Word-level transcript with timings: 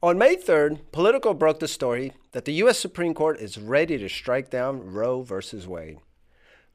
On 0.00 0.16
May 0.16 0.36
3rd, 0.36 0.78
Politico 0.92 1.34
broke 1.34 1.58
the 1.58 1.66
story 1.66 2.12
that 2.30 2.44
the 2.44 2.52
U.S. 2.52 2.78
Supreme 2.78 3.14
Court 3.14 3.40
is 3.40 3.58
ready 3.58 3.98
to 3.98 4.08
strike 4.08 4.48
down 4.48 4.92
Roe 4.92 5.22
v. 5.22 5.34
Wade. 5.66 5.98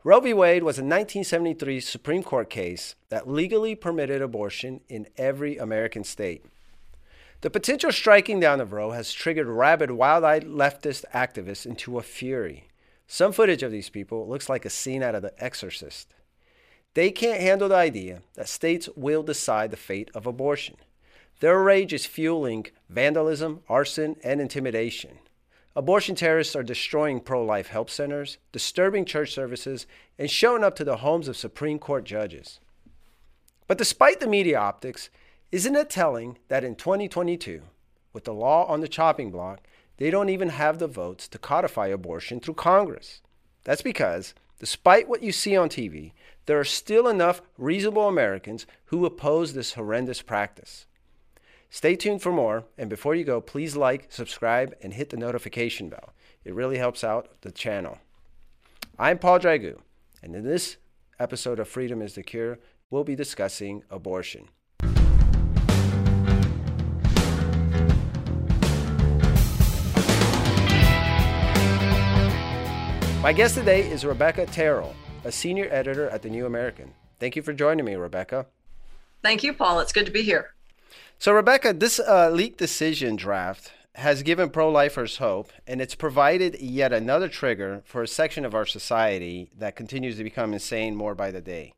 Roe 0.03 0.19
v. 0.19 0.33
Wade 0.33 0.63
was 0.63 0.77
a 0.77 0.83
1973 0.83 1.79
Supreme 1.79 2.21
Court 2.21 2.49
case 2.49 2.95
that 3.07 3.25
legally 3.25 3.75
permitted 3.75 4.21
abortion 4.21 4.81
in 4.89 5.07
every 5.15 5.55
American 5.55 6.03
state. 6.03 6.43
The 7.39 7.49
potential 7.49 7.93
striking 7.93 8.41
down 8.41 8.59
of 8.59 8.73
Roe 8.73 8.91
has 8.91 9.13
triggered 9.13 9.47
rabid, 9.47 9.91
wild 9.91 10.25
eyed 10.25 10.43
leftist 10.43 11.05
activists 11.13 11.65
into 11.65 11.97
a 11.97 12.03
fury. 12.03 12.67
Some 13.07 13.31
footage 13.31 13.63
of 13.63 13.71
these 13.71 13.89
people 13.89 14.27
looks 14.27 14.49
like 14.49 14.65
a 14.65 14.69
scene 14.69 15.01
out 15.01 15.15
of 15.15 15.21
The 15.21 15.33
Exorcist. 15.41 16.13
They 16.93 17.09
can't 17.09 17.39
handle 17.39 17.69
the 17.69 17.75
idea 17.75 18.21
that 18.33 18.49
states 18.49 18.89
will 18.97 19.23
decide 19.23 19.71
the 19.71 19.77
fate 19.77 20.11
of 20.13 20.27
abortion. 20.27 20.75
Their 21.39 21.61
rage 21.61 21.93
is 21.93 22.05
fueling 22.05 22.67
vandalism, 22.89 23.61
arson, 23.67 24.15
and 24.23 24.39
intimidation. 24.39 25.19
Abortion 25.75 26.15
terrorists 26.15 26.55
are 26.55 26.63
destroying 26.63 27.19
pro 27.19 27.43
life 27.43 27.67
help 27.67 27.89
centers, 27.89 28.37
disturbing 28.51 29.05
church 29.05 29.33
services, 29.33 29.87
and 30.19 30.29
showing 30.29 30.63
up 30.63 30.75
to 30.75 30.83
the 30.83 30.97
homes 30.97 31.27
of 31.27 31.35
Supreme 31.35 31.79
Court 31.79 32.03
judges. 32.03 32.59
But 33.67 33.79
despite 33.79 34.19
the 34.19 34.27
media 34.27 34.59
optics, 34.59 35.09
isn't 35.51 35.75
it 35.75 35.89
telling 35.89 36.37
that 36.47 36.63
in 36.63 36.75
2022, 36.75 37.63
with 38.11 38.25
the 38.25 38.33
law 38.33 38.65
on 38.65 38.81
the 38.81 38.87
chopping 38.87 39.31
block, 39.31 39.61
they 39.97 40.11
don't 40.11 40.29
even 40.29 40.49
have 40.49 40.77
the 40.77 40.87
votes 40.87 41.27
to 41.29 41.39
codify 41.39 41.87
abortion 41.87 42.39
through 42.39 42.55
Congress? 42.55 43.21
That's 43.63 43.81
because, 43.81 44.35
despite 44.59 45.09
what 45.09 45.23
you 45.23 45.31
see 45.31 45.57
on 45.57 45.69
TV, 45.69 46.11
there 46.45 46.59
are 46.59 46.65
still 46.65 47.07
enough 47.07 47.41
reasonable 47.57 48.07
Americans 48.07 48.67
who 48.85 49.05
oppose 49.05 49.53
this 49.53 49.73
horrendous 49.73 50.21
practice. 50.21 50.85
Stay 51.75 51.95
tuned 51.95 52.21
for 52.21 52.31
more, 52.31 52.65
and 52.77 52.87
before 52.87 53.15
you 53.15 53.23
go, 53.23 53.41
please 53.41 53.75
like, 53.75 54.05
subscribe, 54.09 54.75
and 54.83 54.93
hit 54.93 55.09
the 55.09 55.17
notification 55.17 55.89
bell. 55.89 56.13
It 56.45 56.53
really 56.53 56.77
helps 56.77 57.03
out 57.03 57.29
the 57.41 57.51
channel. 57.51 57.97
I'm 58.99 59.17
Paul 59.17 59.39
Dragu, 59.39 59.79
and 60.21 60.35
in 60.35 60.43
this 60.43 60.77
episode 61.19 61.59
of 61.59 61.67
Freedom 61.67 62.03
is 62.03 62.13
the 62.13 62.21
Cure, 62.21 62.59
we'll 62.91 63.03
be 63.03 63.15
discussing 63.15 63.81
abortion. 63.89 64.49
My 73.23 73.33
guest 73.35 73.55
today 73.55 73.89
is 73.89 74.05
Rebecca 74.05 74.45
Terrell, 74.45 74.93
a 75.23 75.31
senior 75.31 75.67
editor 75.71 76.07
at 76.11 76.21
The 76.21 76.29
New 76.29 76.45
American. 76.45 76.93
Thank 77.19 77.35
you 77.35 77.41
for 77.41 77.51
joining 77.51 77.83
me, 77.83 77.95
Rebecca. 77.95 78.45
Thank 79.23 79.41
you, 79.41 79.53
Paul. 79.53 79.79
It's 79.79 79.91
good 79.91 80.05
to 80.05 80.11
be 80.11 80.21
here. 80.21 80.52
So, 81.23 81.31
Rebecca, 81.31 81.71
this 81.71 82.01
uh, 82.01 82.31
leaked 82.31 82.57
decision 82.57 83.15
draft 83.15 83.71
has 83.95 84.23
given 84.23 84.49
pro 84.49 84.69
lifers 84.69 85.19
hope, 85.19 85.53
and 85.65 85.79
it's 85.79 85.95
provided 85.95 86.59
yet 86.59 86.91
another 86.91 87.29
trigger 87.29 87.81
for 87.85 88.03
a 88.03 88.09
section 88.09 88.43
of 88.43 88.53
our 88.53 88.65
society 88.65 89.49
that 89.57 89.77
continues 89.77 90.17
to 90.17 90.25
become 90.25 90.51
insane 90.51 90.97
more 90.97 91.15
by 91.15 91.31
the 91.31 91.39
day. 91.39 91.75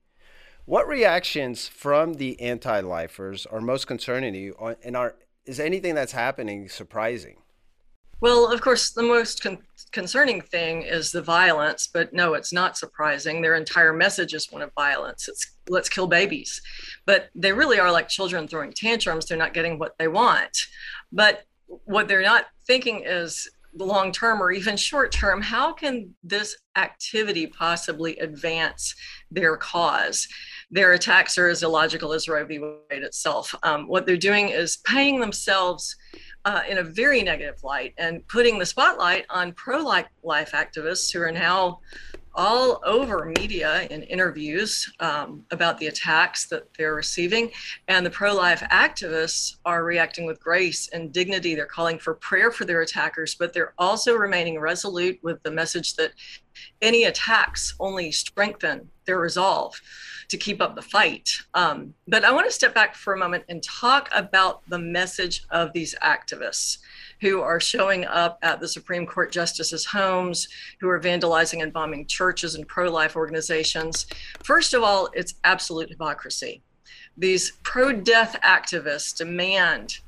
What 0.65 0.87
reactions 0.87 1.67
from 1.67 2.15
the 2.15 2.41
anti 2.41 2.79
lifers 2.79 3.45
are 3.45 3.61
most 3.61 3.85
concerning 3.85 4.33
to 4.33 4.39
you, 4.39 4.55
uh, 4.59 4.73
and 4.83 4.97
are, 4.97 5.13
is 5.45 5.59
anything 5.59 5.93
that's 5.93 6.13
happening 6.13 6.67
surprising? 6.67 7.35
Well, 8.21 8.51
of 8.51 8.61
course, 8.61 8.91
the 8.91 9.03
most 9.03 9.43
con- 9.43 9.59
concerning 9.91 10.41
thing 10.41 10.83
is 10.83 11.11
the 11.11 11.21
violence, 11.21 11.87
but 11.91 12.13
no, 12.13 12.33
it's 12.33 12.53
not 12.53 12.77
surprising. 12.77 13.41
Their 13.41 13.55
entire 13.55 13.93
message 13.93 14.33
is 14.33 14.51
one 14.51 14.61
of 14.61 14.71
violence. 14.73 15.27
It's 15.27 15.55
let's 15.69 15.89
kill 15.89 16.07
babies. 16.07 16.61
But 17.05 17.29
they 17.35 17.53
really 17.53 17.79
are 17.79 17.91
like 17.91 18.07
children 18.07 18.47
throwing 18.47 18.73
tantrums. 18.73 19.25
They're 19.25 19.37
not 19.37 19.53
getting 19.53 19.79
what 19.79 19.95
they 19.97 20.07
want. 20.07 20.57
But 21.11 21.43
what 21.67 22.07
they're 22.07 22.21
not 22.21 22.45
thinking 22.67 23.03
is 23.05 23.49
long 23.77 24.11
term 24.11 24.41
or 24.41 24.51
even 24.51 24.77
short 24.77 25.11
term, 25.11 25.41
how 25.41 25.73
can 25.73 26.13
this 26.23 26.55
activity 26.77 27.47
possibly 27.47 28.17
advance 28.17 28.95
their 29.31 29.57
cause? 29.57 30.27
Their 30.71 30.93
attacks 30.93 31.37
are 31.37 31.47
as 31.47 31.63
illogical 31.63 32.13
as 32.13 32.27
Roe 32.27 32.45
v. 32.45 32.59
Wade 32.59 33.03
itself. 33.03 33.53
Um, 33.63 33.87
what 33.87 34.05
they're 34.05 34.17
doing 34.17 34.49
is 34.49 34.77
paying 34.85 35.19
themselves 35.19 35.95
uh, 36.45 36.61
in 36.69 36.77
a 36.77 36.83
very 36.83 37.23
negative 37.23 37.63
light 37.63 37.93
and 37.97 38.25
putting 38.27 38.59
the 38.59 38.65
spotlight 38.65 39.25
on 39.29 39.51
pro 39.53 39.79
life 39.79 40.51
activists 40.53 41.11
who 41.11 41.21
are 41.21 41.31
now 41.31 41.79
all 42.35 42.81
over 42.85 43.25
media 43.39 43.87
in 43.89 44.03
interviews 44.03 44.91
um, 44.99 45.43
about 45.51 45.77
the 45.77 45.87
attacks 45.87 46.47
that 46.47 46.67
they're 46.77 46.93
receiving. 46.93 47.49
And 47.87 48.05
the 48.05 48.09
pro 48.09 48.33
life 48.35 48.61
activists 48.71 49.55
are 49.65 49.83
reacting 49.83 50.25
with 50.25 50.39
grace 50.39 50.89
and 50.89 51.11
dignity. 51.11 51.55
They're 51.55 51.65
calling 51.65 51.97
for 51.97 52.13
prayer 52.15 52.51
for 52.51 52.65
their 52.65 52.81
attackers, 52.81 53.35
but 53.35 53.53
they're 53.53 53.73
also 53.77 54.15
remaining 54.15 54.59
resolute 54.59 55.17
with 55.23 55.41
the 55.43 55.51
message 55.51 55.95
that 55.95 56.11
any 56.81 57.05
attacks 57.05 57.73
only 57.79 58.11
strengthen 58.11 58.89
their 59.05 59.19
resolve 59.19 59.79
to 60.29 60.37
keep 60.37 60.61
up 60.61 60.75
the 60.75 60.81
fight. 60.81 61.29
Um, 61.53 61.93
but 62.07 62.23
I 62.23 62.31
want 62.31 62.47
to 62.47 62.51
step 62.51 62.73
back 62.73 62.95
for 62.95 63.13
a 63.13 63.17
moment 63.17 63.43
and 63.49 63.61
talk 63.61 64.09
about 64.13 64.67
the 64.67 64.79
message 64.79 65.45
of 65.51 65.71
these 65.73 65.95
activists 66.03 66.79
who 67.21 67.41
are 67.41 67.59
showing 67.59 68.05
up 68.05 68.39
at 68.41 68.59
the 68.59 68.67
Supreme 68.67 69.05
Court 69.05 69.31
justices' 69.31 69.85
homes, 69.85 70.47
who 70.79 70.89
are 70.89 70.99
vandalizing 70.99 71.61
and 71.61 71.71
bombing 71.71 72.05
churches 72.05 72.55
and 72.55 72.67
pro 72.67 72.91
life 72.91 73.15
organizations. 73.15 74.07
First 74.43 74.73
of 74.73 74.83
all, 74.83 75.09
it's 75.13 75.35
absolute 75.43 75.89
hypocrisy. 75.89 76.61
These 77.17 77.53
pro 77.63 77.93
death 77.93 78.35
activists 78.43 79.15
demand 79.15 79.99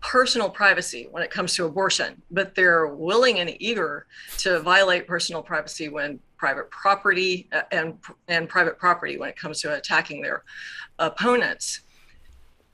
personal 0.00 0.48
privacy 0.48 1.06
when 1.10 1.22
it 1.22 1.30
comes 1.30 1.54
to 1.54 1.66
abortion, 1.66 2.20
but 2.30 2.54
they're 2.54 2.86
willing 2.86 3.38
and 3.38 3.54
eager 3.60 4.06
to 4.38 4.58
violate 4.60 5.06
personal 5.06 5.42
privacy 5.42 5.88
when 5.88 6.18
private 6.40 6.70
property 6.70 7.46
uh, 7.52 7.62
and 7.70 7.98
and 8.28 8.48
private 8.48 8.78
property 8.78 9.18
when 9.18 9.28
it 9.28 9.36
comes 9.36 9.60
to 9.60 9.74
attacking 9.74 10.22
their 10.22 10.42
opponents. 10.98 11.82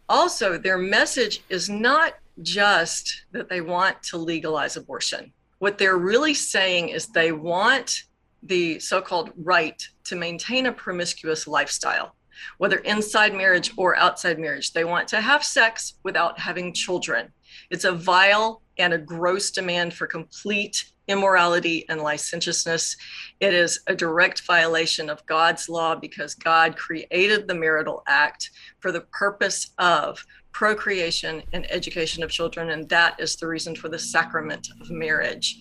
Also, 0.08 0.56
their 0.56 0.78
message 0.78 1.42
is 1.48 1.68
not 1.68 2.14
just 2.42 3.24
that 3.32 3.48
they 3.48 3.60
want 3.60 4.00
to 4.04 4.16
legalize 4.16 4.76
abortion. 4.76 5.32
What 5.58 5.78
they're 5.78 5.98
really 5.98 6.34
saying 6.34 6.90
is 6.90 7.08
they 7.08 7.32
want 7.32 8.04
the 8.42 8.78
so-called 8.78 9.32
right 9.36 9.82
to 10.04 10.14
maintain 10.14 10.66
a 10.66 10.72
promiscuous 10.72 11.48
lifestyle 11.48 12.14
whether 12.58 12.76
inside 12.78 13.34
marriage 13.34 13.72
or 13.76 13.96
outside 13.96 14.38
marriage. 14.38 14.72
They 14.72 14.84
want 14.84 15.08
to 15.08 15.20
have 15.20 15.42
sex 15.42 15.94
without 16.02 16.38
having 16.38 16.74
children. 16.74 17.32
It's 17.70 17.84
a 17.84 17.92
vile 17.92 18.62
and 18.78 18.92
a 18.92 18.98
gross 18.98 19.50
demand 19.50 19.94
for 19.94 20.06
complete 20.06 20.92
immorality 21.08 21.84
and 21.88 22.00
licentiousness. 22.00 22.96
It 23.40 23.54
is 23.54 23.80
a 23.86 23.94
direct 23.94 24.42
violation 24.42 25.08
of 25.08 25.24
God's 25.26 25.68
law 25.68 25.94
because 25.94 26.34
God 26.34 26.76
created 26.76 27.46
the 27.46 27.54
marital 27.54 28.02
act 28.06 28.50
for 28.80 28.92
the 28.92 29.02
purpose 29.12 29.70
of 29.78 30.24
procreation 30.52 31.42
and 31.52 31.70
education 31.70 32.22
of 32.22 32.30
children. 32.30 32.70
And 32.70 32.88
that 32.88 33.20
is 33.20 33.36
the 33.36 33.46
reason 33.46 33.76
for 33.76 33.88
the 33.88 33.98
sacrament 33.98 34.68
of 34.80 34.90
marriage. 34.90 35.58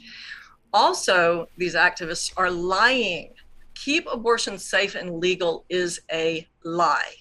Also, 0.73 1.47
these 1.57 1.75
activists 1.75 2.31
are 2.37 2.51
lying 2.51 3.33
keep 3.75 4.07
abortion 4.11 4.57
safe 4.57 4.95
and 4.95 5.19
legal 5.19 5.65
is 5.69 6.01
a 6.11 6.47
lie. 6.63 7.13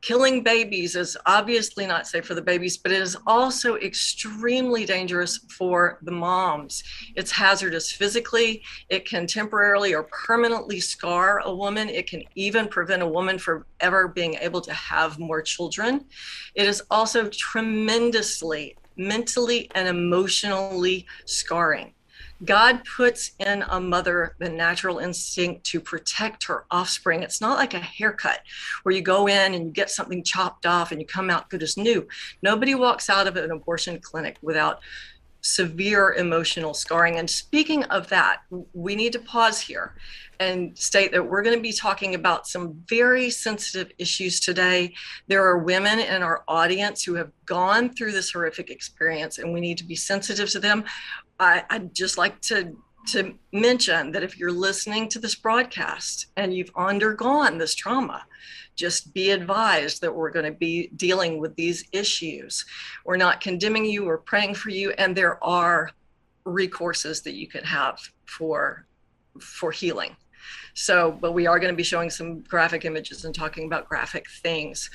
Killing 0.00 0.42
babies 0.42 0.96
is 0.96 1.16
obviously 1.26 1.86
not 1.86 2.06
safe 2.06 2.26
for 2.26 2.34
the 2.34 2.42
babies, 2.42 2.76
but 2.76 2.92
it 2.92 3.00
is 3.00 3.16
also 3.26 3.76
extremely 3.76 4.84
dangerous 4.84 5.38
for 5.56 5.98
the 6.02 6.10
moms. 6.10 6.82
It's 7.16 7.30
hazardous 7.30 7.92
physically. 7.92 8.62
It 8.88 9.04
can 9.04 9.26
temporarily 9.26 9.94
or 9.94 10.04
permanently 10.04 10.80
scar 10.80 11.40
a 11.40 11.54
woman. 11.54 11.88
It 11.88 12.08
can 12.08 12.22
even 12.34 12.68
prevent 12.68 13.02
a 13.02 13.06
woman 13.06 13.38
from 13.38 13.64
ever 13.80 14.08
being 14.08 14.34
able 14.34 14.60
to 14.62 14.72
have 14.72 15.18
more 15.18 15.42
children. 15.42 16.04
It 16.54 16.66
is 16.66 16.82
also 16.90 17.28
tremendously 17.28 18.76
mentally 18.96 19.70
and 19.74 19.88
emotionally 19.88 21.06
scarring. 21.24 21.94
God 22.44 22.82
puts 22.84 23.32
in 23.38 23.62
a 23.68 23.80
mother 23.80 24.34
the 24.38 24.48
natural 24.48 24.98
instinct 24.98 25.64
to 25.66 25.80
protect 25.80 26.44
her 26.44 26.64
offspring. 26.70 27.22
It's 27.22 27.40
not 27.40 27.56
like 27.56 27.74
a 27.74 27.78
haircut 27.78 28.40
where 28.82 28.94
you 28.94 29.02
go 29.02 29.28
in 29.28 29.54
and 29.54 29.66
you 29.66 29.70
get 29.70 29.90
something 29.90 30.24
chopped 30.24 30.66
off 30.66 30.90
and 30.90 31.00
you 31.00 31.06
come 31.06 31.30
out 31.30 31.50
good 31.50 31.62
as 31.62 31.76
new. 31.76 32.06
Nobody 32.42 32.74
walks 32.74 33.08
out 33.08 33.26
of 33.26 33.36
an 33.36 33.50
abortion 33.50 34.00
clinic 34.00 34.38
without 34.42 34.80
severe 35.42 36.14
emotional 36.14 36.72
scarring. 36.72 37.18
And 37.18 37.28
speaking 37.28 37.84
of 37.84 38.08
that, 38.08 38.42
we 38.72 38.94
need 38.94 39.12
to 39.12 39.18
pause 39.18 39.60
here 39.60 39.94
and 40.40 40.76
state 40.76 41.12
that 41.12 41.28
we're 41.28 41.42
going 41.42 41.56
to 41.56 41.62
be 41.62 41.72
talking 41.72 42.14
about 42.14 42.46
some 42.46 42.82
very 42.88 43.30
sensitive 43.30 43.92
issues 43.98 44.40
today. 44.40 44.94
There 45.28 45.44
are 45.44 45.58
women 45.58 45.98
in 45.98 46.22
our 46.22 46.42
audience 46.48 47.04
who 47.04 47.14
have 47.14 47.30
gone 47.44 47.94
through 47.94 48.12
this 48.12 48.32
horrific 48.32 48.70
experience, 48.70 49.38
and 49.38 49.52
we 49.52 49.60
need 49.60 49.78
to 49.78 49.84
be 49.84 49.94
sensitive 49.94 50.50
to 50.50 50.60
them. 50.60 50.84
I, 51.42 51.78
would 51.78 51.94
just 51.94 52.18
like 52.18 52.40
to 52.42 52.76
to 53.08 53.34
mention 53.52 54.12
that 54.12 54.22
if 54.22 54.38
you're 54.38 54.52
listening 54.52 55.08
to 55.08 55.18
this 55.18 55.34
broadcast 55.34 56.26
and 56.36 56.54
you've 56.54 56.70
undergone 56.76 57.58
this 57.58 57.74
trauma, 57.74 58.24
just 58.76 59.12
be 59.12 59.30
advised 59.30 60.00
that 60.00 60.14
we're 60.14 60.30
going 60.30 60.44
to 60.44 60.56
be 60.56 60.88
dealing 60.94 61.40
with 61.40 61.54
these 61.56 61.84
issues. 61.90 62.64
We're 63.04 63.16
not 63.16 63.40
condemning 63.40 63.84
you, 63.84 64.04
we're 64.04 64.18
praying 64.18 64.54
for 64.54 64.70
you, 64.70 64.92
and 64.98 65.16
there 65.16 65.42
are 65.44 65.90
recourses 66.46 67.24
that 67.24 67.34
you 67.34 67.48
can 67.48 67.64
have 67.64 67.98
for 68.24 68.86
for 69.40 69.72
healing. 69.72 70.14
So, 70.74 71.12
but 71.20 71.32
we 71.32 71.46
are 71.46 71.58
going 71.58 71.72
to 71.72 71.76
be 71.76 71.82
showing 71.82 72.10
some 72.10 72.40
graphic 72.42 72.84
images 72.84 73.24
and 73.24 73.34
talking 73.34 73.66
about 73.66 73.88
graphic 73.88 74.26
things. 74.30 74.90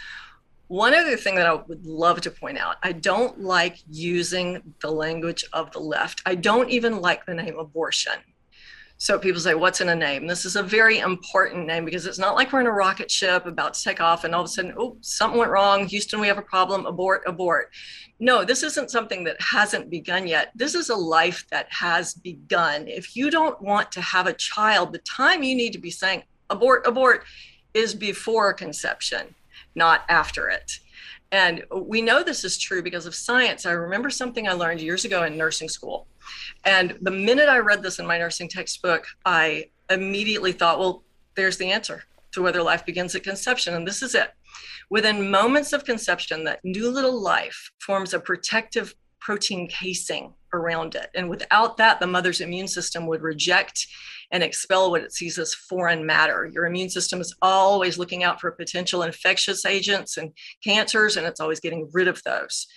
One 0.68 0.94
other 0.94 1.16
thing 1.16 1.36
that 1.36 1.48
I 1.48 1.54
would 1.54 1.86
love 1.86 2.20
to 2.22 2.32
point 2.32 2.58
out 2.58 2.76
I 2.84 2.92
don't 2.92 3.40
like 3.40 3.78
using 3.90 4.74
the 4.82 4.92
language 4.92 5.46
of 5.54 5.72
the 5.72 5.80
left. 5.80 6.22
I 6.26 6.36
don't 6.36 6.70
even 6.70 7.00
like 7.00 7.26
the 7.26 7.34
name 7.34 7.58
abortion. 7.58 8.14
So 8.98 9.18
people 9.18 9.40
say, 9.40 9.54
What's 9.54 9.80
in 9.80 9.88
a 9.88 9.96
name? 9.96 10.28
This 10.28 10.44
is 10.44 10.58
a 10.58 10.64
very 10.64 11.00
important 11.00 11.68
name 11.68 11.86
because 11.86 12.06
it's 12.06 12.20
not 12.20 12.36
like 12.36 12.52
we're 12.52 12.60
in 12.60 12.68
a 12.68 12.72
rocket 12.72 13.10
ship 13.10 13.46
about 13.46 13.76
to 13.76 13.84
take 13.84 14.02
off 14.02 14.26
and 14.26 14.36
all 14.36 14.42
of 14.42 14.46
a 14.46 14.50
sudden, 14.50 14.74
oh, 14.78 14.98
something 15.00 15.40
went 15.40 15.52
wrong. 15.52 15.88
Houston, 15.88 16.20
we 16.20 16.28
have 16.28 16.38
a 16.38 16.42
problem. 16.42 16.86
Abort, 16.86 17.24
abort. 17.26 17.72
No, 18.20 18.44
this 18.44 18.62
isn't 18.62 18.92
something 18.92 19.24
that 19.24 19.40
hasn't 19.40 19.90
begun 19.90 20.28
yet. 20.28 20.52
This 20.54 20.76
is 20.76 20.90
a 20.90 20.96
life 20.96 21.46
that 21.50 21.72
has 21.72 22.14
begun. 22.16 22.90
If 22.90 23.16
you 23.16 23.32
don't 23.32 23.62
want 23.62 23.90
to 23.94 24.02
have 24.02 24.28
a 24.28 24.34
child, 24.34 24.92
the 24.92 25.00
time 25.00 25.44
you 25.44 25.56
need 25.56 25.72
to 25.74 25.80
be 25.80 25.92
saying 25.92 26.24
abort, 26.50 26.86
abort 26.86 27.24
is 27.74 27.96
before 27.96 28.52
conception 28.54 29.34
not 29.78 30.02
after 30.10 30.50
it. 30.50 30.80
And 31.32 31.64
we 31.74 32.02
know 32.02 32.24
this 32.24 32.44
is 32.44 32.58
true 32.58 32.82
because 32.82 33.06
of 33.06 33.16
science. 33.16 33.66
I 33.66 33.72
remember 33.72 34.10
something 34.10 34.48
I 34.48 34.54
learned 34.54 34.82
years 34.82 35.06
ago 35.06 35.24
in 35.24 35.38
nursing 35.38 35.70
school. 35.70 36.08
And 36.66 36.98
the 37.02 37.12
minute 37.12 37.50
I 37.50 37.60
read 37.60 37.84
this 37.84 38.00
in 38.00 38.08
my 38.08 38.18
nursing 38.18 38.50
textbook, 38.50 39.06
I 39.26 39.70
immediately 39.90 40.52
thought, 40.52 40.80
well, 40.80 41.04
there's 41.36 41.58
the 41.58 41.72
answer 41.72 42.04
to 42.32 42.42
whether 42.42 42.62
life 42.62 42.86
begins 42.86 43.16
at 43.16 43.24
conception. 43.24 43.74
And 43.74 43.88
this 43.88 44.02
is 44.02 44.16
it. 44.16 44.32
Within 44.90 45.30
moments 45.30 45.74
of 45.74 45.86
conception, 45.86 46.44
that 46.46 46.64
new 46.64 46.90
little 46.90 47.22
life 47.22 47.72
forms 47.80 48.14
a 48.14 48.20
protective 48.20 48.96
protein 49.20 49.68
casing 49.68 50.34
around 50.54 50.96
it. 50.96 51.10
And 51.14 51.30
without 51.30 51.78
that, 51.78 52.00
the 52.00 52.08
mother's 52.08 52.40
immune 52.40 52.68
system 52.68 53.06
would 53.08 53.22
reject 53.22 53.88
and 54.32 54.44
expel 54.44 54.92
what 54.92 55.04
it 55.04 55.14
sees 55.14 55.38
as 55.38 55.54
foreign 55.54 56.06
matter. 56.06 56.50
Your 56.52 56.66
immune 56.66 56.90
system 56.90 57.22
is 57.22 57.36
always 57.42 57.98
looking 57.98 58.24
out 58.24 58.42
for 58.42 58.52
potential 58.52 59.04
infectious 59.04 59.66
agents 59.66 60.18
and 60.18 60.32
cancers, 60.64 61.18
and 61.18 61.26
it's 61.26 61.40
always 61.40 61.60
getting 61.60 61.90
rid 61.94 62.08
of 62.08 62.22
those. 62.24 62.68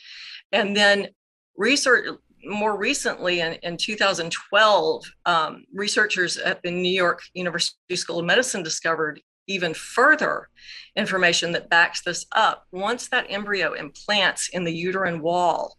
And 0.53 0.77
then 0.77 1.09
research 1.57 2.07
more 2.45 2.77
recently 2.77 3.41
in, 3.41 3.55
in 3.63 3.77
2012 3.77 5.05
um, 5.27 5.65
researchers 5.75 6.37
at 6.39 6.63
the 6.63 6.71
new 6.71 6.89
york 6.89 7.21
university 7.35 7.97
school 7.97 8.21
of 8.21 8.25
medicine 8.25 8.63
discovered 8.63 9.21
even 9.47 9.75
further 9.75 10.49
information 10.97 11.53
that 11.53 11.69
backs 11.69 12.03
this 12.03 12.25
up 12.33 12.65
once 12.73 13.09
that 13.09 13.27
embryo 13.29 13.75
implants 13.75 14.49
in 14.49 14.65
the 14.65 14.73
uterine 14.73 15.21
wall 15.21 15.77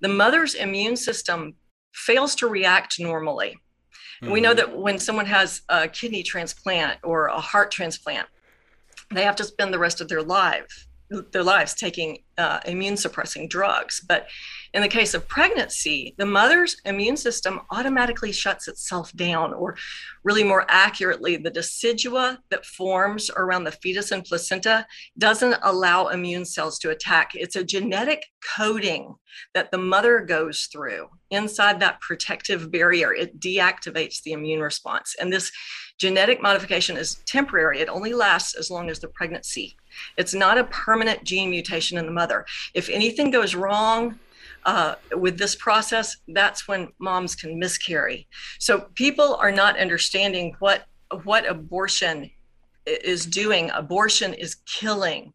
the 0.00 0.08
mother's 0.08 0.54
immune 0.54 0.96
system 0.96 1.54
fails 1.94 2.34
to 2.34 2.46
react 2.46 3.00
normally 3.00 3.56
We 4.22 4.40
know 4.40 4.54
mm-hmm. 4.54 4.56
that 4.56 4.78
when 4.78 4.98
someone 4.98 5.26
has 5.26 5.62
a 5.68 5.88
kidney 5.88 6.22
transplant 6.22 7.00
or 7.02 7.26
a 7.26 7.40
heart 7.40 7.70
transplant, 7.70 8.28
they 9.10 9.22
have 9.22 9.36
to 9.36 9.44
spend 9.44 9.72
the 9.72 9.78
rest 9.78 10.00
of 10.00 10.08
their 10.08 10.22
life 10.22 10.86
their 11.32 11.42
lives 11.42 11.74
taking 11.74 12.18
uh, 12.38 12.60
immune 12.66 12.96
suppressing 12.96 13.48
drugs. 13.48 14.04
But 14.06 14.26
in 14.74 14.82
the 14.82 14.88
case 14.88 15.14
of 15.14 15.28
pregnancy, 15.28 16.14
the 16.18 16.26
mother's 16.26 16.76
immune 16.84 17.16
system 17.16 17.60
automatically 17.70 18.32
shuts 18.32 18.68
itself 18.68 19.12
down, 19.12 19.54
or 19.54 19.76
really 20.24 20.44
more 20.44 20.66
accurately, 20.68 21.36
the 21.36 21.50
decidua 21.50 22.38
that 22.50 22.66
forms 22.66 23.30
around 23.36 23.64
the 23.64 23.72
fetus 23.72 24.10
and 24.10 24.24
placenta 24.24 24.86
doesn't 25.16 25.56
allow 25.62 26.08
immune 26.08 26.44
cells 26.44 26.78
to 26.80 26.90
attack. 26.90 27.30
It's 27.34 27.56
a 27.56 27.64
genetic 27.64 28.26
coding 28.56 29.14
that 29.54 29.70
the 29.70 29.78
mother 29.78 30.20
goes 30.20 30.68
through 30.72 31.08
inside 31.30 31.80
that 31.80 32.00
protective 32.00 32.70
barrier. 32.70 33.14
It 33.14 33.40
deactivates 33.40 34.22
the 34.22 34.32
immune 34.32 34.60
response. 34.60 35.14
And 35.20 35.32
this 35.32 35.50
genetic 35.98 36.42
modification 36.42 36.96
is 36.96 37.16
temporary, 37.26 37.80
it 37.80 37.88
only 37.88 38.12
lasts 38.12 38.54
as 38.54 38.70
long 38.70 38.90
as 38.90 38.98
the 38.98 39.08
pregnancy. 39.08 39.76
It's 40.16 40.34
not 40.34 40.58
a 40.58 40.64
permanent 40.64 41.24
gene 41.24 41.50
mutation 41.50 41.98
in 41.98 42.06
the 42.06 42.12
mother. 42.12 42.44
If 42.74 42.88
anything 42.88 43.30
goes 43.30 43.54
wrong, 43.54 44.18
uh, 44.66 44.96
with 45.12 45.38
this 45.38 45.54
process, 45.54 46.16
that's 46.28 46.66
when 46.66 46.88
moms 46.98 47.36
can 47.36 47.56
miscarry. 47.56 48.26
So 48.58 48.88
people 48.96 49.36
are 49.36 49.52
not 49.52 49.78
understanding 49.78 50.56
what 50.58 50.86
what 51.22 51.48
abortion 51.48 52.28
is 52.84 53.26
doing. 53.26 53.70
Abortion 53.70 54.34
is 54.34 54.56
killing 54.66 55.32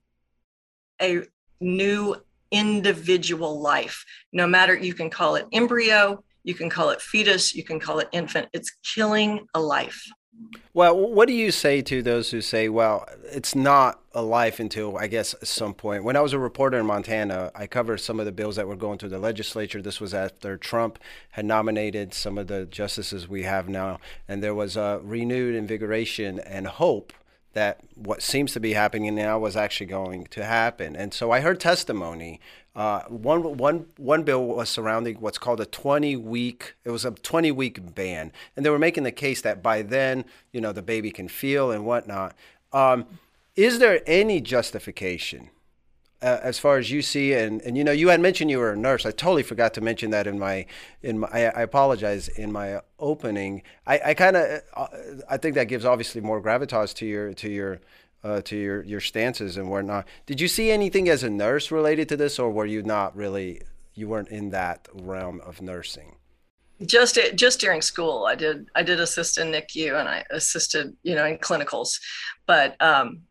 a 1.01 1.21
new 1.61 2.15
individual 2.51 3.61
life. 3.61 4.05
No 4.33 4.47
matter 4.47 4.75
you 4.75 4.93
can 4.93 5.09
call 5.09 5.35
it 5.35 5.47
embryo, 5.53 6.23
you 6.43 6.53
can 6.53 6.69
call 6.69 6.89
it 6.89 7.01
fetus, 7.01 7.55
you 7.55 7.63
can 7.63 7.79
call 7.79 7.99
it 7.99 8.09
infant. 8.11 8.49
It's 8.51 8.71
killing 8.93 9.47
a 9.53 9.61
life. 9.61 10.05
Well, 10.73 10.97
what 10.97 11.27
do 11.27 11.33
you 11.33 11.51
say 11.51 11.81
to 11.81 12.01
those 12.01 12.31
who 12.31 12.39
say, 12.39 12.69
well, 12.69 13.05
it's 13.25 13.55
not 13.55 13.99
a 14.13 14.21
life 14.21 14.59
until, 14.59 14.97
I 14.97 15.07
guess, 15.07 15.35
some 15.43 15.73
point? 15.73 16.05
When 16.05 16.15
I 16.15 16.21
was 16.21 16.31
a 16.31 16.39
reporter 16.39 16.79
in 16.79 16.85
Montana, 16.85 17.51
I 17.53 17.67
covered 17.67 17.97
some 17.97 18.19
of 18.19 18.25
the 18.25 18.31
bills 18.31 18.55
that 18.55 18.67
were 18.67 18.77
going 18.77 18.97
through 18.97 19.09
the 19.09 19.19
legislature. 19.19 19.81
This 19.81 19.99
was 19.99 20.13
after 20.13 20.57
Trump 20.57 20.97
had 21.31 21.45
nominated 21.45 22.13
some 22.13 22.37
of 22.37 22.47
the 22.47 22.65
justices 22.65 23.27
we 23.27 23.43
have 23.43 23.67
now, 23.67 23.99
and 24.27 24.41
there 24.41 24.55
was 24.55 24.77
a 24.77 25.01
renewed 25.03 25.55
invigoration 25.55 26.39
and 26.39 26.67
hope 26.67 27.11
that 27.53 27.81
what 27.95 28.21
seems 28.21 28.53
to 28.53 28.59
be 28.61 28.73
happening 28.73 29.13
now 29.13 29.37
was 29.37 29.57
actually 29.57 29.87
going 29.87 30.25
to 30.27 30.45
happen. 30.45 30.95
And 30.95 31.13
so 31.13 31.31
I 31.31 31.41
heard 31.41 31.59
testimony. 31.59 32.39
Uh, 32.75 33.01
one, 33.03 33.57
one, 33.57 33.85
one 33.97 34.23
bill 34.23 34.45
was 34.45 34.69
surrounding 34.69 35.15
what's 35.17 35.37
called 35.37 35.59
a 35.59 35.65
20 35.65 36.15
week, 36.15 36.75
it 36.85 36.91
was 36.91 37.03
a 37.03 37.11
20 37.11 37.51
week 37.51 37.95
ban. 37.95 38.31
And 38.55 38.65
they 38.65 38.69
were 38.69 38.79
making 38.79 39.03
the 39.03 39.11
case 39.11 39.41
that 39.41 39.61
by 39.61 39.81
then, 39.81 40.25
you 40.51 40.61
know, 40.61 40.71
the 40.71 40.81
baby 40.81 41.11
can 41.11 41.27
feel 41.27 41.71
and 41.71 41.85
whatnot. 41.85 42.35
Um, 42.71 43.05
is 43.55 43.79
there 43.79 44.01
any 44.07 44.39
justification 44.39 45.49
uh, 46.21 46.39
as 46.43 46.59
far 46.59 46.77
as 46.77 46.91
you 46.91 47.01
see 47.01 47.33
and, 47.33 47.61
and 47.63 47.77
you 47.77 47.83
know 47.83 47.91
you 47.91 48.09
had 48.09 48.19
mentioned 48.19 48.49
you 48.51 48.59
were 48.59 48.71
a 48.71 48.77
nurse 48.77 49.05
i 49.05 49.11
totally 49.11 49.43
forgot 49.43 49.73
to 49.73 49.81
mention 49.81 50.11
that 50.11 50.27
in 50.27 50.37
my 50.37 50.65
in 51.01 51.19
my 51.19 51.27
i, 51.33 51.45
I 51.45 51.61
apologize 51.61 52.27
in 52.27 52.51
my 52.51 52.79
opening 52.99 53.63
i, 53.87 53.99
I 54.05 54.13
kind 54.13 54.37
of 54.37 54.61
uh, 54.75 54.87
i 55.29 55.37
think 55.37 55.55
that 55.55 55.65
gives 55.65 55.83
obviously 55.83 56.21
more 56.21 56.41
gravitas 56.41 56.93
to 56.95 57.05
your 57.05 57.33
to 57.33 57.49
your 57.49 57.81
uh, 58.23 58.41
to 58.41 58.55
your 58.55 58.83
your 58.83 58.99
stances 58.99 59.57
and 59.57 59.69
whatnot 59.69 60.07
did 60.25 60.39
you 60.39 60.47
see 60.47 60.71
anything 60.71 61.09
as 61.09 61.23
a 61.23 61.29
nurse 61.29 61.71
related 61.71 62.07
to 62.09 62.17
this 62.17 62.39
or 62.39 62.51
were 62.51 62.65
you 62.65 62.81
not 62.83 63.15
really 63.15 63.61
you 63.93 64.07
weren't 64.07 64.29
in 64.29 64.49
that 64.49 64.87
realm 64.93 65.41
of 65.41 65.61
nursing 65.61 66.15
just 66.85 67.17
just 67.35 67.59
during 67.59 67.81
school 67.81 68.25
i 68.25 68.35
did 68.35 68.67
i 68.75 68.83
did 68.83 68.99
assist 68.99 69.37
in 69.37 69.51
nicu 69.51 69.95
and 69.95 70.07
i 70.07 70.23
assisted 70.31 70.95
you 71.03 71.15
know 71.15 71.25
in 71.25 71.37
clinicals 71.37 71.99
but 72.45 72.75
um 72.81 73.21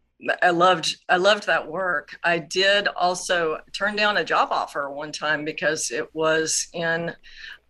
I 0.43 0.51
loved 0.51 0.97
I 1.09 1.17
loved 1.17 1.47
that 1.47 1.71
work. 1.71 2.19
I 2.23 2.39
did 2.39 2.89
also 2.89 3.59
turn 3.73 3.97
down 3.97 4.19
a 4.19 4.25
job 4.25 4.49
offer 4.51 4.91
one 4.91 5.13
time 5.13 5.45
because 5.45 5.91
it 5.91 6.15
was 6.15 6.69
in 6.73 7.15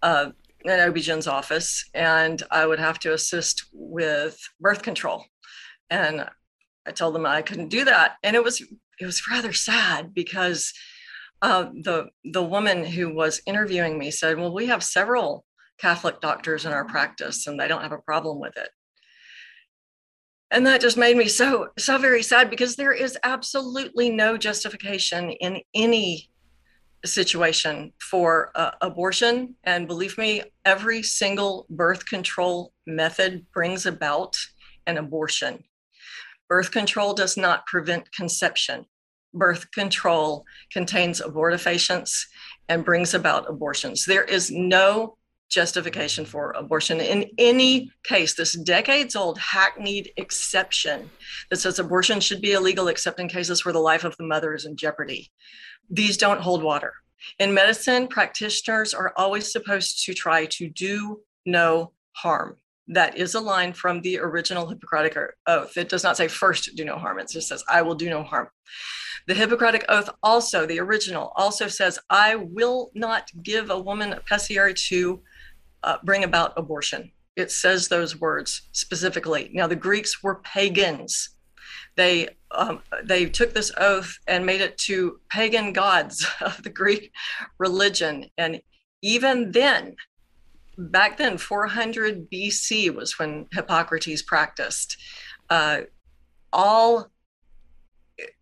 uh, 0.02 0.30
an 0.64 0.88
OB-GYN's 0.88 1.26
office 1.26 1.88
and 1.94 2.42
I 2.50 2.66
would 2.66 2.78
have 2.78 2.98
to 3.00 3.12
assist 3.12 3.66
with 3.72 4.38
birth 4.60 4.82
control. 4.82 5.24
And 5.90 6.28
I 6.86 6.92
told 6.92 7.14
them 7.14 7.26
I 7.26 7.42
couldn't 7.42 7.68
do 7.68 7.84
that. 7.84 8.16
And 8.22 8.36
it 8.36 8.44
was 8.44 8.60
it 9.00 9.06
was 9.06 9.22
rather 9.30 9.52
sad 9.52 10.14
because 10.14 10.72
uh, 11.42 11.64
the 11.82 12.08
the 12.24 12.42
woman 12.42 12.84
who 12.84 13.14
was 13.14 13.40
interviewing 13.46 13.98
me 13.98 14.10
said, 14.10 14.38
"Well, 14.38 14.54
we 14.54 14.66
have 14.66 14.82
several 14.82 15.44
Catholic 15.78 16.20
doctors 16.20 16.66
in 16.66 16.72
our 16.72 16.84
practice, 16.84 17.46
and 17.46 17.58
they 17.58 17.68
don't 17.68 17.82
have 17.82 17.92
a 17.92 17.98
problem 17.98 18.38
with 18.40 18.56
it." 18.56 18.70
and 20.50 20.66
that 20.66 20.80
just 20.80 20.96
made 20.96 21.16
me 21.16 21.28
so 21.28 21.68
so 21.78 21.98
very 21.98 22.22
sad 22.22 22.50
because 22.50 22.76
there 22.76 22.92
is 22.92 23.16
absolutely 23.22 24.10
no 24.10 24.36
justification 24.36 25.30
in 25.30 25.60
any 25.74 26.30
situation 27.04 27.92
for 27.98 28.50
uh, 28.54 28.72
abortion 28.82 29.54
and 29.64 29.86
believe 29.86 30.18
me 30.18 30.42
every 30.64 31.02
single 31.02 31.66
birth 31.70 32.04
control 32.04 32.72
method 32.86 33.46
brings 33.54 33.86
about 33.86 34.36
an 34.86 34.98
abortion 34.98 35.64
birth 36.50 36.70
control 36.70 37.14
does 37.14 37.38
not 37.38 37.64
prevent 37.66 38.12
conception 38.12 38.84
birth 39.32 39.70
control 39.70 40.44
contains 40.72 41.22
abortifacients 41.22 42.26
and 42.68 42.84
brings 42.84 43.14
about 43.14 43.48
abortions 43.48 44.04
there 44.04 44.24
is 44.24 44.50
no 44.50 45.16
justification 45.50 46.24
for 46.24 46.52
abortion 46.52 47.00
in 47.00 47.28
any 47.36 47.90
case. 48.04 48.34
This 48.34 48.54
decades 48.54 49.16
old 49.16 49.36
hackneyed 49.38 50.12
exception 50.16 51.10
that 51.50 51.56
says 51.56 51.78
abortion 51.78 52.20
should 52.20 52.40
be 52.40 52.52
illegal 52.52 52.88
except 52.88 53.20
in 53.20 53.28
cases 53.28 53.64
where 53.64 53.72
the 53.72 53.80
life 53.80 54.04
of 54.04 54.16
the 54.16 54.24
mother 54.24 54.54
is 54.54 54.64
in 54.64 54.76
jeopardy. 54.76 55.30
These 55.90 56.16
don't 56.16 56.40
hold 56.40 56.62
water. 56.62 56.94
In 57.38 57.52
medicine, 57.52 58.06
practitioners 58.06 58.94
are 58.94 59.12
always 59.16 59.52
supposed 59.52 60.04
to 60.06 60.14
try 60.14 60.46
to 60.46 60.68
do 60.68 61.20
no 61.44 61.92
harm. 62.12 62.56
That 62.90 63.16
is 63.16 63.34
a 63.34 63.40
line 63.40 63.72
from 63.72 64.00
the 64.00 64.18
original 64.18 64.66
Hippocratic 64.66 65.16
Oath. 65.46 65.76
It 65.76 65.88
does 65.88 66.02
not 66.02 66.16
say 66.16 66.26
first 66.26 66.74
do 66.74 66.84
no 66.84 66.98
harm, 66.98 67.20
it 67.20 67.30
just 67.30 67.48
says, 67.48 67.62
I 67.68 67.82
will 67.82 67.94
do 67.94 68.10
no 68.10 68.24
harm. 68.24 68.48
The 69.28 69.34
Hippocratic 69.34 69.84
Oath 69.88 70.10
also, 70.24 70.66
the 70.66 70.80
original, 70.80 71.32
also 71.36 71.68
says, 71.68 72.00
I 72.10 72.34
will 72.34 72.90
not 72.94 73.30
give 73.44 73.70
a 73.70 73.78
woman 73.78 74.12
a 74.12 74.20
pessary 74.20 74.74
to 74.88 75.22
uh, 75.84 75.98
bring 76.02 76.24
about 76.24 76.52
abortion. 76.56 77.12
It 77.36 77.52
says 77.52 77.86
those 77.86 78.20
words 78.20 78.62
specifically. 78.72 79.50
Now, 79.54 79.68
the 79.68 79.76
Greeks 79.76 80.20
were 80.22 80.42
pagans. 80.42 81.30
They 81.96 82.28
um, 82.50 82.82
they 83.04 83.26
took 83.26 83.54
this 83.54 83.70
oath 83.76 84.18
and 84.26 84.44
made 84.44 84.60
it 84.60 84.76
to 84.78 85.20
pagan 85.30 85.72
gods 85.72 86.26
of 86.40 86.60
the 86.64 86.70
Greek 86.70 87.12
religion, 87.58 88.26
and 88.36 88.60
even 89.02 89.52
then, 89.52 89.94
back 90.76 91.16
then, 91.16 91.38
400 91.38 92.30
BC 92.30 92.94
was 92.94 93.18
when 93.18 93.46
Hippocrates 93.52 94.22
practiced. 94.22 94.96
Uh, 95.48 95.82
all 96.52 97.10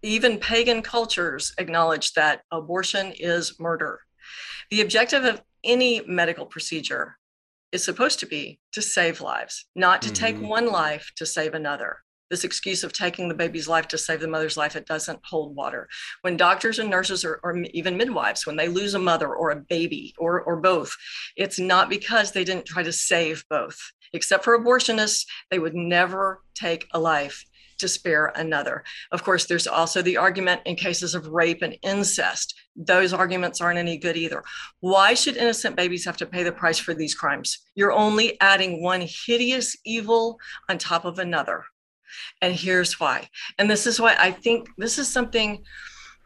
even 0.03 0.39
pagan 0.39 0.83
cultures 0.83 1.55
acknowledge 1.59 2.13
that 2.15 2.43
abortion 2.51 3.13
is 3.19 3.59
murder. 3.61 4.01
The 4.71 4.81
objective 4.81 5.25
of 5.25 5.43
any 5.65 6.03
medical 6.07 6.47
procedure 6.47 7.17
is 7.73 7.85
supposed 7.85 8.19
to 8.21 8.27
be 8.27 8.61
to 8.73 8.83
save 8.83 9.21
lives, 9.21 9.67
not 9.75 10.03
to 10.03 10.09
mm-hmm. 10.09 10.25
take 10.25 10.41
one 10.41 10.67
life 10.67 11.13
to 11.17 11.27
save 11.27 11.55
another. 11.55 11.99
This 12.31 12.45
excuse 12.45 12.85
of 12.85 12.93
taking 12.93 13.29
the 13.29 13.35
baby's 13.35 13.69
life 13.69 13.89
to 13.89 13.99
save 13.99 14.21
the 14.21 14.29
mother's 14.29 14.57
life, 14.57 14.77
it 14.77 14.87
doesn't 14.87 15.21
hold 15.25 15.57
water. 15.57 15.89
When 16.23 16.37
doctors 16.37 16.79
and 16.79 16.91
nurses 16.91 17.25
or, 17.25 17.41
or 17.43 17.57
even 17.73 17.97
midwives, 17.97 18.47
when 18.47 18.57
they 18.57 18.69
lose 18.69 18.95
a 18.95 18.99
mother 18.99 19.35
or 19.35 19.51
a 19.51 19.57
baby 19.57 20.15
or, 20.19 20.43
or 20.43 20.57
both, 20.57 20.95
it's 21.37 21.59
not 21.59 21.89
because 21.89 22.33
they 22.33 22.45
didn't 22.45 22.67
try 22.67 22.83
to 22.83 22.93
save 22.93 23.45
both. 23.49 23.79
Except 24.13 24.45
for 24.45 24.59
abortionists, 24.59 25.27
they 25.51 25.59
would 25.59 25.75
never 25.75 26.43
take 26.55 26.87
a 26.93 26.99
life 26.99 27.45
to 27.79 27.89
spare 27.89 28.33
another. 28.35 28.85
Of 29.13 29.23
course, 29.23 29.47
there's 29.47 29.67
also 29.67 30.03
the 30.03 30.17
argument 30.17 30.63
in 30.65 30.77
cases 30.77 31.15
of 31.15 31.29
rape 31.29 31.63
and 31.63 31.77
incest. 31.83 32.55
Those 32.77 33.13
arguments 33.13 33.61
aren't 33.61 33.79
any 33.79 33.97
good 33.97 34.17
either. 34.17 34.43
Why 34.81 35.15
should 35.15 35.37
innocent 35.37 35.77
babies 35.77 36.05
have 36.05 36.17
to 36.19 36.27
pay 36.27 36.43
the 36.43 36.53
price 36.53 36.79
for 36.79 36.95
these 36.95 37.15
crimes? 37.15 37.59
You're 37.75 37.93
only 37.93 38.39
adding 38.41 38.83
one 38.83 39.03
hideous 39.03 39.77
evil 39.85 40.39
on 40.69 40.79
top 40.79 41.05
of 41.05 41.19
another. 41.19 41.65
And 42.43 42.55
here's 42.55 42.99
why. 43.01 43.29
And 43.59 43.71
this 43.71 43.87
is 43.87 44.01
why 44.01 44.17
I 44.19 44.31
think 44.31 44.69
this 44.79 44.99
is 44.99 45.09
something 45.09 45.63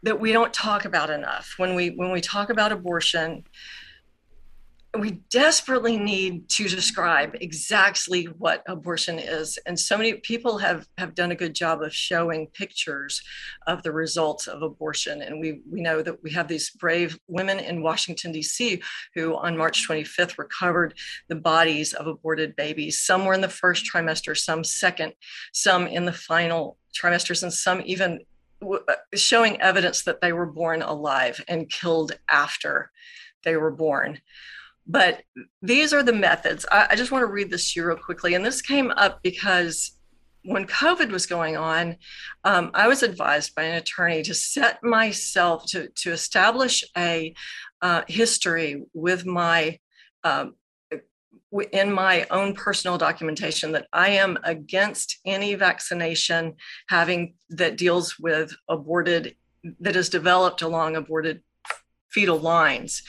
that 0.03 0.19
we 0.19 0.33
don't 0.33 0.53
talk 0.53 0.85
about 0.85 1.11
enough 1.11 1.55
when 1.59 1.75
we 1.75 1.91
when 1.91 2.11
we 2.11 2.21
talk 2.21 2.51
about 2.51 2.73
abortion 2.73 3.45
we 4.99 5.23
desperately 5.31 5.97
need 5.97 6.51
to 6.51 6.69
describe 6.69 7.35
exactly 7.41 8.25
what 8.25 8.63
abortion 8.69 9.19
is. 9.19 9.59
And 9.65 9.79
so 9.79 9.97
many 9.97 10.15
people 10.15 10.59
have 10.59 10.87
have 10.99 11.15
done 11.15 11.31
a 11.31 11.37
good 11.37 11.55
job 11.55 11.83
of 11.83 11.95
showing 11.95 12.49
pictures 12.49 13.23
of 13.67 13.83
the 13.83 13.93
results 13.93 14.49
of 14.49 14.61
abortion. 14.61 15.23
And 15.23 15.41
we 15.41 15.63
we 15.71 15.81
know 15.81 16.03
that 16.03 16.23
we 16.23 16.31
have 16.33 16.47
these 16.47 16.71
brave 16.71 17.19
women 17.27 17.59
in 17.59 17.83
Washington 17.83 18.33
D.C. 18.33 18.83
who 19.15 19.35
on 19.35 19.57
March 19.57 19.89
25th 19.89 20.37
recovered 20.37 20.95
the 21.29 21.37
bodies 21.37 21.95
of 21.95 22.07
aborted 22.07 22.55
babies. 22.55 23.01
Some 23.01 23.25
were 23.25 23.35
in 23.35 23.41
the 23.41 23.49
first 23.49 23.91
trimester 23.91 24.37
some 24.37 24.63
second 24.63 25.15
some 25.53 25.87
in 25.87 26.05
the 26.05 26.13
final 26.13 26.77
trimesters 26.95 27.43
and 27.43 27.53
some 27.53 27.81
even 27.87 28.21
uh, 28.63 28.79
showing 29.15 29.59
evidence 29.63 30.03
that 30.05 30.21
they 30.21 30.35
were 30.35 30.47
born 30.47 30.83
alive 30.83 31.43
and 31.49 31.71
killed 31.71 32.13
after 32.29 32.91
they 33.43 33.57
were 33.57 33.71
born 33.71 34.21
but 34.87 35.23
these 35.61 35.93
are 35.93 36.03
the 36.03 36.13
methods. 36.13 36.67
I, 36.71 36.89
I 36.91 36.97
just 36.97 37.13
want 37.13 37.23
to 37.23 37.33
read 37.33 37.51
this 37.51 37.73
to 37.73 37.81
you 37.81 37.87
real 37.87 37.97
quickly. 37.97 38.35
And 38.35 38.45
this 38.45 38.63
came 38.63 38.91
up 38.91 39.23
because 39.23 39.93
when 40.45 40.67
COVID 40.67 41.11
was 41.11 41.27
going 41.27 41.57
on, 41.57 41.97
um, 42.45 42.71
I 42.75 42.89
was 42.89 43.03
advised 43.03 43.55
by 43.55 43.63
an 43.63 43.77
attorney 43.77 44.23
to 44.25 44.35
set 44.35 44.83
myself 44.83 45.67
to, 45.67 45.89
to 45.89 46.13
establish 46.13 46.85
a 46.97 47.35
uh, 47.81 48.03
history 48.09 48.85
with 48.93 49.25
my 49.25 49.79
um, 50.25 50.55
in 51.73 51.93
my 51.93 52.27
own 52.31 52.55
personal 52.55 52.97
documentation 52.97 53.73
that 53.73 53.87
I 53.93 54.11
am 54.11 54.39
against 54.43 55.19
any 55.27 55.55
vaccination 55.55 56.55
having 56.89 57.35
that 57.51 57.77
deals 57.77 58.19
with 58.19 58.55
aborted 58.69 59.37
that 59.81 59.95
is 59.95 60.09
developed 60.09 60.63
along 60.63 60.97
aborted 60.97 61.43
fetal 62.11 62.39
lines. 62.39 63.03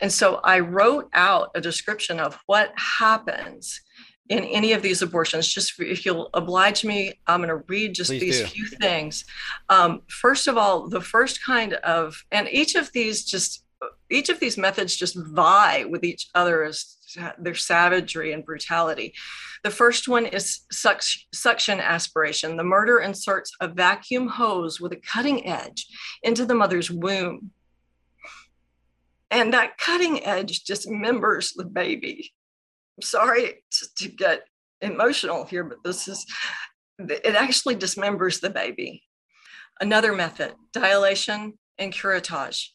And 0.00 0.12
so 0.12 0.40
I 0.44 0.60
wrote 0.60 1.08
out 1.12 1.50
a 1.54 1.60
description 1.60 2.20
of 2.20 2.38
what 2.46 2.72
happens 2.76 3.80
in 4.28 4.44
any 4.44 4.72
of 4.72 4.82
these 4.82 5.02
abortions. 5.02 5.46
Just 5.46 5.80
if 5.80 6.04
you'll 6.04 6.30
oblige 6.34 6.84
me, 6.84 7.14
I'm 7.26 7.40
going 7.40 7.48
to 7.48 7.64
read 7.68 7.94
just 7.94 8.10
Please 8.10 8.20
these 8.20 8.40
do. 8.40 8.46
few 8.46 8.66
things. 8.66 9.24
Um, 9.68 10.02
first 10.08 10.48
of 10.48 10.56
all, 10.56 10.88
the 10.88 11.00
first 11.00 11.44
kind 11.44 11.74
of, 11.74 12.24
and 12.32 12.48
each 12.50 12.74
of 12.74 12.92
these 12.92 13.24
just, 13.24 13.64
each 14.10 14.28
of 14.28 14.40
these 14.40 14.58
methods 14.58 14.96
just 14.96 15.16
vie 15.16 15.84
with 15.84 16.02
each 16.04 16.28
other 16.34 16.64
as 16.64 16.96
their 17.38 17.54
savagery 17.54 18.32
and 18.32 18.44
brutality. 18.44 19.14
The 19.62 19.70
first 19.70 20.08
one 20.08 20.26
is 20.26 20.60
suction 20.70 21.80
aspiration. 21.80 22.56
The 22.56 22.64
murder 22.64 22.98
inserts 22.98 23.52
a 23.60 23.68
vacuum 23.68 24.28
hose 24.28 24.80
with 24.80 24.92
a 24.92 24.96
cutting 24.96 25.46
edge 25.46 25.86
into 26.22 26.44
the 26.44 26.54
mother's 26.54 26.90
womb 26.90 27.50
and 29.30 29.52
that 29.52 29.78
cutting 29.78 30.24
edge 30.24 30.64
dismembers 30.64 31.52
the 31.54 31.64
baby. 31.64 32.32
I'm 32.96 33.02
sorry 33.02 33.64
to, 33.98 34.08
get 34.08 34.42
emotional 34.80 35.44
here, 35.44 35.64
but 35.64 35.78
this 35.84 36.08
is, 36.08 36.24
it 36.98 37.34
actually 37.34 37.76
dismembers 37.76 38.40
the 38.40 38.50
baby. 38.50 39.02
Another 39.80 40.14
method, 40.14 40.54
dilation 40.72 41.58
and 41.78 41.92
curettage. 41.92 42.68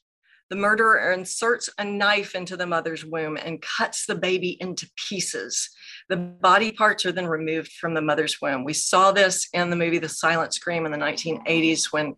The 0.52 0.58
murderer 0.58 1.14
inserts 1.14 1.70
a 1.78 1.86
knife 1.86 2.36
into 2.36 2.58
the 2.58 2.68
mother's 2.68 3.06
womb 3.06 3.38
and 3.38 3.62
cuts 3.62 4.06
the 4.06 4.16
baby 4.16 4.58
into 4.60 4.86
pieces. 4.98 5.70
The 6.10 6.18
body 6.18 6.74
parts 6.74 7.06
are 7.06 7.14
then 7.14 7.28
removed 7.28 7.72
from 7.72 7.94
the 7.94 8.02
mother's 8.02 8.42
womb. 8.42 8.66
We 8.66 8.74
saw 8.74 9.14
this 9.14 9.48
in 9.54 9.70
the 9.70 9.78
movie 9.78 9.98
The 9.98 10.10
Silent 10.10 10.54
Scream 10.54 10.86
in 10.86 10.92
the 10.92 10.98
1980s 10.98 11.94
when 11.94 12.16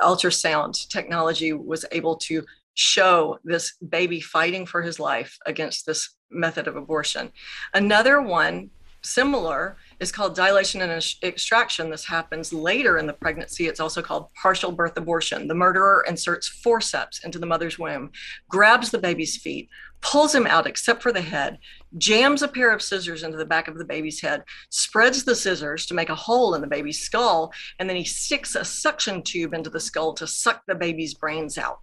ultrasound 0.00 0.88
technology 0.88 1.52
was 1.52 1.84
able 1.92 2.16
to 2.16 2.42
show 2.74 3.38
this 3.44 3.74
baby 3.88 4.20
fighting 4.20 4.66
for 4.66 4.82
his 4.82 5.00
life 5.00 5.36
against 5.46 5.86
this 5.86 6.16
method 6.30 6.66
of 6.66 6.76
abortion. 6.76 7.30
Another 7.72 8.20
one 8.20 8.70
similar 9.04 9.76
is 10.00 10.10
called 10.10 10.34
dilation 10.34 10.80
and 10.80 11.14
extraction. 11.22 11.90
This 11.90 12.06
happens 12.06 12.52
later 12.52 12.98
in 12.98 13.06
the 13.06 13.12
pregnancy. 13.12 13.66
It's 13.66 13.80
also 13.80 14.02
called 14.02 14.32
partial 14.34 14.72
birth 14.72 14.96
abortion. 14.96 15.46
The 15.46 15.54
murderer 15.54 16.04
inserts 16.08 16.48
forceps 16.48 17.24
into 17.24 17.38
the 17.38 17.46
mother's 17.46 17.78
womb, 17.78 18.10
grabs 18.48 18.90
the 18.90 18.98
baby's 18.98 19.36
feet, 19.36 19.68
pulls 20.00 20.34
him 20.34 20.46
out 20.46 20.66
except 20.66 21.02
for 21.02 21.12
the 21.12 21.20
head, 21.20 21.58
jams 21.96 22.42
a 22.42 22.48
pair 22.48 22.72
of 22.72 22.82
scissors 22.82 23.22
into 23.22 23.36
the 23.36 23.44
back 23.44 23.68
of 23.68 23.78
the 23.78 23.84
baby's 23.84 24.20
head, 24.20 24.42
spreads 24.70 25.24
the 25.24 25.36
scissors 25.36 25.86
to 25.86 25.94
make 25.94 26.10
a 26.10 26.14
hole 26.14 26.54
in 26.54 26.60
the 26.60 26.66
baby's 26.66 27.00
skull, 27.00 27.52
and 27.78 27.88
then 27.88 27.96
he 27.96 28.04
sticks 28.04 28.54
a 28.54 28.64
suction 28.64 29.22
tube 29.22 29.54
into 29.54 29.70
the 29.70 29.80
skull 29.80 30.12
to 30.14 30.26
suck 30.26 30.62
the 30.66 30.74
baby's 30.74 31.14
brains 31.14 31.56
out. 31.58 31.80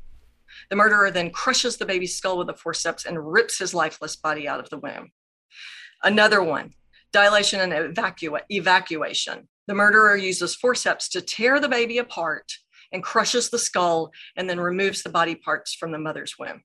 The 0.70 0.75
murderer 0.75 1.12
then 1.12 1.32
crushes 1.32 1.77
the 1.77 1.86
baby's 1.86 2.15
skull 2.15 2.38
with 2.38 2.48
the 2.48 2.53
forceps 2.53 3.06
and 3.06 3.32
rips 3.32 3.58
his 3.58 3.74
lifeless 3.74 4.15
body 4.15 4.48
out 4.48 4.60
of 4.60 4.70
the 4.70 4.77
womb. 4.77 5.12
Another 6.03 6.41
one, 6.41 6.74
dilation 7.12 7.60
and 7.60 7.96
evacua- 7.96 8.44
evacuation. 8.50 9.48
The 9.68 9.75
murderer 9.75 10.15
uses 10.15 10.56
forceps 10.56 11.10
to 11.10 11.22
tear 11.22 11.60
the 11.60 11.70
baby 11.70 11.98
apart 11.98 12.51
and 12.91 13.03
crushes 13.03 13.50
the 13.50 13.60
skull 13.60 14.12
and 14.36 14.50
then 14.50 14.60
removes 14.60 15.03
the 15.03 15.10
body 15.10 15.36
parts 15.36 15.74
from 15.74 15.91
the 15.91 16.00
mother's 16.00 16.38
womb. 16.38 16.63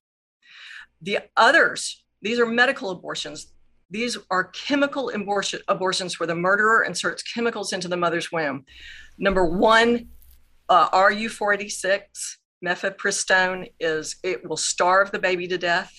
The 1.02 1.20
others, 1.36 2.02
these 2.22 2.40
are 2.40 2.46
medical 2.46 2.90
abortions. 2.90 3.52
These 3.90 4.18
are 4.30 4.44
chemical 4.44 5.10
abortion, 5.10 5.60
abortions 5.68 6.18
where 6.18 6.26
the 6.26 6.34
murderer 6.34 6.84
inserts 6.84 7.22
chemicals 7.22 7.72
into 7.72 7.88
the 7.88 7.96
mother's 7.96 8.32
womb. 8.32 8.64
Number 9.18 9.44
one, 9.44 10.08
uh, 10.68 10.90
RU486, 10.90 12.00
Mifepristone 12.64 13.72
is 13.80 14.16
it 14.22 14.48
will 14.48 14.56
starve 14.56 15.10
the 15.12 15.18
baby 15.18 15.46
to 15.48 15.58
death. 15.58 15.92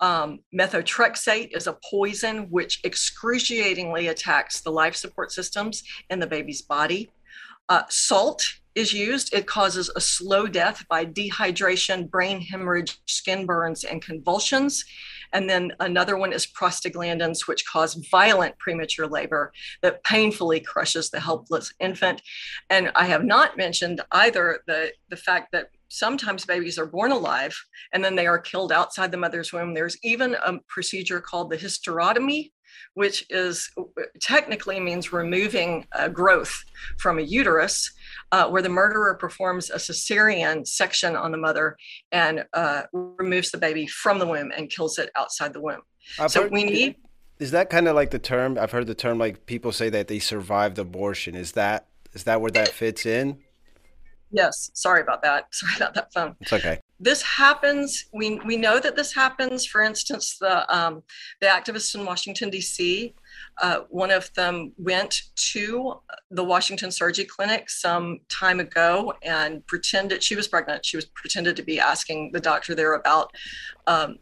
Um, 0.00 0.40
methotrexate 0.56 1.54
is 1.54 1.66
a 1.66 1.78
poison 1.90 2.46
which 2.50 2.80
excruciatingly 2.84 4.08
attacks 4.08 4.60
the 4.60 4.72
life 4.72 4.96
support 4.96 5.30
systems 5.30 5.82
in 6.08 6.20
the 6.20 6.26
baby's 6.26 6.62
body. 6.62 7.10
Uh, 7.68 7.82
salt 7.88 8.42
is 8.74 8.92
used. 8.92 9.34
It 9.34 9.46
causes 9.46 9.90
a 9.94 10.00
slow 10.00 10.46
death 10.46 10.86
by 10.88 11.04
dehydration, 11.04 12.08
brain 12.08 12.40
hemorrhage, 12.40 12.98
skin 13.06 13.44
burns, 13.44 13.84
and 13.84 14.00
convulsions. 14.00 14.84
And 15.32 15.48
then 15.48 15.72
another 15.80 16.16
one 16.16 16.32
is 16.32 16.46
prostaglandins, 16.46 17.46
which 17.46 17.66
cause 17.66 17.94
violent 18.10 18.58
premature 18.58 19.06
labor 19.06 19.52
that 19.82 20.02
painfully 20.02 20.60
crushes 20.60 21.10
the 21.10 21.20
helpless 21.20 21.72
infant. 21.78 22.22
And 22.70 22.90
I 22.94 23.04
have 23.06 23.24
not 23.24 23.56
mentioned 23.56 24.00
either 24.12 24.60
the, 24.66 24.92
the 25.08 25.16
fact 25.16 25.52
that 25.52 25.70
sometimes 25.90 26.46
babies 26.46 26.78
are 26.78 26.86
born 26.86 27.12
alive 27.12 27.54
and 27.92 28.02
then 28.02 28.16
they 28.16 28.26
are 28.26 28.38
killed 28.38 28.72
outside 28.72 29.10
the 29.10 29.16
mother's 29.16 29.52
womb. 29.52 29.74
There's 29.74 29.98
even 30.02 30.34
a 30.34 30.58
procedure 30.68 31.20
called 31.20 31.50
the 31.50 31.58
hysterotomy, 31.58 32.52
which 32.94 33.26
is 33.28 33.68
technically 34.20 34.80
means 34.80 35.12
removing 35.12 35.86
growth 36.12 36.64
from 36.98 37.18
a 37.18 37.22
uterus, 37.22 37.92
uh, 38.32 38.48
where 38.48 38.62
the 38.62 38.68
murderer 38.68 39.14
performs 39.16 39.70
a 39.70 39.76
cesarean 39.76 40.66
section 40.66 41.16
on 41.16 41.32
the 41.32 41.38
mother 41.38 41.76
and 42.12 42.44
uh, 42.54 42.82
removes 42.92 43.50
the 43.50 43.58
baby 43.58 43.86
from 43.86 44.18
the 44.18 44.26
womb 44.26 44.52
and 44.56 44.70
kills 44.70 44.98
it 44.98 45.10
outside 45.16 45.52
the 45.52 45.60
womb. 45.60 45.82
I've 46.18 46.30
so 46.30 46.42
heard, 46.42 46.52
we 46.52 46.64
need. 46.64 46.96
Is 47.40 47.50
that 47.50 47.70
kind 47.70 47.88
of 47.88 47.96
like 47.96 48.10
the 48.10 48.18
term? 48.18 48.58
I've 48.58 48.70
heard 48.70 48.86
the 48.86 48.94
term 48.94 49.18
like 49.18 49.46
people 49.46 49.72
say 49.72 49.90
that 49.90 50.08
they 50.08 50.20
survived 50.20 50.78
abortion. 50.78 51.34
Is 51.34 51.52
that 51.52 51.86
is 52.12 52.24
that 52.24 52.40
where 52.40 52.50
that 52.52 52.68
fits 52.68 53.06
in? 53.06 53.38
Yes. 54.32 54.70
Sorry 54.74 55.00
about 55.00 55.22
that. 55.22 55.46
Sorry 55.54 55.74
about 55.76 55.94
that 55.94 56.12
phone. 56.12 56.36
It's 56.40 56.52
okay. 56.52 56.80
This 56.98 57.22
happens. 57.22 58.06
We 58.12 58.40
we 58.44 58.56
know 58.56 58.78
that 58.78 58.94
this 58.94 59.14
happens. 59.14 59.64
For 59.64 59.82
instance, 59.82 60.36
the 60.38 60.72
um, 60.74 61.02
the 61.40 61.46
activists 61.46 61.94
in 61.94 62.04
Washington 62.04 62.50
D.C. 62.50 63.14
Uh, 63.60 63.80
one 63.88 64.10
of 64.10 64.32
them 64.34 64.72
went 64.76 65.22
to 65.52 66.00
the 66.30 66.44
Washington 66.44 66.90
Surgery 66.90 67.24
Clinic 67.24 67.70
some 67.70 68.20
time 68.28 68.60
ago 68.60 69.14
and 69.22 69.66
pretended 69.66 70.22
she 70.22 70.36
was 70.36 70.46
pregnant. 70.46 70.84
She 70.84 70.96
was 70.96 71.06
pretended 71.06 71.56
to 71.56 71.62
be 71.62 71.80
asking 71.80 72.32
the 72.32 72.40
doctor 72.40 72.74
there 72.74 72.94
about 72.94 73.32
um, 73.86 74.18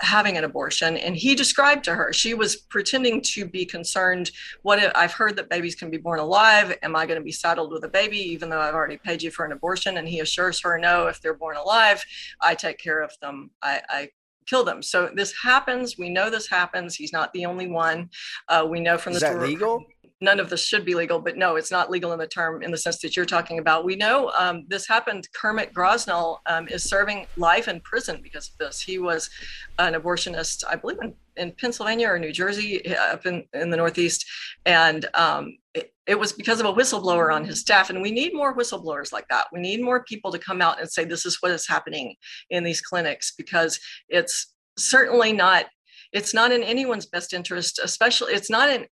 having 0.00 0.36
an 0.36 0.44
abortion 0.44 0.96
and 0.96 1.16
he 1.16 1.34
described 1.34 1.84
to 1.84 1.94
her 1.94 2.12
she 2.12 2.34
was 2.34 2.56
pretending 2.56 3.20
to 3.20 3.46
be 3.46 3.64
concerned 3.64 4.30
what 4.62 4.78
if, 4.78 4.92
i've 4.94 5.12
heard 5.12 5.36
that 5.36 5.48
babies 5.48 5.74
can 5.74 5.90
be 5.90 5.96
born 5.96 6.18
alive. 6.18 6.76
Am 6.82 6.94
i 6.94 7.06
going 7.06 7.18
to 7.18 7.24
be 7.24 7.32
saddled 7.32 7.72
with 7.72 7.84
a 7.84 7.88
baby 7.88 8.18
even 8.18 8.48
though 8.48 8.60
i've 8.60 8.74
already 8.74 8.98
paid 8.98 9.22
you 9.22 9.30
for 9.30 9.44
an 9.44 9.52
abortion? 9.52 9.96
And 9.96 10.08
he 10.08 10.20
assures 10.20 10.60
her 10.62 10.78
no 10.78 11.06
if 11.06 11.20
they're 11.20 11.34
born 11.34 11.56
alive 11.56 12.04
i 12.40 12.54
take 12.54 12.78
care 12.78 13.00
of 13.02 13.12
them. 13.20 13.50
I, 13.62 13.80
I 13.88 14.08
kill 14.48 14.64
them. 14.64 14.82
So 14.82 15.10
this 15.14 15.34
happens. 15.42 15.98
We 15.98 16.08
know 16.08 16.30
this 16.30 16.48
happens. 16.48 16.94
He's 16.94 17.12
not 17.12 17.32
the 17.32 17.46
only 17.46 17.68
one. 17.68 18.08
Uh, 18.48 18.66
we 18.68 18.80
know 18.80 18.96
from 18.96 19.12
Is 19.12 19.20
the 19.20 19.26
that 19.26 19.40
legal 19.40 19.84
none 20.20 20.40
of 20.40 20.50
this 20.50 20.64
should 20.64 20.84
be 20.84 20.94
legal, 20.94 21.20
but 21.20 21.36
no, 21.36 21.56
it's 21.56 21.70
not 21.70 21.90
legal 21.90 22.12
in 22.12 22.18
the 22.18 22.26
term 22.26 22.62
in 22.62 22.70
the 22.70 22.76
sense 22.76 22.98
that 22.98 23.16
you're 23.16 23.24
talking 23.24 23.58
about. 23.58 23.84
We 23.84 23.94
know 23.94 24.32
um, 24.36 24.64
this 24.68 24.86
happened. 24.88 25.28
Kermit 25.34 25.72
Gosnell 25.72 26.38
um, 26.46 26.66
is 26.68 26.82
serving 26.82 27.26
life 27.36 27.68
in 27.68 27.80
prison 27.80 28.20
because 28.22 28.48
of 28.48 28.58
this. 28.58 28.80
He 28.80 28.98
was 28.98 29.30
an 29.78 29.94
abortionist, 29.94 30.64
I 30.68 30.74
believe, 30.76 30.98
in, 31.02 31.14
in 31.36 31.52
Pennsylvania 31.52 32.08
or 32.08 32.18
New 32.18 32.32
Jersey, 32.32 32.84
uh, 32.94 33.14
up 33.14 33.26
in, 33.26 33.44
in 33.54 33.70
the 33.70 33.76
Northeast. 33.76 34.24
And 34.66 35.06
um, 35.14 35.56
it, 35.74 35.92
it 36.06 36.18
was 36.18 36.32
because 36.32 36.58
of 36.58 36.66
a 36.66 36.72
whistleblower 36.72 37.32
on 37.32 37.44
his 37.44 37.60
staff. 37.60 37.90
And 37.90 38.02
we 38.02 38.10
need 38.10 38.34
more 38.34 38.56
whistleblowers 38.56 39.12
like 39.12 39.28
that. 39.28 39.46
We 39.52 39.60
need 39.60 39.82
more 39.82 40.02
people 40.04 40.32
to 40.32 40.38
come 40.38 40.60
out 40.60 40.80
and 40.80 40.90
say, 40.90 41.04
this 41.04 41.24
is 41.24 41.38
what 41.40 41.52
is 41.52 41.68
happening 41.68 42.16
in 42.50 42.64
these 42.64 42.80
clinics 42.80 43.32
because 43.36 43.78
it's 44.08 44.54
certainly 44.76 45.32
not 45.32 45.66
it's 46.12 46.32
not 46.32 46.52
in 46.52 46.62
anyone's 46.62 47.04
best 47.04 47.34
interest 47.34 47.80
especially 47.82 48.32
it's 48.32 48.48
not 48.48 48.70
in 48.70 48.86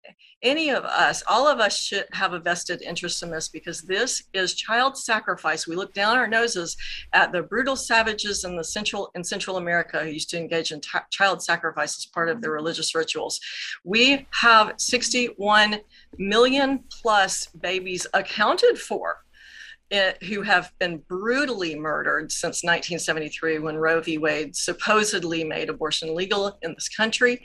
any 0.43 0.71
of 0.71 0.85
us 0.85 1.23
all 1.29 1.47
of 1.47 1.61
us 1.61 1.79
should 1.79 2.05
have 2.13 2.33
a 2.33 2.39
vested 2.39 2.83
interest 2.83 3.23
in 3.23 3.31
this 3.31 3.49
because 3.49 3.83
this 3.83 4.25
is 4.33 4.55
child 4.55 4.97
sacrifice. 4.97 5.67
We 5.67 5.77
look 5.77 5.95
down 5.95 6.17
our 6.17 6.27
noses 6.27 6.77
at 7.13 7.33
the 7.33 7.43
brutal 7.43 7.77
savages 7.77 8.45
in 8.45 8.57
the 8.57 8.65
central 8.65 9.11
in 9.15 9.25
central 9.25 9.57
america 9.57 10.01
who 10.01 10.11
used 10.11 10.31
to 10.31 10.39
engage 10.39 10.73
in 10.73 10.81
t- 10.81 10.99
child 11.11 11.43
sacrifice 11.43 11.97
as 11.97 12.07
part 12.07 12.29
of 12.29 12.41
their 12.41 12.53
religious 12.53 12.95
rituals. 12.95 13.41
We 13.85 14.27
have 14.31 14.75
61 14.79 15.81
million 16.19 16.85
plus 16.91 17.47
babies 17.47 18.07
accounted 18.15 18.79
for 18.79 19.19
it, 19.93 20.23
who 20.25 20.41
have 20.41 20.73
been 20.81 20.99
brutally 21.07 21.79
murdered 21.79 22.33
since 22.33 22.65
1973 22.65 23.59
when 23.59 23.77
Roe 23.77 24.01
v. 24.01 24.17
Wade 24.17 24.57
supposedly 24.57 25.45
made 25.45 25.69
abortion 25.69 26.15
legal 26.15 26.59
in 26.63 26.73
this 26.73 26.89
country. 26.89 27.45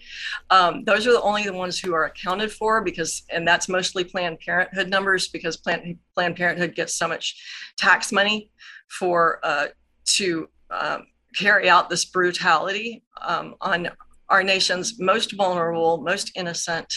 Um, 0.49 0.85
those 0.85 1.05
are 1.05 1.11
the 1.11 1.21
only 1.21 1.43
the 1.43 1.51
ones 1.53 1.77
who 1.77 1.93
are 1.93 2.05
accounted 2.05 2.51
for 2.51 2.81
because, 2.81 3.23
and 3.29 3.45
that's 3.45 3.67
mostly 3.67 4.05
Planned 4.05 4.39
Parenthood 4.39 4.89
numbers 4.89 5.27
because 5.27 5.57
Planned, 5.57 5.99
Planned 6.15 6.37
Parenthood 6.37 6.73
gets 6.73 6.95
so 6.95 7.07
much 7.07 7.35
tax 7.77 8.13
money 8.13 8.49
for 8.87 9.41
uh, 9.43 9.67
to 10.15 10.47
um, 10.71 11.05
carry 11.35 11.69
out 11.69 11.89
this 11.89 12.05
brutality 12.05 13.03
um, 13.25 13.55
on 13.59 13.89
our 14.29 14.41
nation's 14.41 14.99
most 15.01 15.35
vulnerable, 15.35 16.01
most 16.01 16.31
innocent 16.35 16.93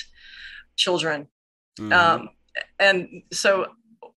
children. 0.76 1.26
Mm-hmm. 1.78 1.92
Um, 1.92 2.28
and 2.78 3.22
so 3.32 3.66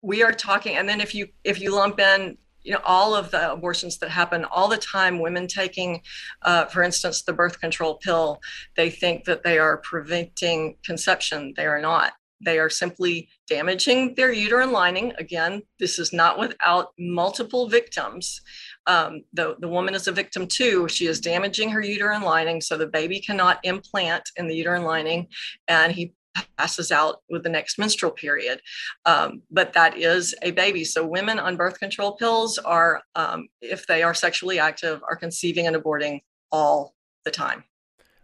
we 0.04 0.22
are 0.22 0.32
talking 0.32 0.76
and 0.76 0.88
then 0.88 1.00
if 1.00 1.14
you 1.14 1.26
if 1.44 1.60
you 1.60 1.74
lump 1.74 1.98
in 1.98 2.36
you 2.62 2.72
know 2.72 2.80
all 2.84 3.14
of 3.14 3.30
the 3.30 3.52
abortions 3.52 3.98
that 3.98 4.10
happen 4.10 4.44
all 4.44 4.68
the 4.68 4.76
time 4.76 5.18
women 5.18 5.46
taking 5.46 6.00
uh, 6.42 6.66
for 6.66 6.82
instance 6.82 7.22
the 7.22 7.32
birth 7.32 7.60
control 7.60 7.94
pill 7.96 8.40
they 8.76 8.90
think 8.90 9.24
that 9.24 9.42
they 9.42 9.58
are 9.58 9.78
preventing 9.78 10.76
conception. 10.84 11.54
They 11.56 11.66
are 11.66 11.80
not. 11.80 12.12
They 12.44 12.58
are 12.58 12.68
simply 12.68 13.28
damaging 13.48 14.14
their 14.16 14.32
uterine 14.32 14.72
lining. 14.72 15.12
Again 15.18 15.62
this 15.78 15.98
is 15.98 16.12
not 16.12 16.38
without 16.38 16.88
multiple 16.98 17.68
victims. 17.68 18.40
Um, 18.86 19.22
the, 19.32 19.56
the 19.60 19.68
woman 19.68 19.94
is 19.94 20.08
a 20.08 20.12
victim 20.12 20.46
too. 20.46 20.88
She 20.88 21.06
is 21.06 21.20
damaging 21.20 21.70
her 21.70 21.82
uterine 21.82 22.22
lining 22.22 22.60
so 22.60 22.76
the 22.76 22.86
baby 22.86 23.20
cannot 23.20 23.60
implant 23.62 24.30
in 24.36 24.48
the 24.48 24.56
uterine 24.56 24.84
lining 24.84 25.28
and 25.68 25.92
he 25.92 26.12
passes 26.58 26.90
out 26.90 27.22
with 27.28 27.42
the 27.42 27.48
next 27.48 27.78
menstrual 27.78 28.12
period. 28.12 28.60
Um, 29.06 29.42
but 29.50 29.72
that 29.72 29.96
is 29.96 30.34
a 30.42 30.50
baby. 30.50 30.84
So 30.84 31.06
women 31.06 31.38
on 31.38 31.56
birth 31.56 31.78
control 31.78 32.12
pills 32.12 32.58
are, 32.58 33.02
um, 33.14 33.48
if 33.60 33.86
they 33.86 34.02
are 34.02 34.14
sexually 34.14 34.58
active, 34.58 35.02
are 35.08 35.16
conceiving 35.16 35.66
and 35.66 35.76
aborting 35.76 36.20
all 36.50 36.94
the 37.24 37.30
time. 37.30 37.64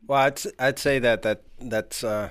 Well, 0.07 0.20
I'd 0.20 0.40
I'd 0.59 0.79
say 0.79 0.99
that 0.99 1.23
that 1.23 1.42
that's 1.61 2.03
uh, 2.03 2.31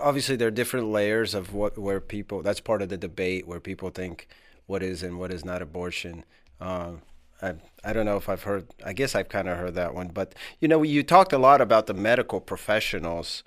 obviously 0.00 0.36
there 0.36 0.48
are 0.48 0.52
different 0.52 0.88
layers 0.88 1.34
of 1.34 1.52
what 1.52 1.78
where 1.78 2.00
people. 2.00 2.42
That's 2.42 2.60
part 2.60 2.82
of 2.82 2.88
the 2.88 2.96
debate 2.96 3.46
where 3.46 3.60
people 3.60 3.90
think 3.90 4.28
what 4.66 4.82
is 4.82 5.02
and 5.02 5.18
what 5.18 5.32
is 5.32 5.44
not 5.44 5.62
abortion. 5.62 6.24
Um, 6.60 7.02
I, 7.42 7.54
I 7.84 7.92
don't 7.92 8.06
know 8.06 8.16
if 8.16 8.28
I've 8.28 8.44
heard. 8.44 8.66
I 8.84 8.92
guess 8.92 9.14
I've 9.14 9.28
kind 9.28 9.48
of 9.48 9.58
heard 9.58 9.74
that 9.74 9.94
one, 9.94 10.08
but 10.08 10.34
you 10.60 10.68
know, 10.68 10.82
you 10.82 11.02
talked 11.02 11.32
a 11.32 11.38
lot 11.38 11.60
about 11.60 11.86
the 11.86 11.94
medical 11.94 12.40
professionals. 12.40 13.42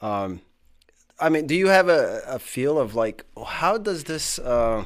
Um, 0.00 0.40
I 1.20 1.28
mean, 1.28 1.46
do 1.46 1.54
you 1.54 1.68
have 1.68 1.88
a, 1.88 2.22
a 2.26 2.38
feel 2.38 2.78
of 2.78 2.94
like 2.94 3.24
how 3.46 3.78
does 3.78 4.04
this? 4.04 4.38
Uh, 4.38 4.84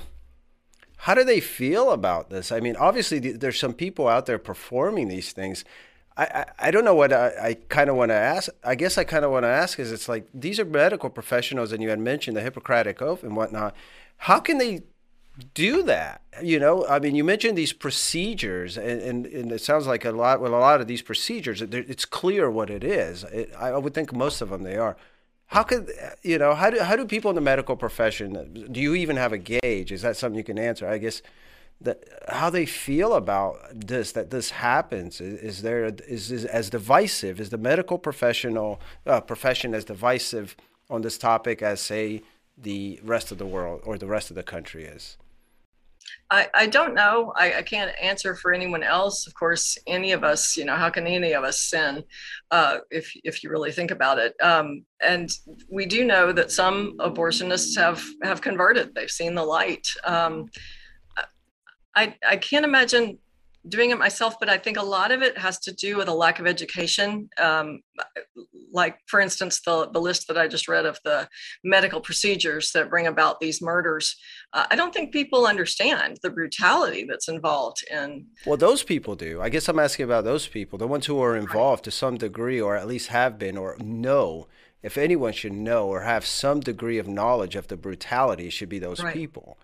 how 0.99 1.15
do 1.15 1.23
they 1.23 1.41
feel 1.41 1.91
about 1.91 2.31
this? 2.31 2.51
I 2.51 2.61
mean, 2.61 2.77
obviously, 2.77 3.19
there's 3.19 3.59
some 3.59 3.75
people 3.75 4.09
out 4.09 4.27
there 4.27 4.39
performing 4.39 5.09
these 5.09 5.33
things. 5.33 5.65
I, 6.17 6.25
I, 6.25 6.47
I 6.69 6.71
don't 6.71 6.85
know 6.85 6.95
what 6.95 7.13
I, 7.13 7.29
I 7.43 7.55
kind 7.69 7.91
of 7.91 7.97
want 7.97 8.11
to 8.11 8.15
ask. 8.15 8.49
I 8.65 8.75
guess 8.75 8.97
I 8.97 9.05
kind 9.05 9.25
of 9.25 9.31
want 9.31 9.45
to 9.45 9.49
ask 9.49 9.79
is 9.79 9.93
it's 9.93 10.09
like 10.09 10.27
these 10.33 10.59
are 10.59 10.65
medical 10.65 11.11
professionals, 11.11 11.73
and 11.73 11.83
you 11.83 11.91
had 11.91 11.99
mentioned 11.99 12.37
the 12.37 12.41
Hippocratic 12.41 13.03
Oath 13.03 13.23
and 13.23 13.37
whatnot. 13.37 13.75
How 14.17 14.41
can 14.41 14.59
they 14.59 14.83
do 15.53 15.83
that? 15.83 16.23
You 16.43 16.59
know, 16.59 16.87
I 16.87 17.01
mean, 17.01 17.15
you 17.15 17.25
mentioned 17.25 17.59
these 17.59 17.73
procedures, 17.73 18.79
and, 18.79 19.01
and, 19.03 19.27
and 19.27 19.53
it 19.53 19.61
sounds 19.61 19.87
like 19.87 20.05
a 20.05 20.13
lot. 20.13 20.41
Well, 20.41 20.55
a 20.55 20.59
lot 20.59 20.81
of 20.81 20.87
these 20.87 21.03
procedures, 21.03 21.61
it's 21.61 22.05
clear 22.05 22.51
what 22.51 22.71
it 22.71 22.83
is. 22.83 23.25
It, 23.25 23.53
I 23.59 23.77
would 23.77 23.95
think 23.95 24.13
most 24.13 24.41
of 24.41 24.51
them 24.51 24.63
they 24.63 24.77
are 24.77 24.97
how 25.55 25.63
could 25.63 25.93
you 26.23 26.37
know 26.37 26.53
how 26.53 26.69
do 26.69 26.81
how 26.81 26.97
do 26.97 27.07
people 27.07 27.31
in 27.31 27.37
the 27.37 27.41
medical 27.41 27.77
profession 27.77 28.69
do 28.73 28.81
you 28.81 28.97
even 28.97 29.17
have 29.17 29.33
a 29.33 29.39
gauge? 29.39 29.93
Is 29.93 30.03
that 30.03 30.17
something 30.17 30.37
you 30.37 30.43
can 30.43 30.59
answer? 30.59 30.89
I 30.89 30.99
guess 30.99 31.23
that 31.81 32.03
how 32.29 32.51
they 32.51 32.67
feel 32.67 33.15
about 33.15 33.57
this 33.73 34.11
that 34.13 34.31
this 34.31 34.51
happens 34.51 35.21
is, 35.21 35.41
is 35.41 35.63
there 35.63 35.85
is, 36.09 36.33
is 36.33 36.45
as 36.45 36.71
divisive 36.71 37.39
is 37.39 37.51
the 37.51 37.59
medical 37.59 37.99
professional 37.99 38.81
uh, 39.07 39.21
profession 39.21 39.75
as 39.75 39.85
divisive 39.85 40.57
on 40.91 41.03
this 41.03 41.17
topic 41.19 41.63
as 41.63 41.81
say 41.81 42.23
the 42.59 43.01
rest 43.05 43.31
of 43.31 43.39
the 43.39 43.47
world 43.47 43.81
or 43.85 43.97
the 43.97 44.07
rest 44.07 44.31
of 44.31 44.37
the 44.37 44.43
country 44.43 44.85
is 44.85 45.17
I, 46.31 46.49
I 46.55 46.67
don't 46.67 46.95
know. 46.95 47.33
I, 47.37 47.59
I 47.59 47.63
can't 47.63 47.93
answer 48.01 48.35
for 48.35 48.53
anyone 48.53 48.83
else. 48.83 49.27
Of 49.27 49.35
course, 49.35 49.79
any 49.87 50.13
of 50.13 50.25
us, 50.25 50.57
you 50.57 50.65
know, 50.65 50.75
how 50.75 50.91
can 50.91 51.07
any 51.07 51.33
of 51.33 51.45
us 51.45 51.59
sin 51.61 52.03
uh, 52.51 52.79
if, 52.91 53.13
if 53.25 53.43
you 53.43 53.51
really 53.51 53.73
think 53.73 53.91
about 53.91 54.19
it? 54.19 54.35
Um, 54.43 54.85
and 55.01 55.31
we 55.71 55.87
do 55.87 56.05
know 56.05 56.33
that 56.33 56.51
some 56.51 56.97
abortionists 56.99 57.77
have, 57.77 58.03
have 58.23 58.41
converted, 58.41 58.95
they've 58.95 59.11
seen 59.11 59.35
the 59.35 59.45
light. 59.45 59.87
Um, 60.05 60.49
I, 61.97 62.17
I 62.27 62.37
can't 62.37 62.65
imagine 62.65 63.19
doing 63.69 63.91
it 63.91 63.99
myself, 63.99 64.37
but 64.39 64.49
I 64.49 64.59
think 64.59 64.77
a 64.77 64.83
lot 64.83 65.11
of 65.11 65.23
it 65.23 65.39
has 65.39 65.59
to 65.61 65.73
do 65.73 65.97
with 65.97 66.09
a 66.09 66.15
lack 66.15 66.39
of 66.39 66.47
education. 66.47 67.29
Um, 67.39 67.81
like, 68.73 68.99
for 69.07 69.21
instance, 69.21 69.61
the, 69.65 69.89
the 69.91 70.01
list 70.01 70.29
that 70.29 70.37
I 70.37 70.49
just 70.49 70.69
read 70.69 70.85
of 70.85 70.99
the 71.05 71.29
medical 71.63 72.01
procedures 72.01 72.73
that 72.73 72.91
bring 72.91 73.07
about 73.07 73.41
these 73.41 73.63
murders. 73.63 74.17
Uh, 74.53 74.67
I 74.71 74.77
don't 74.77 74.93
think 74.93 75.13
people 75.13 75.47
understand 75.47 76.19
the 76.23 76.31
brutality 76.31 77.07
that's 77.09 77.29
involved 77.29 77.85
in. 77.91 78.27
Well, 78.45 78.57
those 78.57 78.83
people 78.83 79.15
do. 79.15 79.41
I 79.41 79.49
guess 79.49 79.69
I'm 79.69 79.79
asking 79.79 80.05
about 80.05 80.25
those 80.25 80.47
people, 80.47 80.79
the 80.79 80.87
ones 80.87 81.07
who 81.07 81.21
are 81.21 81.37
involved 81.37 81.85
to 81.85 81.91
some 81.91 82.19
degree, 82.19 82.61
or 82.61 82.77
at 82.77 82.87
least 82.87 83.09
have 83.09 83.39
been, 83.39 83.57
or 83.57 83.77
know. 83.79 84.47
If 84.83 84.99
anyone 84.99 85.33
should 85.33 85.55
know 85.55 85.89
or 85.89 86.03
have 86.03 86.27
some 86.27 86.61
degree 86.61 86.99
of 86.99 87.09
knowledge 87.09 87.57
of 87.57 87.69
the 87.69 87.77
brutality, 87.77 88.49
it 88.49 88.53
should 88.53 88.69
be 88.69 88.79
those 88.79 89.03
right. 89.03 89.15
people. 89.15 89.57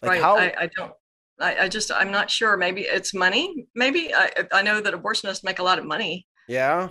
Like 0.00 0.12
right. 0.12 0.22
How, 0.22 0.38
I, 0.38 0.54
I 0.60 0.70
don't 0.74 0.92
I, 1.40 1.56
I, 1.64 1.68
just 1.68 1.90
I'm 1.92 2.10
not 2.10 2.30
sure. 2.30 2.56
Maybe 2.56 2.82
it's 2.82 3.12
money. 3.14 3.66
Maybe 3.74 4.12
I 4.14 4.30
I 4.52 4.62
know 4.62 4.80
that 4.80 4.94
abortionists 4.94 5.44
make 5.44 5.58
a 5.58 5.62
lot 5.62 5.78
of 5.78 5.84
money. 5.84 6.26
Yeah. 6.48 6.88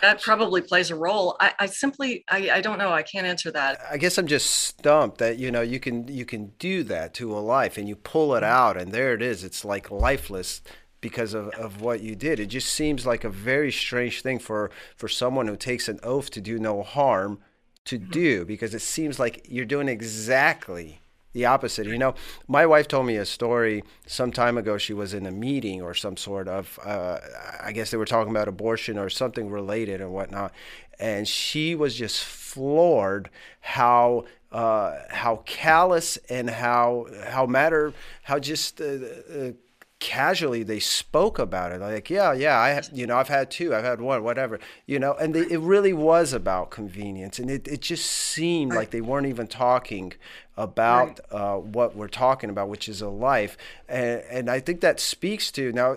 that 0.00 0.22
probably 0.22 0.60
plays 0.60 0.90
a 0.90 0.94
role. 0.94 1.36
I, 1.40 1.54
I 1.58 1.66
simply, 1.66 2.24
I, 2.30 2.50
I 2.50 2.60
don't 2.60 2.78
know. 2.78 2.92
I 2.92 3.02
can't 3.02 3.26
answer 3.26 3.50
that. 3.52 3.80
I 3.90 3.96
guess 3.96 4.18
I'm 4.18 4.26
just 4.26 4.50
stumped 4.50 5.18
that 5.18 5.38
you 5.38 5.50
know 5.50 5.60
you 5.60 5.80
can 5.80 6.06
you 6.08 6.24
can 6.24 6.52
do 6.58 6.82
that 6.84 7.14
to 7.14 7.36
a 7.36 7.40
life, 7.40 7.76
and 7.78 7.88
you 7.88 7.96
pull 7.96 8.34
it 8.34 8.44
out, 8.44 8.76
and 8.76 8.92
there 8.92 9.14
it 9.14 9.22
is. 9.22 9.44
It's 9.44 9.64
like 9.64 9.90
lifeless 9.90 10.62
because 11.00 11.34
of, 11.34 11.48
of 11.50 11.80
what 11.80 12.00
you 12.00 12.16
did. 12.16 12.40
It 12.40 12.46
just 12.46 12.72
seems 12.72 13.06
like 13.06 13.24
a 13.24 13.30
very 13.30 13.72
strange 13.72 14.22
thing 14.22 14.38
for 14.38 14.70
for 14.96 15.08
someone 15.08 15.48
who 15.48 15.56
takes 15.56 15.88
an 15.88 15.98
oath 16.02 16.30
to 16.30 16.40
do 16.40 16.58
no 16.58 16.82
harm 16.82 17.40
to 17.86 17.98
mm-hmm. 17.98 18.10
do, 18.10 18.44
because 18.44 18.74
it 18.74 18.82
seems 18.82 19.18
like 19.18 19.46
you're 19.48 19.64
doing 19.64 19.88
exactly 19.88 21.00
the 21.38 21.46
opposite. 21.46 21.86
You 21.86 21.98
know, 21.98 22.14
my 22.48 22.66
wife 22.66 22.88
told 22.88 23.06
me 23.06 23.16
a 23.16 23.24
story 23.24 23.84
some 24.06 24.32
time 24.32 24.58
ago. 24.58 24.76
She 24.76 24.92
was 24.92 25.14
in 25.14 25.24
a 25.24 25.30
meeting 25.30 25.80
or 25.80 25.94
some 25.94 26.16
sort 26.16 26.48
of, 26.48 26.78
uh, 26.84 27.18
I 27.62 27.72
guess 27.72 27.90
they 27.90 27.96
were 27.96 28.04
talking 28.04 28.30
about 28.30 28.48
abortion 28.48 28.98
or 28.98 29.08
something 29.08 29.48
related 29.48 30.00
and 30.00 30.10
whatnot. 30.10 30.52
And 30.98 31.28
she 31.28 31.76
was 31.76 31.94
just 31.94 32.24
floored 32.24 33.30
how 33.60 34.24
uh, 34.50 34.96
how 35.10 35.42
callous 35.44 36.16
and 36.28 36.48
how 36.48 37.06
how 37.26 37.44
matter 37.46 37.92
how 38.22 38.38
just 38.38 38.80
uh, 38.80 38.84
uh 38.84 39.52
casually 40.00 40.62
they 40.62 40.78
spoke 40.78 41.38
about 41.38 41.72
it. 41.72 41.80
Like 41.80 42.08
yeah 42.08 42.32
yeah 42.32 42.58
i 42.58 42.68
have 42.68 42.88
you 42.92 43.06
know 43.06 43.16
i've 43.16 43.28
had 43.28 43.50
two 43.50 43.74
i've 43.74 43.84
had 43.84 44.00
one 44.00 44.22
whatever 44.22 44.60
you 44.86 44.98
know 44.98 45.14
and 45.14 45.34
they, 45.34 45.40
it 45.40 45.58
really 45.58 45.92
was 45.92 46.32
about 46.32 46.70
convenience 46.70 47.38
and 47.40 47.50
it, 47.50 47.66
it 47.66 47.80
just 47.80 48.06
seemed 48.06 48.72
like 48.72 48.90
they 48.90 49.00
weren't 49.00 49.26
even 49.26 49.48
talking 49.48 50.12
about 50.56 51.20
right. 51.32 51.40
uh, 51.40 51.56
what 51.56 51.96
we're 51.96 52.06
talking 52.06 52.48
about 52.48 52.68
which 52.68 52.88
is 52.88 53.02
a 53.02 53.08
life 53.08 53.56
and, 53.88 54.22
and 54.30 54.50
i 54.50 54.60
think 54.60 54.80
that 54.80 55.00
speaks 55.00 55.50
to 55.50 55.72
now 55.72 55.96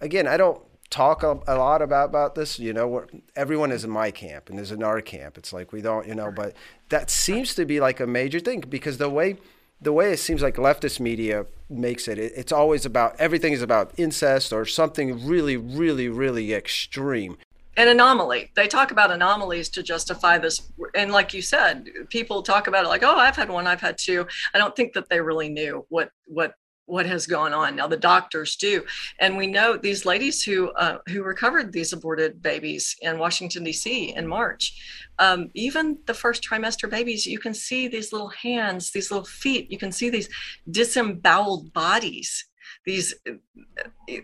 again 0.00 0.26
i 0.26 0.36
don't 0.36 0.60
talk 0.90 1.22
a, 1.22 1.40
a 1.46 1.56
lot 1.56 1.80
about 1.80 2.10
about 2.10 2.34
this 2.34 2.58
you 2.58 2.74
know 2.74 3.06
everyone 3.34 3.72
is 3.72 3.82
in 3.82 3.90
my 3.90 4.10
camp 4.10 4.50
and 4.50 4.58
is 4.58 4.72
in 4.72 4.82
our 4.82 5.00
camp 5.00 5.38
it's 5.38 5.54
like 5.54 5.72
we 5.72 5.80
don't 5.80 6.06
you 6.06 6.14
know 6.14 6.30
but 6.30 6.54
that 6.90 7.10
seems 7.10 7.54
to 7.54 7.64
be 7.64 7.80
like 7.80 7.98
a 7.98 8.06
major 8.06 8.40
thing 8.40 8.60
because 8.60 8.98
the 8.98 9.08
way 9.08 9.36
the 9.80 9.92
way 9.92 10.12
it 10.12 10.18
seems 10.18 10.42
like 10.42 10.56
leftist 10.56 11.00
media 11.00 11.46
makes 11.70 12.08
it, 12.08 12.18
it, 12.18 12.32
it's 12.36 12.52
always 12.52 12.84
about 12.84 13.14
everything 13.18 13.52
is 13.52 13.62
about 13.62 13.92
incest 13.96 14.52
or 14.52 14.64
something 14.64 15.26
really, 15.26 15.56
really, 15.56 16.08
really 16.08 16.52
extreme. 16.52 17.36
An 17.76 17.86
anomaly. 17.86 18.50
They 18.56 18.66
talk 18.66 18.90
about 18.90 19.12
anomalies 19.12 19.68
to 19.70 19.84
justify 19.84 20.38
this. 20.38 20.72
And 20.96 21.12
like 21.12 21.32
you 21.32 21.42
said, 21.42 21.86
people 22.08 22.42
talk 22.42 22.66
about 22.66 22.84
it 22.84 22.88
like, 22.88 23.04
oh, 23.04 23.16
I've 23.16 23.36
had 23.36 23.48
one, 23.48 23.68
I've 23.68 23.80
had 23.80 23.96
two. 23.98 24.26
I 24.52 24.58
don't 24.58 24.74
think 24.74 24.94
that 24.94 25.08
they 25.08 25.20
really 25.20 25.48
knew 25.48 25.86
what 25.88 26.10
what 26.26 26.54
what 26.88 27.06
has 27.06 27.26
gone 27.26 27.52
on. 27.52 27.76
Now 27.76 27.86
the 27.86 27.96
doctors 27.96 28.56
do, 28.56 28.84
and 29.20 29.36
we 29.36 29.46
know 29.46 29.76
these 29.76 30.04
ladies 30.04 30.42
who 30.42 30.70
uh, 30.70 30.98
who 31.08 31.22
recovered 31.22 31.72
these 31.72 31.92
aborted 31.92 32.42
babies 32.42 32.96
in 33.02 33.18
Washington 33.18 33.62
D.C. 33.64 34.14
in 34.16 34.26
March. 34.26 34.74
Um, 35.18 35.50
even 35.54 35.98
the 36.06 36.14
first 36.14 36.42
trimester 36.42 36.88
babies, 36.88 37.26
you 37.26 37.38
can 37.38 37.54
see 37.54 37.88
these 37.88 38.12
little 38.12 38.28
hands, 38.28 38.90
these 38.90 39.10
little 39.10 39.26
feet. 39.26 39.70
You 39.70 39.78
can 39.78 39.92
see 39.92 40.10
these 40.10 40.28
disemboweled 40.70 41.72
bodies 41.72 42.44
these 42.86 43.14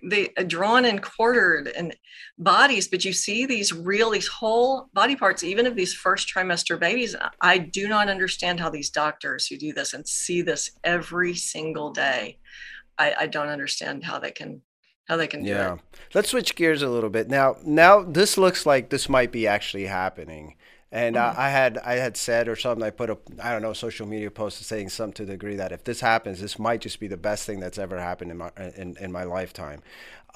they 0.02 0.28
drawn 0.46 0.84
and 0.84 1.02
quartered 1.02 1.68
and 1.68 1.94
bodies 2.38 2.88
but 2.88 3.04
you 3.04 3.12
see 3.12 3.46
these 3.46 3.72
real 3.72 4.10
these 4.10 4.28
whole 4.28 4.88
body 4.92 5.16
parts 5.16 5.44
even 5.44 5.66
of 5.66 5.76
these 5.76 5.94
first 5.94 6.28
trimester 6.28 6.78
babies. 6.78 7.14
I 7.40 7.58
do 7.58 7.88
not 7.88 8.08
understand 8.08 8.60
how 8.60 8.70
these 8.70 8.90
doctors 8.90 9.46
who 9.46 9.56
do 9.56 9.72
this 9.72 9.92
and 9.92 10.06
see 10.08 10.42
this 10.42 10.72
every 10.82 11.34
single 11.34 11.90
day 11.90 12.38
i, 12.98 13.14
I 13.20 13.26
don't 13.26 13.48
understand 13.48 14.04
how 14.04 14.18
they 14.18 14.30
can 14.30 14.62
how 15.06 15.16
they 15.16 15.26
can 15.26 15.42
do 15.42 15.50
it. 15.50 15.54
yeah. 15.54 15.76
Let's 16.14 16.30
switch 16.30 16.54
gears 16.54 16.82
a 16.82 16.88
little 16.88 17.10
bit. 17.10 17.28
Now 17.28 17.56
now 17.64 18.02
this 18.02 18.38
looks 18.38 18.64
like 18.64 18.88
this 18.88 19.08
might 19.08 19.32
be 19.32 19.46
actually 19.46 19.84
happening 19.86 20.56
and 20.94 21.16
uh, 21.16 21.30
mm-hmm. 21.30 21.40
I 21.40 21.48
had 21.48 21.78
I 21.78 21.94
had 21.94 22.16
said 22.16 22.48
or 22.48 22.54
something. 22.54 22.86
I 22.86 22.90
put 22.90 23.10
a 23.10 23.18
I 23.42 23.50
don't 23.50 23.62
know 23.62 23.72
social 23.72 24.06
media 24.06 24.30
post 24.30 24.62
saying 24.62 24.90
something 24.90 25.14
to 25.14 25.24
the 25.24 25.32
degree 25.32 25.56
that 25.56 25.72
if 25.72 25.82
this 25.82 26.00
happens, 26.00 26.40
this 26.40 26.56
might 26.56 26.80
just 26.80 27.00
be 27.00 27.08
the 27.08 27.16
best 27.16 27.46
thing 27.46 27.58
that's 27.58 27.78
ever 27.78 27.98
happened 27.98 28.30
in 28.30 28.38
my 28.38 28.50
in, 28.76 28.96
in 29.00 29.10
my 29.10 29.24
lifetime. 29.24 29.82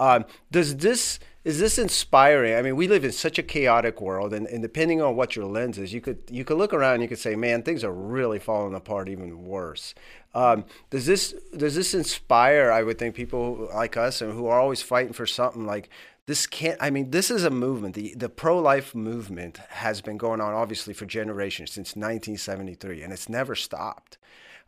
Um, 0.00 0.24
does 0.50 0.76
this 0.78 1.20
is 1.44 1.60
this 1.60 1.78
inspiring? 1.78 2.56
I 2.56 2.62
mean, 2.62 2.74
we 2.74 2.88
live 2.88 3.04
in 3.04 3.12
such 3.12 3.38
a 3.38 3.42
chaotic 3.42 4.00
world, 4.00 4.34
and, 4.34 4.48
and 4.48 4.60
depending 4.60 5.00
on 5.00 5.14
what 5.14 5.36
your 5.36 5.44
lens 5.44 5.78
is, 5.78 5.92
you 5.94 6.00
could 6.00 6.18
you 6.28 6.44
could 6.44 6.58
look 6.58 6.74
around 6.74 6.94
and 6.94 7.02
you 7.02 7.08
could 7.08 7.20
say, 7.20 7.36
man, 7.36 7.62
things 7.62 7.84
are 7.84 7.92
really 7.92 8.40
falling 8.40 8.74
apart, 8.74 9.08
even 9.08 9.44
worse. 9.44 9.94
Um, 10.34 10.64
does 10.90 11.06
this 11.06 11.36
does 11.56 11.76
this 11.76 11.94
inspire? 11.94 12.72
I 12.72 12.82
would 12.82 12.98
think 12.98 13.14
people 13.14 13.70
like 13.72 13.96
us 13.96 14.20
and 14.20 14.32
who 14.32 14.48
are 14.48 14.58
always 14.58 14.82
fighting 14.82 15.12
for 15.12 15.24
something 15.24 15.66
like 15.66 15.88
this 16.28 16.46
can't 16.46 16.76
i 16.80 16.90
mean 16.90 17.10
this 17.10 17.30
is 17.30 17.42
a 17.42 17.50
movement. 17.50 17.94
The, 17.94 18.14
the 18.14 18.28
pro-life 18.28 18.94
movement 18.94 19.56
has 19.70 20.02
been 20.02 20.18
going 20.18 20.40
on 20.40 20.52
obviously 20.52 20.92
for 20.92 21.06
generations 21.06 21.72
since 21.72 21.96
1973 21.96 23.02
and 23.02 23.12
it's 23.12 23.28
never 23.28 23.56
stopped. 23.56 24.18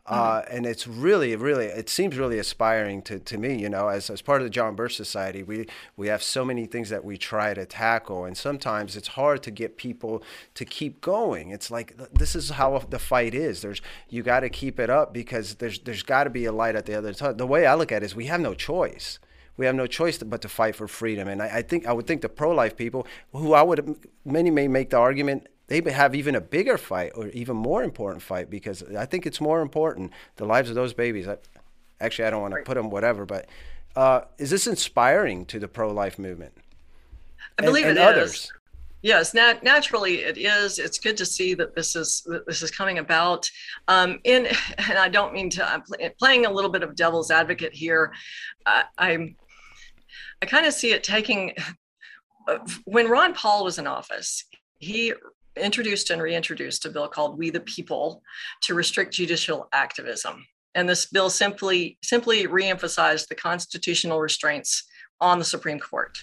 Mm-hmm. 0.07 0.19
uh, 0.19 0.41
and 0.49 0.65
it's 0.65 0.87
really 0.87 1.35
really 1.35 1.67
it 1.67 1.87
seems 1.87 2.17
really 2.17 2.39
aspiring 2.39 3.03
to, 3.03 3.19
to 3.19 3.37
me 3.37 3.61
you 3.61 3.69
know 3.69 3.87
as, 3.89 4.09
as 4.09 4.19
part 4.23 4.41
of 4.41 4.45
the 4.45 4.49
john 4.49 4.73
birch 4.75 4.95
society 4.95 5.43
we 5.43 5.67
we 5.95 6.07
have 6.07 6.23
so 6.23 6.43
many 6.43 6.65
things 6.65 6.89
that 6.89 7.05
we 7.05 7.15
try 7.17 7.53
to 7.53 7.67
tackle 7.67 8.25
and 8.25 8.35
sometimes 8.35 8.97
it's 8.97 9.09
hard 9.09 9.43
to 9.43 9.51
get 9.51 9.77
people 9.77 10.23
to 10.55 10.65
keep 10.65 11.01
going. 11.01 11.51
It's 11.51 11.69
like 11.69 11.95
this 12.11 12.35
is 12.35 12.49
how 12.49 12.79
the 12.79 12.97
fight 12.97 13.35
is. 13.35 13.61
There's 13.61 13.79
you 14.09 14.23
got 14.23 14.39
to 14.39 14.49
keep 14.49 14.79
it 14.79 14.89
up 14.89 15.13
because 15.13 15.53
there's 15.55 15.77
there's 15.81 16.01
got 16.01 16.23
to 16.23 16.31
be 16.31 16.45
a 16.45 16.51
light 16.51 16.75
at 16.75 16.87
the 16.87 16.95
other 16.95 17.13
side 17.13 17.37
the 17.37 17.45
way 17.45 17.67
i 17.67 17.75
look 17.75 17.91
at 17.91 18.01
it 18.01 18.07
is 18.07 18.15
we 18.15 18.25
have 18.25 18.41
no 18.41 18.55
choice 18.55 19.19
we 19.57 19.65
have 19.65 19.75
no 19.75 19.87
choice 19.87 20.17
but 20.17 20.41
to 20.41 20.49
fight 20.49 20.75
for 20.75 20.87
freedom. 20.87 21.27
And 21.27 21.41
I, 21.41 21.57
I 21.57 21.61
think 21.61 21.85
I 21.85 21.93
would 21.93 22.07
think 22.07 22.21
the 22.21 22.29
pro-life 22.29 22.75
people, 22.75 23.05
who 23.33 23.53
I 23.53 23.61
would 23.61 23.95
many 24.25 24.49
may 24.49 24.67
make 24.67 24.89
the 24.89 24.97
argument 24.97 25.47
they 25.71 25.89
have 25.89 26.13
even 26.15 26.35
a 26.35 26.41
bigger 26.41 26.77
fight 26.77 27.13
or 27.15 27.29
even 27.29 27.55
more 27.55 27.81
important 27.81 28.21
fight 28.21 28.49
because 28.49 28.83
I 28.93 29.05
think 29.05 29.25
it's 29.25 29.39
more 29.39 29.61
important 29.61 30.11
the 30.35 30.43
lives 30.43 30.67
of 30.67 30.75
those 30.75 30.93
babies. 30.93 31.29
I, 31.29 31.37
actually, 32.01 32.25
I 32.25 32.29
don't 32.29 32.41
want 32.41 32.53
to 32.55 32.61
put 32.63 32.75
them 32.75 32.89
whatever, 32.89 33.25
but 33.25 33.47
uh, 33.95 34.21
is 34.37 34.49
this 34.49 34.67
inspiring 34.67 35.45
to 35.45 35.59
the 35.59 35.69
pro-life 35.69 36.19
movement? 36.19 36.53
I 37.57 37.63
believe 37.63 37.85
and, 37.85 37.97
and 37.97 37.99
it 37.99 38.17
others? 38.17 38.33
Is. 38.33 38.53
Yes, 39.01 39.33
nat- 39.33 39.63
naturally 39.63 40.19
it 40.19 40.37
is. 40.37 40.77
It's 40.77 40.99
good 40.99 41.17
to 41.17 41.25
see 41.25 41.53
that 41.55 41.73
this 41.73 41.95
is 41.95 42.21
that 42.27 42.45
this 42.45 42.61
is 42.61 42.69
coming 42.69 42.99
about. 42.99 43.49
Um, 43.87 44.19
in 44.25 44.47
and 44.77 44.97
I 44.97 45.09
don't 45.09 45.33
mean 45.33 45.49
to. 45.51 45.67
I'm 45.67 45.83
playing 46.19 46.45
a 46.45 46.51
little 46.51 46.69
bit 46.69 46.83
of 46.83 46.95
devil's 46.95 47.31
advocate 47.31 47.73
here. 47.73 48.13
Uh, 48.65 48.83
I'm 48.97 49.35
I 50.41 50.45
kind 50.45 50.65
of 50.65 50.73
see 50.73 50.91
it 50.91 51.03
taking 51.03 51.53
when 52.85 53.09
Ron 53.09 53.33
Paul 53.33 53.63
was 53.63 53.77
in 53.77 53.87
office, 53.87 54.45
he 54.79 55.13
introduced 55.55 56.09
and 56.09 56.21
reintroduced 56.21 56.85
a 56.85 56.89
bill 56.89 57.07
called 57.07 57.37
We 57.37 57.49
the 57.49 57.59
People 57.61 58.21
to 58.63 58.73
restrict 58.73 59.13
judicial 59.13 59.67
activism. 59.73 60.45
And 60.73 60.87
this 60.87 61.05
bill 61.05 61.29
simply 61.29 61.97
simply 62.01 62.47
reemphasized 62.47 63.27
the 63.27 63.35
constitutional 63.35 64.21
restraints 64.21 64.83
on 65.19 65.37
the 65.37 65.45
Supreme 65.45 65.79
Court. 65.79 66.17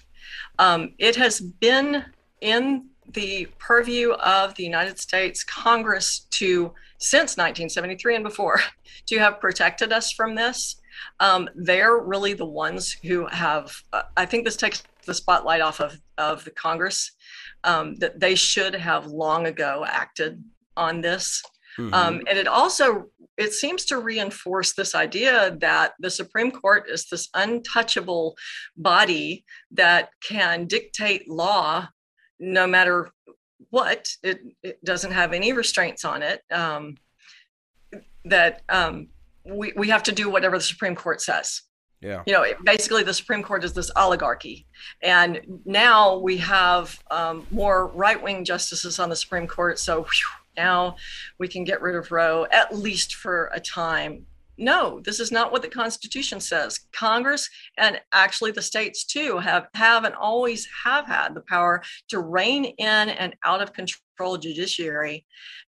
Um, 0.59 0.95
it 0.99 1.15
has 1.17 1.41
been 1.41 2.05
in 2.41 2.89
the 3.13 3.47
purview 3.59 4.13
of 4.13 4.55
the 4.55 4.65
United 4.65 4.99
States 4.99 5.45
Congress 5.45 6.27
to 6.31 6.73
since 6.99 7.37
1973 7.37 8.17
and 8.17 8.25
before 8.25 8.61
to 9.07 9.19
have 9.19 9.41
protected 9.41 9.93
us 9.93 10.13
from 10.13 10.35
this 10.35 10.77
um, 11.21 11.49
they're 11.55 11.99
really 11.99 12.35
the 12.35 12.47
ones 12.47 12.93
who 12.93 13.27
have, 13.27 13.75
uh, 13.93 14.03
I 14.17 14.27
think 14.27 14.45
this 14.45 14.57
takes 14.57 14.83
the 15.07 15.15
spotlight 15.15 15.61
off 15.61 15.81
of, 15.81 16.01
of 16.19 16.45
the 16.45 16.51
Congress, 16.51 17.13
um, 17.65 17.97
that 17.97 18.21
they 18.21 18.35
should 18.35 18.75
have 18.75 19.07
long 19.07 19.47
ago 19.47 19.85
acted 19.87 20.43
on 20.77 21.01
this. 21.01 21.43
Mm-hmm. 21.79 21.95
Um, 21.95 22.23
and 22.29 22.39
it 22.39 22.49
also 22.49 23.07
it 23.39 23.53
seems 23.53 23.85
to 23.87 23.99
reinforce 23.99 24.75
this 24.75 24.97
idea 24.97 25.57
that 25.61 25.93
the 26.01 26.11
Supreme 26.11 26.51
Court 26.51 26.91
is 26.91 27.07
this 27.09 27.29
untouchable 27.35 28.37
body 28.77 29.45
that 29.71 30.11
can 30.23 30.67
dictate 30.67 31.31
law 31.31 31.89
no 32.41 32.67
matter 32.67 33.11
what. 33.71 34.09
It, 34.25 34.41
it 34.63 34.85
doesn't 34.85 35.13
have 35.13 35.33
any 35.33 35.53
restraints 35.53 36.05
on 36.05 36.23
it. 36.23 36.43
Um, 36.51 36.97
that 38.25 38.63
um, 38.69 39.09
we, 39.49 39.73
we 39.77 39.89
have 39.89 40.03
to 40.05 40.13
do 40.13 40.31
whatever 40.31 40.59
the 40.59 40.65
Supreme 40.65 40.95
Court 40.95 41.21
says. 41.21 41.63
Yeah. 42.01 42.23
You 42.27 42.33
know, 42.33 42.45
basically, 42.65 43.03
the 43.03 43.15
Supreme 43.15 43.43
Court 43.43 43.65
is 43.65 43.73
this 43.73 43.91
oligarchy. 43.97 44.67
And 45.03 45.41
now 45.65 46.19
we 46.19 46.37
have 46.37 46.97
um, 47.11 47.47
more 47.51 47.89
right 47.89 48.23
wing 48.23 48.45
justices 48.45 49.01
on 49.01 49.09
the 49.09 49.17
Supreme 49.17 49.49
Court. 49.49 49.81
So 49.81 50.03
whew, 50.03 50.29
now 50.57 50.97
we 51.39 51.49
can 51.49 51.65
get 51.65 51.83
rid 51.83 51.97
of 51.97 52.13
Roe, 52.13 52.47
at 52.53 52.77
least 52.77 53.17
for 53.17 53.51
a 53.53 53.61
time. 53.61 54.27
no, 54.57 55.01
this 55.01 55.21
is 55.21 55.31
not 55.33 55.53
what 55.53 55.63
the 55.63 55.69
Constitution 55.69 56.41
says. 56.41 56.81
Congress 56.93 57.49
and 57.77 58.01
actually 58.13 58.51
the 58.51 58.63
states 58.63 59.05
too 59.05 59.39
have 59.39 59.69
have 59.75 60.05
and 60.05 60.15
always 60.15 60.69
have 60.85 61.07
had 61.07 61.35
the 61.35 61.43
power 61.43 61.83
to 62.09 62.19
rein 62.21 62.65
in 62.65 63.09
and 63.09 63.35
out 63.45 63.63
of 63.63 63.73
control 63.73 64.03
judiciary. 64.37 65.25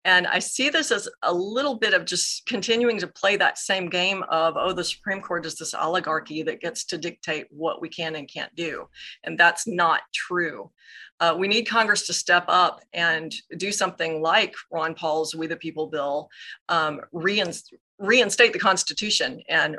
And 0.05 0.27
I 0.27 0.39
see 0.39 0.69
this 0.69 0.91
as 0.91 1.07
a 1.23 1.33
little 1.33 1.75
bit 1.75 1.93
of 1.93 2.05
just 2.05 2.45
continuing 2.45 2.97
to 2.99 3.07
play 3.07 3.35
that 3.37 3.57
same 3.57 3.89
game 3.89 4.23
of, 4.29 4.55
oh, 4.57 4.73
the 4.73 4.83
Supreme 4.83 5.21
Court 5.21 5.45
is 5.45 5.55
this 5.55 5.73
oligarchy 5.73 6.41
that 6.43 6.61
gets 6.61 6.85
to 6.85 6.97
dictate 6.97 7.47
what 7.49 7.81
we 7.81 7.89
can 7.89 8.15
and 8.15 8.27
can't 8.31 8.53
do. 8.55 8.87
And 9.23 9.37
that's 9.37 9.67
not 9.67 10.01
true. 10.13 10.71
Uh, 11.19 11.35
we 11.37 11.47
need 11.47 11.65
Congress 11.65 12.07
to 12.07 12.13
step 12.13 12.45
up 12.47 12.81
and 12.93 13.35
do 13.57 13.71
something 13.71 14.21
like 14.21 14.55
Ron 14.71 14.95
Paul's 14.95 15.35
We 15.35 15.47
the 15.47 15.57
People 15.57 15.87
bill, 15.87 16.29
um, 16.69 17.01
reinstate 17.11 18.53
the 18.53 18.59
Constitution 18.59 19.41
and 19.49 19.77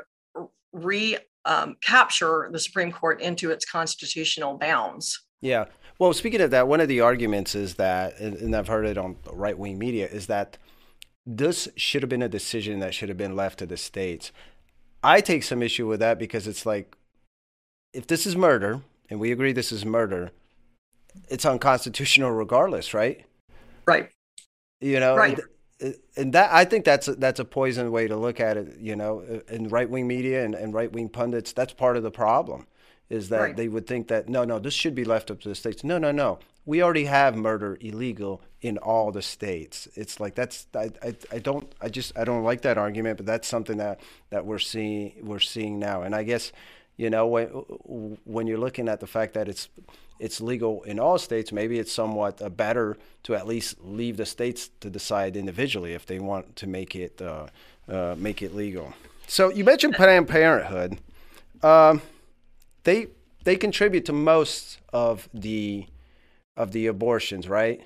recapture 0.71 2.45
um, 2.45 2.51
the 2.51 2.59
Supreme 2.59 2.91
Court 2.91 3.21
into 3.21 3.49
its 3.49 3.65
constitutional 3.65 4.57
bounds. 4.57 5.23
Yeah. 5.41 5.65
Well, 6.01 6.13
speaking 6.13 6.41
of 6.41 6.49
that, 6.49 6.67
one 6.67 6.81
of 6.81 6.87
the 6.87 6.99
arguments 6.99 7.53
is 7.53 7.75
that, 7.75 8.19
and 8.19 8.55
I've 8.55 8.67
heard 8.67 8.87
it 8.87 8.97
on 8.97 9.17
right 9.31 9.55
wing 9.55 9.77
media, 9.77 10.07
is 10.07 10.25
that 10.25 10.57
this 11.27 11.67
should 11.75 12.01
have 12.01 12.09
been 12.09 12.23
a 12.23 12.27
decision 12.27 12.79
that 12.79 12.95
should 12.95 13.07
have 13.09 13.19
been 13.19 13.35
left 13.35 13.59
to 13.59 13.67
the 13.67 13.77
states. 13.77 14.31
I 15.03 15.21
take 15.21 15.43
some 15.43 15.61
issue 15.61 15.85
with 15.85 15.99
that 15.99 16.17
because 16.17 16.47
it's 16.47 16.65
like, 16.65 16.97
if 17.93 18.07
this 18.07 18.25
is 18.25 18.35
murder, 18.35 18.81
and 19.11 19.19
we 19.19 19.31
agree 19.31 19.53
this 19.53 19.71
is 19.71 19.85
murder, 19.85 20.31
it's 21.29 21.45
unconstitutional 21.45 22.31
regardless, 22.31 22.95
right? 22.95 23.23
Right. 23.85 24.09
You 24.79 24.99
know, 24.99 25.15
right. 25.15 25.39
And 26.17 26.33
that 26.33 26.51
I 26.51 26.65
think 26.65 26.83
that's 26.83 27.09
a, 27.09 27.13
that's 27.13 27.39
a 27.39 27.45
poison 27.45 27.91
way 27.91 28.07
to 28.07 28.17
look 28.17 28.39
at 28.39 28.57
it. 28.57 28.79
You 28.79 28.95
know, 28.95 29.43
in 29.47 29.69
right 29.69 29.87
wing 29.87 30.07
media 30.07 30.43
and, 30.43 30.55
and 30.55 30.73
right 30.73 30.91
wing 30.91 31.09
pundits, 31.09 31.53
that's 31.53 31.73
part 31.73 31.95
of 31.95 32.01
the 32.01 32.09
problem, 32.09 32.65
is 33.11 33.29
that 33.29 33.39
right. 33.39 33.55
they 33.55 33.67
would 33.67 33.85
think 33.85 34.07
that 34.07 34.29
no, 34.29 34.45
no, 34.45 34.57
this 34.57 34.73
should 34.73 34.95
be 34.95 35.03
left 35.03 35.29
up 35.29 35.41
to 35.41 35.49
the 35.49 35.55
states. 35.55 35.83
No, 35.83 35.97
no, 35.97 36.11
no. 36.11 36.39
We 36.65 36.81
already 36.81 37.05
have 37.05 37.35
murder 37.35 37.77
illegal 37.81 38.41
in 38.61 38.77
all 38.77 39.11
the 39.11 39.21
states. 39.21 39.87
It's 39.95 40.19
like 40.19 40.35
that's 40.35 40.67
I, 40.73 40.91
I, 41.03 41.15
I 41.31 41.39
don't 41.39 41.71
I 41.81 41.89
just 41.89 42.17
I 42.17 42.23
don't 42.23 42.43
like 42.43 42.61
that 42.61 42.77
argument, 42.77 43.17
but 43.17 43.25
that's 43.25 43.47
something 43.47 43.77
that 43.77 43.99
that 44.29 44.45
we're 44.45 44.59
seeing 44.59 45.13
we're 45.23 45.39
seeing 45.39 45.77
now. 45.77 46.03
And 46.03 46.15
I 46.15 46.23
guess 46.23 46.51
you 46.95 47.09
know 47.09 47.27
when 47.27 47.47
when 48.23 48.47
you're 48.47 48.59
looking 48.59 48.87
at 48.87 48.99
the 48.99 49.07
fact 49.07 49.33
that 49.33 49.49
it's 49.49 49.67
it's 50.19 50.39
legal 50.39 50.83
in 50.83 50.99
all 50.99 51.17
states, 51.17 51.51
maybe 51.51 51.79
it's 51.79 51.91
somewhat 51.91 52.41
uh, 52.41 52.47
better 52.47 52.97
to 53.23 53.35
at 53.35 53.47
least 53.47 53.83
leave 53.83 54.17
the 54.17 54.25
states 54.25 54.69
to 54.79 54.89
decide 54.89 55.35
individually 55.35 55.93
if 55.93 56.05
they 56.05 56.19
want 56.19 56.55
to 56.57 56.67
make 56.67 56.95
it 56.95 57.21
uh, 57.21 57.47
uh, 57.89 58.15
make 58.17 58.41
it 58.41 58.55
legal. 58.55 58.93
So 59.27 59.51
you 59.51 59.65
mentioned 59.65 59.95
Planned 59.95 60.29
Parenthood. 60.29 60.99
Um, 61.63 62.01
they 62.83 63.07
they 63.43 63.55
contribute 63.55 64.05
to 64.05 64.13
most 64.13 64.79
of 64.93 65.29
the 65.33 65.87
of 66.57 66.71
the 66.71 66.87
abortions, 66.87 67.47
right? 67.47 67.81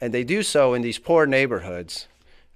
And 0.00 0.12
they 0.12 0.24
do 0.24 0.42
so 0.42 0.74
in 0.74 0.82
these 0.82 0.98
poor 0.98 1.26
neighborhoods. 1.26 2.08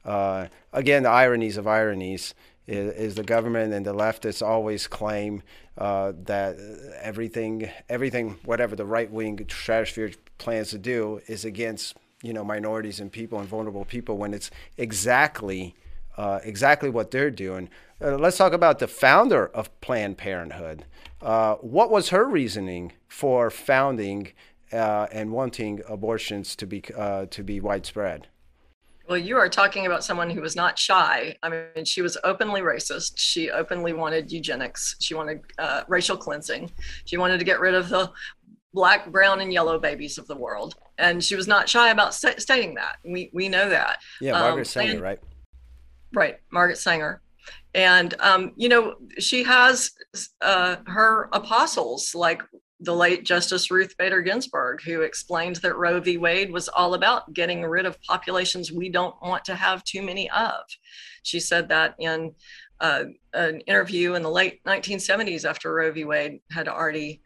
Uh, 0.05 0.47
again, 0.73 1.03
the 1.03 1.11
ironies 1.11 1.57
of 1.57 1.67
ironies 1.67 2.35
is, 2.67 2.95
is 2.95 3.15
the 3.15 3.23
government 3.25 3.73
and 3.73 3.85
the 3.85 3.95
leftists 3.95 4.47
always 4.47 4.87
claim 4.87 5.43
uh, 5.77 6.13
that 6.25 6.57
everything, 7.01 7.69
everything, 7.89 8.37
whatever 8.45 8.77
the 8.77 8.85
right 8.85 9.11
wing 9.11 9.45
stratosphere 9.49 10.13
plans 10.39 10.71
to 10.71 10.79
do, 10.79 11.21
is 11.27 11.45
against 11.45 11.97
you 12.23 12.33
know 12.33 12.45
minorities 12.45 13.01
and 13.01 13.13
people 13.13 13.39
and 13.39 13.49
vulnerable 13.49 13.85
people 13.85 14.17
when 14.19 14.35
it's 14.35 14.51
exactly 14.77 15.75
uh, 16.17 16.41
exactly 16.43 16.91
what 16.91 17.11
they're 17.11 17.31
doing. 17.31 17.69
Uh, 18.01 18.17
let's 18.17 18.37
talk 18.37 18.53
about 18.53 18.79
the 18.79 18.87
founder 18.87 19.49
of 19.49 19.81
Planned 19.81 20.19
Parenthood. 20.19 20.85
Uh, 21.21 21.55
what 21.57 21.91
was 21.91 22.11
her 22.11 22.25
reasoning 22.25 22.93
for 23.09 23.51
founding 23.51 24.33
uh, 24.73 25.09
and 25.11 25.33
wanting 25.33 25.83
abortions 25.89 26.55
to 26.57 26.67
be 26.67 26.83
uh, 26.97 27.27
to 27.27 27.43
be 27.43 27.59
widespread? 27.59 28.29
Well, 29.09 29.19
you 29.19 29.37
are 29.39 29.49
talking 29.49 29.87
about 29.87 30.05
someone 30.05 30.31
who 30.31 30.43
was 30.43 30.55
not 30.55 30.79
shy. 30.79 31.35
I 31.43 31.49
mean, 31.49 31.85
she 31.87 32.03
was 32.03 32.19
openly 32.25 32.61
racist. 32.61 33.15
She 33.17 33.51
openly 33.51 33.95
wanted 33.95 34.31
eugenics. 34.31 34.97
She 35.01 35.15
wanted 35.15 35.41
uh, 35.59 35.83
racial 35.89 36.17
cleansing. 36.17 36.71
She 37.07 37.17
wanted 37.17 37.39
to 37.39 37.45
get 37.45 37.59
rid 37.59 37.75
of 37.75 37.89
the 37.89 38.13
black, 38.75 39.11
brown, 39.11 39.41
and 39.41 39.53
yellow 39.53 39.79
babies 39.79 40.19
of 40.19 40.27
the 40.27 40.37
world. 40.37 40.77
And 40.99 41.25
she 41.25 41.35
was 41.35 41.49
not 41.49 41.69
shy 41.69 41.89
about 41.91 42.15
st- 42.15 42.41
stating 42.41 42.75
that. 42.75 42.99
We 43.03 43.31
we 43.33 43.49
know 43.49 43.69
that. 43.69 43.99
Yeah, 44.21 44.33
Margaret 44.33 44.61
um, 44.61 44.65
Sanger, 44.67 44.93
and, 44.93 45.01
right? 45.01 45.21
Right, 46.13 46.37
Margaret 46.53 46.79
Sanger. 46.79 47.23
And 47.75 48.15
um, 48.21 48.53
you 48.57 48.69
know, 48.69 48.95
she 49.19 49.43
has 49.45 49.91
uh, 50.41 50.77
her 50.87 51.29
apostles 51.33 52.15
like 52.15 52.43
the 52.81 52.95
late 52.95 53.25
Justice 53.25 53.71
Ruth 53.71 53.95
Bader 53.99 54.23
Ginsburg, 54.23 54.83
who 54.83 55.03
explained 55.03 55.57
that 55.57 55.77
Roe 55.77 56.01
v. 56.01 56.17
Wade 56.17 56.53
was 56.53 56.69
all 56.69 56.95
about 56.95 57.33
getting 57.35 57.63
rid 57.63 57.87
of 57.87 58.01
populations 58.03 58.71
we 58.71 58.89
don't 58.89 59.21
want 59.21 59.45
to 59.47 59.55
have 59.55 59.83
too 59.85 60.03
many 60.03 60.31
of. 60.31 60.61
She 61.25 61.41
said 61.41 61.69
that 61.69 61.95
in 61.99 62.35
uh, 62.81 63.05
an 63.35 63.61
interview 63.63 64.15
in 64.15 64.23
the 64.23 64.31
late 64.31 64.63
1970s 64.65 65.49
after 65.49 65.75
Roe 65.75 65.91
v. 65.91 66.05
Wade 66.05 66.41
had 66.53 66.69
already 66.69 67.21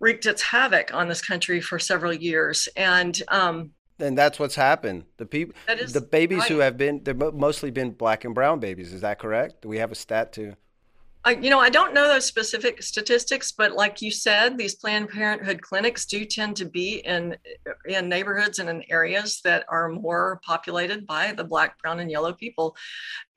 wreaked 0.00 0.26
its 0.26 0.42
havoc 0.42 0.92
on 0.94 1.08
this 1.08 1.22
country 1.22 1.60
for 1.60 1.78
several 1.78 2.12
years. 2.12 2.68
And 2.76 3.20
um, 3.28 3.70
and 3.98 4.18
that's 4.18 4.38
what's 4.38 4.54
happened. 4.54 5.04
The 5.16 5.26
people, 5.26 5.54
the 5.66 6.00
babies 6.00 6.40
right. 6.40 6.48
who 6.48 6.58
have 6.58 6.76
been, 6.76 7.02
they've 7.04 7.16
mostly 7.16 7.70
been 7.70 7.92
black 7.92 8.24
and 8.24 8.34
brown 8.34 8.60
babies. 8.60 8.92
Is 8.92 9.02
that 9.02 9.18
correct? 9.18 9.62
Do 9.62 9.68
we 9.68 9.78
have 9.78 9.92
a 9.92 9.94
stat 9.94 10.32
to? 10.34 10.56
I, 11.26 11.32
you 11.36 11.48
know, 11.48 11.58
I 11.58 11.70
don't 11.70 11.94
know 11.94 12.06
those 12.06 12.26
specific 12.26 12.82
statistics, 12.82 13.50
but 13.50 13.72
like 13.72 14.02
you 14.02 14.10
said, 14.10 14.58
these 14.58 14.74
Planned 14.74 15.08
Parenthood 15.08 15.62
clinics 15.62 16.04
do 16.04 16.24
tend 16.26 16.54
to 16.56 16.66
be 16.66 16.96
in 16.98 17.36
in 17.86 18.10
neighborhoods 18.10 18.58
and 18.58 18.68
in 18.68 18.82
areas 18.90 19.40
that 19.42 19.64
are 19.70 19.88
more 19.88 20.40
populated 20.44 21.06
by 21.06 21.32
the 21.32 21.44
Black, 21.44 21.78
Brown, 21.80 22.00
and 22.00 22.10
Yellow 22.10 22.34
people. 22.34 22.76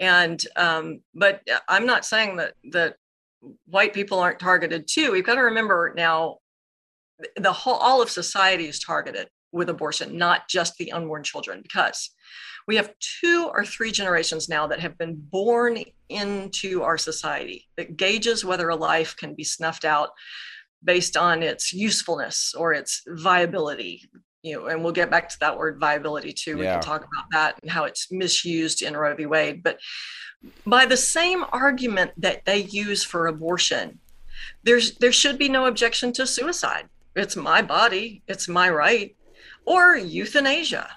And 0.02 0.44
um, 0.58 1.00
but 1.16 1.42
I'm 1.70 1.86
not 1.86 2.04
saying 2.04 2.36
that 2.38 2.56
that 2.72 2.98
white 3.68 3.94
people 3.94 4.20
aren't 4.20 4.40
targeted 4.40 4.86
too. 4.88 5.14
We've 5.14 5.26
got 5.26 5.36
to 5.36 5.42
remember 5.42 5.94
now, 5.96 6.40
the 7.38 7.54
whole 7.54 7.76
all 7.76 8.02
of 8.02 8.10
society 8.10 8.68
is 8.68 8.82
targeted 8.82 9.30
with 9.58 9.70
abortion, 9.70 10.18
not 10.18 10.48
just 10.48 10.76
the 10.78 10.92
unborn 10.92 11.24
children, 11.24 11.62
because 11.62 12.12
we 12.68 12.76
have 12.76 12.94
two 13.00 13.50
or 13.52 13.66
three 13.66 13.92
generations 13.92 14.50
now 14.50 14.68
that 14.68 14.80
have 14.80 14.98
been 14.98 15.16
born 15.16 15.80
into 16.10 16.84
our 16.84 16.98
society 16.98 17.68
that 17.78 17.98
gauges 17.98 18.44
whether 18.44 18.70
a 18.70 18.76
life 18.76 19.16
can 19.16 19.34
be 19.36 19.44
snuffed 19.44 19.86
out 19.86 20.10
based 20.84 21.18
on 21.18 21.42
its 21.42 21.74
usefulness 21.74 22.54
or 22.58 22.74
its 22.74 23.04
viability. 23.08 24.04
You 24.44 24.62
know 24.62 24.68
and 24.68 24.84
we'll 24.84 24.94
get 24.94 25.10
back 25.10 25.28
to 25.30 25.40
that 25.40 25.58
word 25.58 25.80
viability 25.80 26.32
too. 26.32 26.58
We 26.58 26.64
yeah. 26.64 26.74
can 26.74 26.84
talk 26.84 27.02
about 27.02 27.26
that 27.32 27.60
and 27.62 27.72
how 27.72 27.86
it's 27.86 28.12
misused 28.12 28.82
in 28.82 28.96
roe 28.96 29.16
v. 29.16 29.26
Wade. 29.26 29.64
But 29.64 29.80
by 30.66 30.86
the 30.86 30.96
same 30.96 31.44
argument 31.52 32.12
that 32.18 32.46
they 32.46 32.60
use 32.60 33.04
for 33.04 33.28
abortion 33.28 34.00
there's 34.64 34.96
there 34.98 35.12
should 35.12 35.38
be 35.38 35.50
no 35.50 35.66
objection 35.66 36.14
to 36.14 36.28
suicide. 36.28 36.88
It's 37.16 37.36
my 37.36 37.62
body. 37.62 38.22
It's 38.28 38.48
my 38.48 38.70
right 38.70 39.16
or 39.68 39.98
euthanasia 39.98 40.90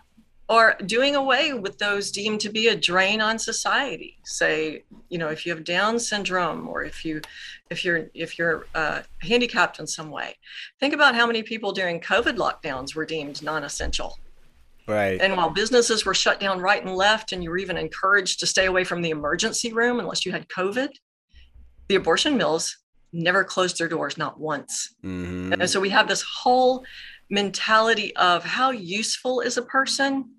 or 0.48 0.74
doing 0.87 1.14
away 1.14 1.52
with 1.52 1.78
those 1.78 2.11
deemed 2.11 2.40
to 2.40 2.48
be 2.48 2.68
a 2.68 2.76
drain 2.76 3.20
on 3.20 3.38
society. 3.38 4.16
Say 4.24 4.85
you 5.09 5.18
know 5.18 5.28
if 5.28 5.44
you 5.44 5.54
have 5.54 5.64
down 5.64 5.98
syndrome 5.98 6.66
or 6.68 6.85
if 6.85 7.04
you 7.04 7.20
if 7.68 7.85
you're 7.85 8.09
if 8.14 8.38
you're 8.38 8.66
uh, 8.74 9.02
handicapped 9.20 9.80
in 9.80 9.87
some 9.87 10.11
way. 10.11 10.37
Think 10.78 10.94
about 10.94 11.14
how 11.14 11.26
many 11.26 11.42
people 11.42 11.72
during 11.72 12.00
covid 12.00 12.37
lockdowns 12.37 12.94
were 12.94 13.04
deemed 13.04 13.42
non-essential. 13.42 14.18
Right. 14.87 15.20
And 15.20 15.37
while 15.37 15.50
businesses 15.50 16.04
were 16.04 16.14
shut 16.14 16.40
down 16.40 16.61
right 16.61 16.83
and 16.83 16.96
left 16.96 17.33
and 17.33 17.44
you 17.44 17.50
were 17.50 17.59
even 17.59 17.76
encouraged 17.76 18.40
to 18.40 18.46
stay 18.46 18.66
away 18.66 18.83
from 18.83 19.02
the 19.02 19.11
emergency 19.11 19.72
room 19.72 20.00
unless 20.00 20.24
you 20.24 20.33
had 20.33 20.48
covid 20.48 20.90
the 21.88 21.96
abortion 21.96 22.37
mills 22.37 22.76
never 23.12 23.42
closed 23.42 23.78
their 23.78 23.88
doors 23.88 24.16
not 24.16 24.38
once. 24.38 24.94
Mm-hmm. 25.04 25.54
and 25.54 25.68
so 25.68 25.80
we 25.80 25.90
have 25.90 26.06
this 26.06 26.22
whole 26.22 26.85
mentality 27.30 28.14
of 28.16 28.44
how 28.44 28.70
useful 28.70 29.40
is 29.40 29.56
a 29.56 29.62
person 29.62 30.30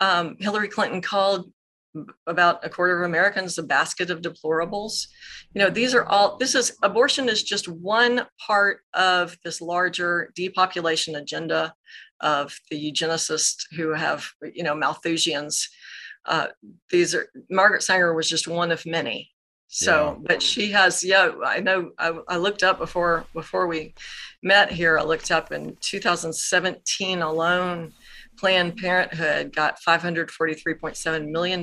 um, 0.00 0.36
Hillary 0.38 0.68
Clinton 0.68 1.00
called 1.00 1.52
about 2.26 2.64
a 2.64 2.68
quarter 2.68 3.02
of 3.02 3.08
Americans 3.08 3.56
a 3.56 3.62
basket 3.62 4.10
of 4.10 4.20
deplorables. 4.20 5.06
You 5.54 5.62
know, 5.62 5.70
these 5.70 5.94
are 5.94 6.04
all, 6.04 6.36
this 6.36 6.54
is 6.54 6.76
abortion 6.82 7.28
is 7.28 7.42
just 7.42 7.68
one 7.68 8.26
part 8.44 8.80
of 8.92 9.36
this 9.44 9.62
larger 9.62 10.30
depopulation 10.34 11.14
agenda 11.16 11.72
of 12.20 12.58
the 12.70 12.92
eugenicists 12.92 13.64
who 13.74 13.94
have, 13.94 14.26
you 14.52 14.62
know, 14.62 14.74
Malthusians. 14.74 15.68
Uh, 16.26 16.48
these 16.90 17.14
are, 17.14 17.28
Margaret 17.50 17.82
Sanger 17.82 18.12
was 18.12 18.28
just 18.28 18.46
one 18.46 18.72
of 18.72 18.84
many. 18.84 19.30
So, 19.68 20.16
yeah. 20.18 20.26
but 20.26 20.42
she 20.42 20.70
has, 20.70 21.02
yeah, 21.02 21.32
I 21.44 21.60
know 21.60 21.90
I, 21.98 22.18
I 22.28 22.36
looked 22.36 22.62
up 22.62 22.78
before, 22.78 23.24
before 23.34 23.66
we 23.66 23.94
met 24.42 24.70
here, 24.70 24.98
I 24.98 25.02
looked 25.02 25.30
up 25.30 25.50
in 25.52 25.76
2017 25.80 27.20
alone, 27.20 27.92
Planned 28.36 28.76
Parenthood 28.76 29.54
got 29.54 29.80
$543.7 29.80 31.30
million 31.30 31.60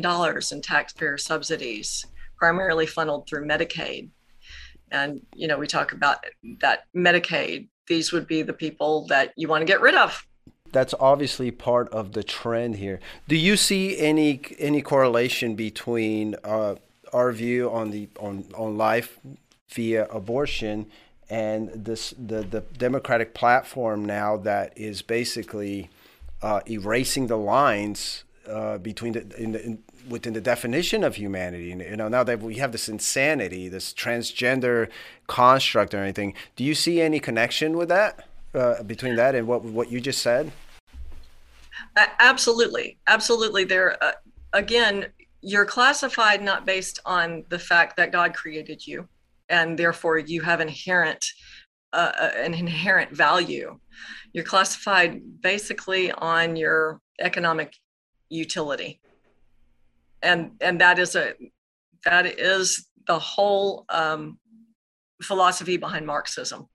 in 0.52 0.62
taxpayer 0.62 1.18
subsidies 1.18 2.06
primarily 2.36 2.86
funneled 2.86 3.28
through 3.28 3.48
Medicaid. 3.48 4.10
And, 4.92 5.22
you 5.34 5.48
know, 5.48 5.58
we 5.58 5.68
talk 5.68 5.94
about 5.94 6.26
that 6.60 6.84
Medicaid, 6.96 7.68
these 7.88 8.12
would 8.12 8.28
be 8.28 8.42
the 8.42 8.54
people 8.54 9.08
that 9.08 9.34
you 9.38 9.48
want 9.48 9.62
to 9.62 9.66
get 9.66 9.82
rid 9.82 9.96
of. 9.96 10.28
That's 10.72 10.94
obviously 11.00 11.52
part 11.52 11.90
of 11.90 12.14
the 12.14 12.24
trend 12.24 12.78
here. 12.78 13.00
Do 13.28 13.36
you 13.36 13.56
see 13.58 13.98
any 14.00 14.42
any 14.58 14.82
correlation 14.82 15.56
between 15.56 16.36
uh, 16.44 16.76
our 17.14 17.32
view 17.32 17.70
on 17.70 17.92
the 17.92 18.10
on, 18.20 18.46
on 18.56 18.78
life 18.78 19.20
via 19.70 20.06
abortion 20.08 20.88
and 21.30 21.70
this 21.70 22.14
the, 22.18 22.42
the 22.42 22.62
Democratic 22.78 23.34
platform 23.34 24.06
now 24.06 24.38
that 24.38 24.74
is 24.76 25.02
basically 25.02 25.90
uh, 26.42 26.62
erasing 26.70 27.28
the 27.28 27.38
lines 27.38 28.24
uh, 28.48 28.78
between 28.78 29.14
the, 29.14 29.22
in 29.38 29.54
the 29.54 29.66
in, 29.66 29.84
within 30.10 30.34
the 30.34 30.42
definition 30.42 31.04
of 31.04 31.16
humanity. 31.16 31.68
You 31.68 31.96
know, 31.96 32.10
now 32.10 32.24
that 32.24 32.42
we 32.42 32.56
have 32.56 32.72
this 32.72 32.90
insanity, 32.90 33.70
this 33.70 33.94
transgender 33.94 34.90
construct 35.28 35.94
or 35.94 36.04
anything, 36.04 36.34
do 36.56 36.64
you 36.64 36.76
see 36.76 37.00
any 37.02 37.20
connection 37.20 37.78
with 37.78 37.90
that 37.90 38.28
uh, 38.54 38.84
between 38.84 39.16
that 39.16 39.36
and 39.36 39.48
what 39.48 39.64
what 39.64 39.92
you 39.92 40.02
just 40.02 40.22
said? 40.22 40.52
Absolutely, 42.20 42.98
absolutely. 43.08 43.64
There, 43.64 44.02
uh, 44.04 44.12
again, 44.54 45.08
you're 45.44 45.66
classified 45.66 46.42
not 46.42 46.66
based 46.66 47.00
on 47.06 47.44
the 47.50 47.60
fact 47.60 47.98
that 47.98 48.14
God 48.14 48.34
created 48.34 48.88
you, 48.88 49.08
and 49.50 49.78
therefore 49.78 50.18
you 50.18 50.42
have 50.42 50.62
inherent 50.62 51.26
uh, 51.92 52.12
uh 52.18 52.32
an 52.38 52.54
inherent 52.54 53.16
value. 53.16 53.78
You're 54.32 54.46
classified 54.46 55.42
basically 55.42 56.12
on 56.12 56.56
your 56.56 57.02
economic 57.20 57.76
utility. 58.30 59.02
And 60.22 60.52
and 60.62 60.80
that 60.80 60.98
is 60.98 61.16
a 61.16 61.34
that 62.06 62.26
is 62.26 62.88
the 63.06 63.20
whole 63.20 63.86
um, 63.90 64.40
philosophy 65.22 65.76
behind 65.76 66.08
marxism. 66.08 66.68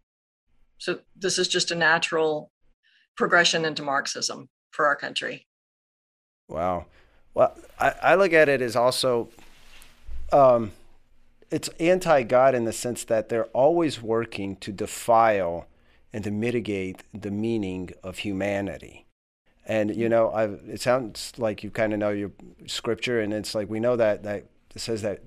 So 0.76 1.00
this 1.16 1.38
is 1.38 1.48
just 1.48 1.70
a 1.70 1.74
natural 1.74 2.50
progression 3.16 3.64
into 3.64 3.82
marxism 3.82 4.48
for 4.70 4.86
our 4.86 4.94
country. 4.94 5.46
Wow 6.48 6.86
well 7.38 7.56
i, 7.78 7.94
I 8.02 8.14
look 8.14 8.32
at 8.32 8.48
it 8.48 8.60
as 8.60 8.76
also 8.76 9.28
um, 10.30 10.72
it's 11.50 11.68
anti-god 11.80 12.54
in 12.54 12.64
the 12.64 12.72
sense 12.72 13.04
that 13.04 13.30
they're 13.30 13.46
always 13.46 14.02
working 14.02 14.56
to 14.56 14.72
defile 14.72 15.66
and 16.12 16.22
to 16.24 16.30
mitigate 16.30 17.02
the 17.14 17.30
meaning 17.30 17.90
of 18.02 18.18
humanity 18.18 19.06
and 19.68 19.94
you 19.94 20.08
know, 20.08 20.30
i 20.30 20.44
it 20.44 20.80
sounds 20.80 21.34
like 21.36 21.62
you 21.62 21.70
kind 21.70 21.92
of 21.92 21.98
know 21.98 22.08
your 22.08 22.32
scripture, 22.66 23.20
and 23.20 23.34
it's 23.34 23.54
like 23.54 23.68
we 23.68 23.78
know 23.78 23.96
that 23.96 24.22
that 24.22 24.46
it 24.74 24.80
says 24.80 25.02
that 25.02 25.20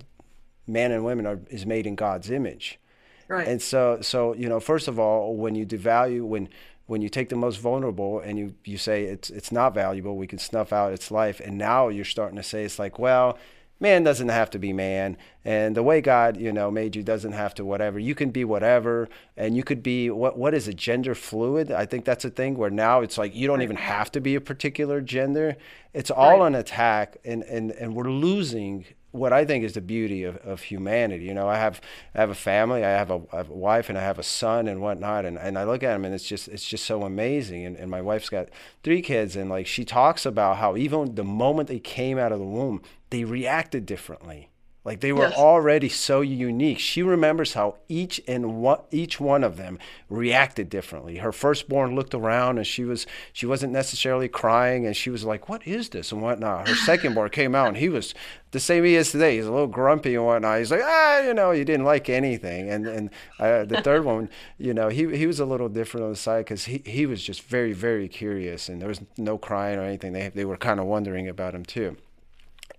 man 0.68 0.92
and 0.92 1.06
women 1.06 1.28
are 1.28 1.40
is 1.50 1.66
made 1.66 1.86
in 1.86 1.96
God's 1.96 2.32
image. 2.32 2.80
Right. 3.28 3.48
And 3.48 3.62
so, 3.62 4.00
so 4.02 4.34
you 4.34 4.50
know, 4.50 4.60
first 4.60 4.88
of 4.88 5.00
all, 5.00 5.36
when 5.36 5.54
you 5.56 5.66
devalue, 5.66 6.24
when 6.24 6.50
when 6.92 7.02
you 7.02 7.08
take 7.08 7.30
the 7.30 7.38
most 7.38 7.62
vulnerable 7.62 8.20
and 8.20 8.38
you 8.38 8.54
you 8.66 8.78
say 8.78 9.06
it's 9.06 9.30
it's 9.30 9.50
not 9.50 9.74
valuable, 9.74 10.18
we 10.18 10.28
can 10.28 10.38
snuff 10.38 10.74
out 10.74 10.92
its 10.92 11.10
life, 11.10 11.40
and 11.40 11.58
now 11.58 11.88
you're 11.88 12.04
starting 12.04 12.36
to 12.36 12.44
say 12.44 12.66
it's 12.66 12.78
like, 12.78 13.00
well, 13.00 13.40
man 13.80 14.04
doesn't 14.04 14.28
have 14.28 14.50
to 14.50 14.60
be 14.60 14.74
man. 14.74 15.16
And 15.46 15.74
the 15.74 15.84
way 15.84 16.02
god 16.02 16.36
you 16.36 16.52
know 16.52 16.70
made 16.70 16.98
you 16.98 17.02
doesn't 17.02 17.32
have 17.32 17.54
to 17.56 17.64
whatever. 17.64 17.98
You 17.98 18.14
can 18.14 18.30
be 18.30 18.44
whatever 18.44 19.08
and 19.38 19.56
you 19.56 19.64
could 19.64 19.82
be 19.82 20.10
what 20.10 20.38
what 20.38 20.54
is 20.54 20.68
it 20.68 20.76
gender 20.76 21.16
fluid? 21.16 21.72
I 21.72 21.86
think 21.86 22.04
that's 22.04 22.26
a 22.26 22.30
thing 22.30 22.58
where 22.58 22.70
now 22.70 23.00
it's 23.00 23.18
like 23.18 23.34
you 23.34 23.48
don't 23.48 23.62
even 23.62 23.78
have 23.78 24.12
to 24.12 24.20
be 24.20 24.36
a 24.36 24.42
particular 24.42 25.00
gender. 25.00 25.56
It's 25.94 26.12
all 26.12 26.40
right. 26.40 26.48
an 26.48 26.56
attack 26.56 27.16
and 27.24 27.42
and 27.44 27.72
and 27.72 27.96
we're 27.96 28.12
losing 28.12 28.86
what 29.12 29.34
I 29.34 29.46
think 29.46 29.64
is 29.64 29.74
the 29.74 29.82
beauty 29.82 30.24
of, 30.24 30.38
of 30.38 30.62
humanity. 30.62 31.26
You 31.26 31.34
know, 31.34 31.48
I 31.48 31.58
have 31.58 31.82
I 32.16 32.22
have 32.22 32.30
a 32.30 32.36
family, 32.36 32.86
I 32.86 32.92
have 32.92 33.12
a, 33.12 33.22
I 33.34 33.38
have 33.38 33.50
a 33.50 33.56
wife, 33.56 33.90
and 33.90 33.98
I 33.98 34.02
have 34.02 34.20
a 34.20 34.24
son 34.24 34.68
and 34.68 34.82
whatnot. 34.82 35.26
And, 35.26 35.38
and 35.38 35.58
I 35.58 35.64
look 35.64 35.84
at 35.84 35.94
them, 35.94 36.06
and 36.06 36.14
it's 36.14 36.28
just 36.28 36.48
it's 36.48 36.66
just 36.66 36.86
so 36.86 37.04
amazing. 37.04 37.66
And, 37.66 37.76
and 37.76 37.90
my 37.90 38.02
wife's 38.02 38.30
got 38.30 38.50
three 38.84 39.02
kids, 39.02 39.36
and 39.36 39.50
like 39.50 39.68
she 39.68 39.86
talks 39.86 40.26
about 40.26 40.58
how 40.58 40.78
even 40.78 41.16
the 41.16 41.24
moment 41.24 41.68
they 41.68 41.80
came 41.80 42.18
out 42.18 42.32
of 42.32 42.40
the 42.40 42.46
womb, 42.46 42.82
they 43.10 43.24
reacted 43.24 43.86
differently. 43.86 44.51
Like 44.84 45.02
they 45.02 45.14
were 45.14 45.28
yes. 45.28 45.38
already 45.38 45.90
so 45.90 46.22
unique. 46.22 46.80
She 46.80 47.04
remembers 47.04 47.54
how 47.54 47.78
each 47.88 48.20
and 48.28 48.62
one, 48.64 48.80
each 48.90 49.20
one 49.20 49.44
of 49.44 49.56
them 49.56 49.78
reacted 50.10 50.72
differently. 50.72 51.18
Her 51.18 51.32
firstborn 51.32 51.96
looked 51.96 52.16
around 52.16 52.58
and 52.58 52.66
she 52.66 52.84
was 52.84 53.06
she 53.32 53.46
wasn't 53.46 53.74
necessarily 53.74 54.28
crying 54.28 54.88
and 54.88 54.98
she 54.98 55.12
was 55.12 55.24
like, 55.24 55.48
"What 55.48 55.68
is 55.68 55.90
this?" 55.90 56.12
and 56.12 56.20
whatnot. 56.20 56.68
Her 56.68 56.74
secondborn 56.74 57.32
came 57.32 57.54
out 57.54 57.68
and 57.68 57.78
he 57.78 57.90
was 57.90 58.16
the 58.50 58.60
same 58.60 58.84
he 58.84 58.96
is 58.96 59.12
today. 59.12 59.36
He's 59.36 59.46
a 59.46 59.52
little 59.52 59.68
grumpy 59.68 60.16
and 60.16 60.26
whatnot. 60.26 60.58
He's 60.58 60.72
like, 60.72 60.82
"Ah, 60.84 61.20
you 61.20 61.36
know, 61.36 61.52
he 61.52 61.64
didn't 61.64 61.86
like 61.86 62.10
anything." 62.10 62.72
And 62.72 62.88
and 62.88 63.10
uh, 63.40 63.66
the 63.66 63.82
third 63.84 64.04
one, 64.04 64.30
you 64.58 64.74
know, 64.74 64.90
he 64.90 65.16
he 65.16 65.28
was 65.28 65.40
a 65.40 65.46
little 65.46 65.70
different 65.70 66.06
on 66.06 66.10
the 66.10 66.18
side 66.18 66.46
because 66.46 66.66
he 66.66 66.82
he 66.88 67.06
was 67.06 67.22
just 67.24 67.44
very 67.44 67.74
very 67.74 68.08
curious 68.08 68.68
and 68.68 68.82
there 68.82 68.90
was 68.90 69.02
no 69.16 69.38
crying 69.38 69.78
or 69.78 69.84
anything. 69.84 70.14
They 70.14 70.30
they 70.30 70.46
were 70.46 70.58
kind 70.58 70.80
of 70.80 70.88
wondering 70.88 71.30
about 71.30 71.54
him 71.54 71.66
too. 71.66 71.98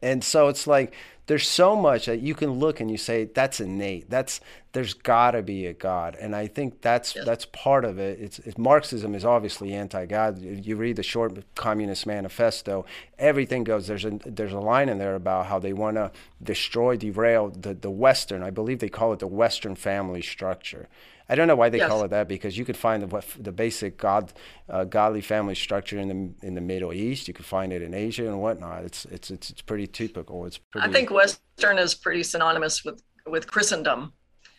And 0.03 0.25
so 0.25 0.49
it's 0.49 0.67
like 0.67 0.93
there's 1.33 1.49
so 1.49 1.75
much 1.75 2.05
that 2.05 2.21
you 2.21 2.35
can 2.35 2.51
look 2.51 2.79
and 2.81 2.91
you 2.91 2.99
say 2.99 3.25
that's 3.25 3.59
innate. 3.59 4.11
That's 4.11 4.39
there's 4.73 4.93
got 4.93 5.31
to 5.31 5.41
be 5.41 5.65
a 5.65 5.73
God, 5.73 6.15
and 6.21 6.37
I 6.37 6.47
think 6.47 6.83
that's 6.83 7.17
yeah. 7.17 7.23
that's 7.25 7.47
part 7.47 7.87
of 7.87 7.99
it. 7.99 8.21
It's, 8.21 8.39
it's, 8.41 8.59
Marxism 8.59 9.15
is 9.15 9.25
obviously 9.25 9.73
anti-God. 9.73 10.39
You 10.41 10.77
read 10.77 10.97
the 10.97 11.03
short 11.03 11.43
Communist 11.55 12.07
Manifesto, 12.07 12.85
everything 13.19 13.65
goes. 13.65 13.87
There's 13.87 14.05
a 14.05 14.11
there's 14.27 14.53
a 14.53 14.61
line 14.61 14.91
in 14.91 14.99
there 14.99 15.15
about 15.15 15.47
how 15.47 15.59
they 15.59 15.73
want 15.73 15.97
to 15.97 16.13
destroy, 16.43 16.99
derail 16.99 17.49
the 17.49 17.73
the 17.73 17.91
Western. 17.91 18.43
I 18.43 18.51
believe 18.51 18.81
they 18.81 18.91
call 18.91 19.15
it 19.15 19.21
the 19.21 19.27
Western 19.27 19.75
family 19.75 20.21
structure. 20.21 20.87
I 21.33 21.35
don't 21.35 21.49
know 21.49 21.57
why 21.57 21.71
they 21.71 21.79
yes. 21.79 21.89
call 21.89 22.05
it 22.05 22.09
that 22.09 22.29
because 22.29 22.59
you 22.59 22.67
could 22.67 22.77
find 22.77 23.03
the 23.03 23.25
the 23.39 23.53
basic 23.53 23.97
god 23.97 24.33
uh, 24.69 24.85
godly 24.85 25.23
family 25.23 25.55
structure 25.55 25.99
in 25.99 26.09
the 26.09 26.47
in 26.47 26.55
the 26.55 26.61
Middle 26.61 26.93
East. 26.93 27.27
You 27.27 27.33
could 27.33 27.47
find 27.47 27.73
it 27.73 27.81
in 27.81 27.95
Asia 27.95 28.27
and 28.27 28.41
whatnot. 28.41 28.85
It's 28.85 29.07
it's 29.07 29.31
it's, 29.31 29.49
it's 29.49 29.63
pretty 29.63 29.87
typical. 29.87 30.45
It's 30.45 30.59
pretty. 30.59 30.87
I 30.87 30.93
think 30.93 31.11
Western 31.23 31.79
is 31.79 31.95
pretty 31.95 32.23
synonymous 32.23 32.85
with 32.85 33.03
with 33.27 33.47
Christendom, 33.47 34.13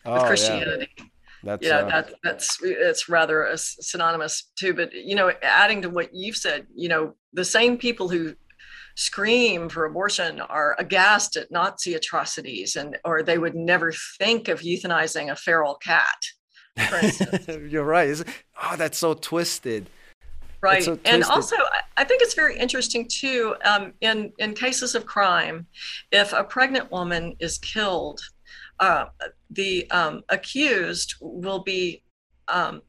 oh, 0.06 0.14
with 0.14 0.22
Christianity. 0.24 0.88
Yeah. 0.96 1.04
That's, 1.44 1.66
yeah, 1.66 1.78
uh, 1.80 1.88
that, 1.90 2.14
that's 2.22 2.58
it's 2.62 3.08
rather 3.08 3.50
synonymous 3.54 4.50
too. 4.58 4.72
But 4.72 4.92
you 4.94 5.14
know, 5.14 5.30
adding 5.42 5.82
to 5.82 5.90
what 5.90 6.14
you've 6.14 6.36
said, 6.36 6.66
you 6.74 6.88
know, 6.88 7.14
the 7.34 7.44
same 7.44 7.76
people 7.76 8.08
who 8.08 8.34
scream 8.96 9.68
for 9.68 9.84
abortion 9.84 10.40
are 10.40 10.76
aghast 10.78 11.36
at 11.36 11.50
Nazi 11.50 11.94
atrocities, 11.94 12.76
and 12.76 12.96
or 13.04 13.22
they 13.22 13.36
would 13.36 13.54
never 13.54 13.92
think 14.18 14.48
of 14.48 14.60
euthanizing 14.60 15.30
a 15.30 15.36
feral 15.36 15.74
cat. 15.74 16.18
You're 17.68 17.84
right. 17.84 18.22
oh, 18.62 18.76
that's 18.76 18.98
so 18.98 19.14
twisted. 19.14 19.90
Right, 20.64 20.86
and 21.04 21.24
also 21.24 21.56
I 21.96 22.04
think 22.04 22.22
it's 22.22 22.34
very 22.34 22.58
interesting 22.58 23.06
too. 23.08 23.54
Um, 23.64 23.92
in 24.00 24.32
in 24.38 24.54
cases 24.54 24.94
of 24.94 25.06
crime, 25.06 25.66
if 26.10 26.32
a 26.32 26.42
pregnant 26.42 26.90
woman 26.90 27.36
is 27.38 27.58
killed, 27.58 28.20
uh, 28.80 29.06
the 29.50 29.90
um, 29.90 30.22
accused 30.28 31.14
will 31.20 31.60
be 31.60 32.02
um, 32.48 32.82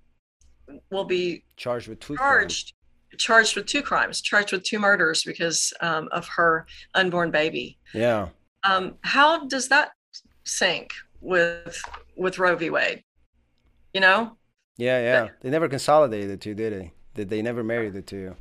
will 0.91 1.05
be 1.05 1.43
charged 1.57 1.87
with 1.87 1.99
two 1.99 2.15
charged 2.15 2.73
crimes. 3.09 3.21
charged 3.21 3.55
with 3.55 3.65
two 3.65 3.81
crimes, 3.81 4.21
charged 4.21 4.51
with 4.51 4.63
two 4.63 4.79
murders 4.79 5.23
because 5.23 5.73
um, 5.81 6.07
of 6.11 6.27
her 6.27 6.65
unborn 6.93 7.31
baby. 7.31 7.77
Yeah. 7.93 8.29
Um, 8.63 8.95
how 9.01 9.45
does 9.47 9.67
that 9.69 9.91
sync 10.43 10.91
with 11.21 11.81
with 12.15 12.39
Roe 12.39 12.55
v. 12.55 12.69
Wade? 12.69 13.03
you 13.95 14.01
know? 14.01 14.37
Yeah, 14.77 14.99
yeah. 15.01 15.29
They 15.41 15.49
never 15.49 15.69
consolidated 15.69 16.29
the 16.29 16.37
two, 16.37 16.53
did 16.53 16.73
they? 16.73 16.91
Did 17.15 17.29
they 17.29 17.41
never 17.41 17.63
marry 17.63 17.89
the 17.89 18.01
two? 18.01 18.35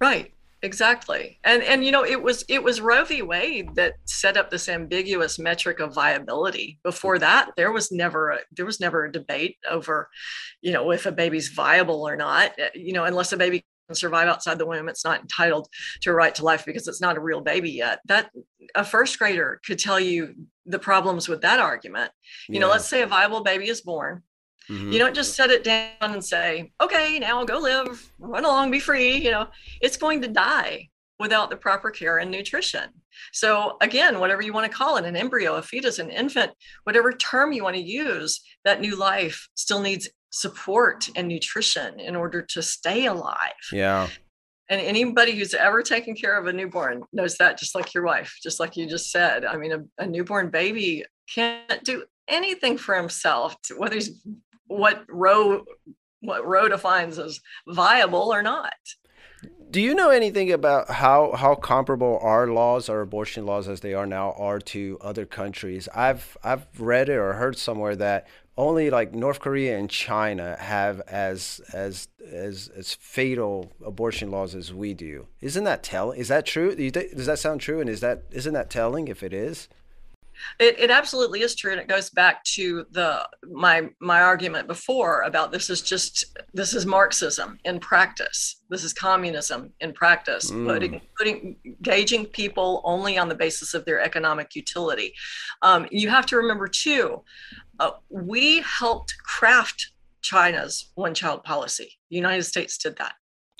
Right. 0.00 0.32
Exactly. 0.62 1.38
And 1.44 1.62
and 1.62 1.84
you 1.84 1.92
know, 1.92 2.04
it 2.04 2.22
was 2.22 2.44
it 2.48 2.62
was 2.62 2.80
Roe 2.80 3.04
v. 3.04 3.22
Wade 3.22 3.74
that 3.74 3.94
set 4.06 4.36
up 4.36 4.50
this 4.50 4.68
ambiguous 4.68 5.38
metric 5.38 5.80
of 5.80 5.94
viability. 5.94 6.78
Before 6.82 7.18
that, 7.18 7.50
there 7.56 7.72
was 7.72 7.92
never 7.92 8.30
a 8.30 8.38
there 8.52 8.64
was 8.64 8.80
never 8.80 9.04
a 9.04 9.12
debate 9.12 9.56
over, 9.70 10.08
you 10.62 10.72
know, 10.72 10.90
if 10.92 11.04
a 11.04 11.12
baby's 11.12 11.48
viable 11.50 12.08
or 12.08 12.16
not. 12.16 12.58
Uh, 12.58 12.68
you 12.74 12.92
know, 12.92 13.04
unless 13.04 13.32
a 13.32 13.36
baby 13.36 13.64
can 13.86 13.94
survive 13.94 14.28
outside 14.28 14.58
the 14.58 14.66
womb, 14.66 14.88
it's 14.88 15.04
not 15.04 15.20
entitled 15.20 15.68
to 16.00 16.10
a 16.10 16.14
right 16.14 16.34
to 16.34 16.44
life 16.44 16.64
because 16.64 16.88
it's 16.88 17.02
not 17.02 17.18
a 17.18 17.20
real 17.20 17.42
baby 17.42 17.70
yet. 17.70 18.00
That 18.06 18.30
a 18.74 18.82
first 18.82 19.18
grader 19.18 19.60
could 19.64 19.78
tell 19.78 20.00
you 20.00 20.34
the 20.64 20.78
problems 20.78 21.28
with 21.28 21.42
that 21.42 21.60
argument. 21.60 22.10
You 22.48 22.54
yeah. 22.54 22.60
know, 22.62 22.68
let's 22.70 22.88
say 22.88 23.02
a 23.02 23.06
viable 23.06 23.44
baby 23.44 23.68
is 23.68 23.82
born 23.82 24.22
Mm-hmm. 24.70 24.92
You 24.92 24.98
don't 24.98 25.14
just 25.14 25.34
set 25.34 25.50
it 25.50 25.64
down 25.64 25.92
and 26.00 26.24
say, 26.24 26.72
okay, 26.80 27.18
now 27.18 27.44
go 27.44 27.58
live, 27.58 28.12
run 28.18 28.44
along, 28.44 28.70
be 28.70 28.80
free. 28.80 29.16
You 29.16 29.30
know, 29.30 29.46
it's 29.80 29.96
going 29.96 30.22
to 30.22 30.28
die 30.28 30.88
without 31.18 31.50
the 31.50 31.56
proper 31.56 31.90
care 31.90 32.18
and 32.18 32.30
nutrition. 32.30 32.90
So, 33.32 33.76
again, 33.80 34.20
whatever 34.20 34.42
you 34.42 34.52
want 34.52 34.70
to 34.70 34.76
call 34.76 34.96
it 34.96 35.04
an 35.04 35.16
embryo, 35.16 35.54
a 35.54 35.62
fetus, 35.62 35.98
an 35.98 36.10
infant, 36.10 36.52
whatever 36.84 37.12
term 37.12 37.52
you 37.52 37.62
want 37.62 37.76
to 37.76 37.82
use, 37.82 38.40
that 38.64 38.80
new 38.80 38.96
life 38.96 39.48
still 39.54 39.80
needs 39.80 40.08
support 40.30 41.08
and 41.16 41.28
nutrition 41.28 41.98
in 41.98 42.14
order 42.14 42.42
to 42.42 42.62
stay 42.62 43.06
alive. 43.06 43.54
Yeah. 43.72 44.08
And 44.68 44.80
anybody 44.80 45.36
who's 45.36 45.54
ever 45.54 45.82
taken 45.82 46.14
care 46.14 46.36
of 46.38 46.46
a 46.46 46.52
newborn 46.52 47.04
knows 47.12 47.36
that, 47.36 47.58
just 47.58 47.74
like 47.74 47.94
your 47.94 48.04
wife, 48.04 48.36
just 48.42 48.58
like 48.58 48.76
you 48.76 48.86
just 48.86 49.10
said. 49.10 49.44
I 49.44 49.56
mean, 49.56 49.72
a, 49.72 50.02
a 50.02 50.06
newborn 50.06 50.50
baby 50.50 51.04
can't 51.32 51.82
do 51.84 52.04
anything 52.28 52.76
for 52.76 52.96
himself, 52.96 53.56
whether 53.76 53.94
he's 53.94 54.20
what 54.66 55.04
Roe 55.08 55.64
what 56.20 56.46
Roe 56.46 56.68
defines 56.68 57.18
as 57.18 57.40
viable 57.68 58.32
or 58.32 58.42
not. 58.42 58.74
Do 59.70 59.80
you 59.80 59.94
know 59.94 60.10
anything 60.10 60.52
about 60.52 60.88
how, 60.90 61.32
how 61.32 61.54
comparable 61.54 62.18
our 62.22 62.46
laws, 62.46 62.88
our 62.88 63.00
abortion 63.00 63.44
laws 63.44 63.68
as 63.68 63.80
they 63.80 63.94
are 63.94 64.06
now, 64.06 64.32
are 64.38 64.58
to 64.60 64.96
other 65.00 65.26
countries? 65.26 65.88
I've 65.94 66.36
I've 66.42 66.66
read 66.78 67.08
it 67.08 67.16
or 67.16 67.34
heard 67.34 67.58
somewhere 67.58 67.96
that 67.96 68.26
only 68.56 68.90
like 68.90 69.12
North 69.12 69.40
Korea 69.40 69.76
and 69.76 69.90
China 69.90 70.56
have 70.58 71.00
as 71.02 71.60
as 71.72 72.08
as 72.32 72.68
as 72.76 72.94
fatal 72.94 73.72
abortion 73.84 74.30
laws 74.30 74.54
as 74.54 74.72
we 74.72 74.94
do. 74.94 75.26
Isn't 75.40 75.64
that 75.64 75.82
tell? 75.82 76.12
Is 76.12 76.28
that 76.28 76.46
true? 76.46 76.74
Does 76.74 77.26
that 77.26 77.38
sound 77.38 77.60
true? 77.60 77.80
And 77.80 77.90
is 77.90 78.00
that 78.00 78.22
isn't 78.30 78.54
that 78.54 78.70
telling? 78.70 79.08
If 79.08 79.22
it 79.22 79.32
is, 79.32 79.68
it, 80.58 80.78
it 80.78 80.90
absolutely 80.90 81.40
is 81.42 81.54
true, 81.54 81.72
and 81.72 81.80
it 81.80 81.88
goes 81.88 82.10
back 82.10 82.42
to 82.44 82.86
the 82.90 83.28
my 83.52 83.88
my 84.00 84.20
argument 84.20 84.68
before 84.68 85.22
about 85.22 85.52
this 85.52 85.70
is 85.70 85.82
just 85.82 86.36
this 86.52 86.74
is 86.74 86.86
Marxism 86.86 87.58
in 87.64 87.80
practice. 87.80 88.62
This 88.70 88.84
is 88.84 88.92
communism 88.92 89.72
in 89.80 89.92
practice, 89.92 90.50
mm. 90.50 90.66
putting 90.66 91.00
putting 91.16 91.56
gauging 91.82 92.26
people 92.26 92.82
only 92.84 93.18
on 93.18 93.28
the 93.28 93.34
basis 93.34 93.74
of 93.74 93.84
their 93.84 94.00
economic 94.00 94.54
utility. 94.54 95.12
Um, 95.62 95.86
you 95.90 96.08
have 96.08 96.26
to 96.26 96.36
remember 96.36 96.68
too, 96.68 97.22
uh, 97.80 97.92
we 98.08 98.60
helped 98.60 99.14
craft 99.24 99.92
China's 100.22 100.90
one-child 100.96 101.44
policy. 101.44 101.92
The 102.10 102.16
United 102.16 102.42
States 102.42 102.78
did 102.78 102.96
that. 102.96 103.14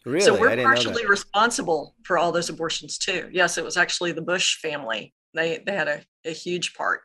Really? 0.04 0.24
So 0.24 0.38
we're 0.38 0.56
partially 0.62 1.04
responsible 1.04 1.94
for 2.04 2.16
all 2.16 2.30
those 2.30 2.48
abortions 2.48 2.96
too. 2.96 3.28
Yes, 3.32 3.58
it 3.58 3.64
was 3.64 3.76
actually 3.76 4.12
the 4.12 4.22
Bush 4.22 4.56
family 4.60 5.12
they 5.36 5.62
they 5.64 5.74
had 5.74 5.88
a, 5.88 6.00
a 6.24 6.32
huge 6.32 6.74
part 6.74 7.00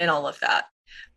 in 0.00 0.08
all 0.08 0.26
of 0.26 0.38
that 0.40 0.66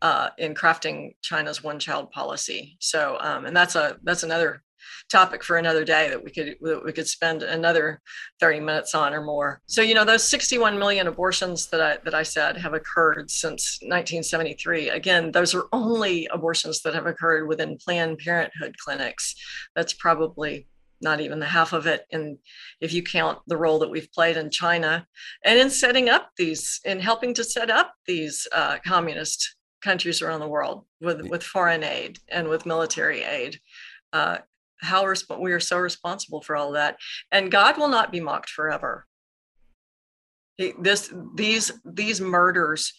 uh, 0.02 0.30
in 0.38 0.54
crafting 0.54 1.16
China's 1.22 1.64
one 1.64 1.80
child 1.80 2.12
policy. 2.12 2.78
So 2.80 3.18
um, 3.20 3.46
and 3.46 3.56
that's 3.56 3.76
a 3.76 3.98
that's 4.04 4.24
another 4.24 4.64
topic 5.10 5.44
for 5.44 5.58
another 5.58 5.84
day 5.84 6.10
that 6.10 6.24
we 6.24 6.32
could 6.32 6.56
that 6.62 6.84
we 6.86 6.92
could 6.94 7.08
spend 7.08 7.44
another 7.44 8.00
30 8.40 8.60
minutes 8.62 8.96
on 8.96 9.14
or 9.14 9.24
more. 9.24 9.62
So 9.66 9.82
you 9.82 9.94
know 9.94 10.06
those 10.06 10.28
61 10.28 10.78
million 10.78 11.08
abortions 11.08 11.68
that 11.68 11.82
I 11.82 11.98
that 12.06 12.14
I 12.14 12.24
said 12.24 12.58
have 12.58 12.74
occurred 12.74 13.30
since 13.30 13.80
1973. 13.82 14.90
Again, 14.90 15.32
those 15.32 15.54
are 15.54 15.68
only 15.74 16.28
abortions 16.32 16.82
that 16.82 16.94
have 16.94 17.08
occurred 17.08 17.48
within 17.48 17.78
Planned 17.78 18.20
Parenthood 18.20 18.76
clinics. 18.78 19.36
That's 19.76 19.94
probably 19.94 20.68
not 21.02 21.22
even 21.22 21.40
the 21.40 21.46
half 21.46 21.74
of 21.74 21.88
it. 21.88 22.06
And 22.12 22.38
if 22.82 22.94
you 22.94 23.04
count 23.04 23.40
the 23.48 23.58
role 23.58 23.80
that 23.80 23.90
we've 23.90 24.12
played 24.12 24.38
in 24.38 24.50
China 24.50 25.08
and 25.44 25.60
in 25.60 25.70
setting 25.70 26.10
up 26.10 26.32
these, 26.38 26.80
in 26.86 27.00
helping 27.00 27.34
to 27.36 27.44
set 27.44 27.70
up 27.70 27.94
these 28.06 28.48
uh, 28.52 28.78
communist 28.86 29.56
countries 29.82 30.22
around 30.22 30.42
the 30.42 30.48
world 30.48 30.86
with, 31.02 31.22
with 31.22 31.44
foreign 31.44 31.84
aid 31.84 32.20
and 32.30 32.48
with 32.48 32.66
military 32.66 33.24
aid. 33.24 33.60
Uh, 34.12 34.40
how 34.82 35.04
resp- 35.04 35.40
we 35.40 35.52
are 35.52 35.60
so 35.60 35.78
responsible 35.78 36.42
for 36.42 36.56
all 36.56 36.72
that. 36.74 36.98
And 37.32 37.52
God 37.52 37.78
will 37.78 37.90
not 37.90 38.12
be 38.12 38.20
mocked 38.20 38.50
forever. 38.50 39.06
He, 40.58 40.74
this, 40.80 41.14
these, 41.36 41.72
these 41.86 42.20
murders, 42.20 42.94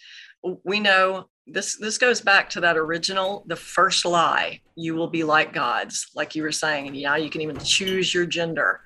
we 0.65 0.81
know 0.81 1.29
this 1.53 1.77
this 1.77 1.99
goes 1.99 2.21
back 2.21 2.49
to 2.51 2.61
that 2.61 2.77
original 2.77 3.45
the 3.47 3.57
first 3.57 4.05
lie 4.05 4.61
you 4.77 4.95
will 4.95 5.09
be 5.09 5.25
like 5.25 5.53
gods 5.53 6.09
like 6.15 6.35
you 6.35 6.43
were 6.43 6.53
saying 6.53 6.87
and 6.87 6.97
yeah 6.97 7.17
you 7.17 7.31
can 7.31 7.41
even 7.41 7.59
choose 7.59 8.15
your 8.15 8.27
gender. 8.27 8.81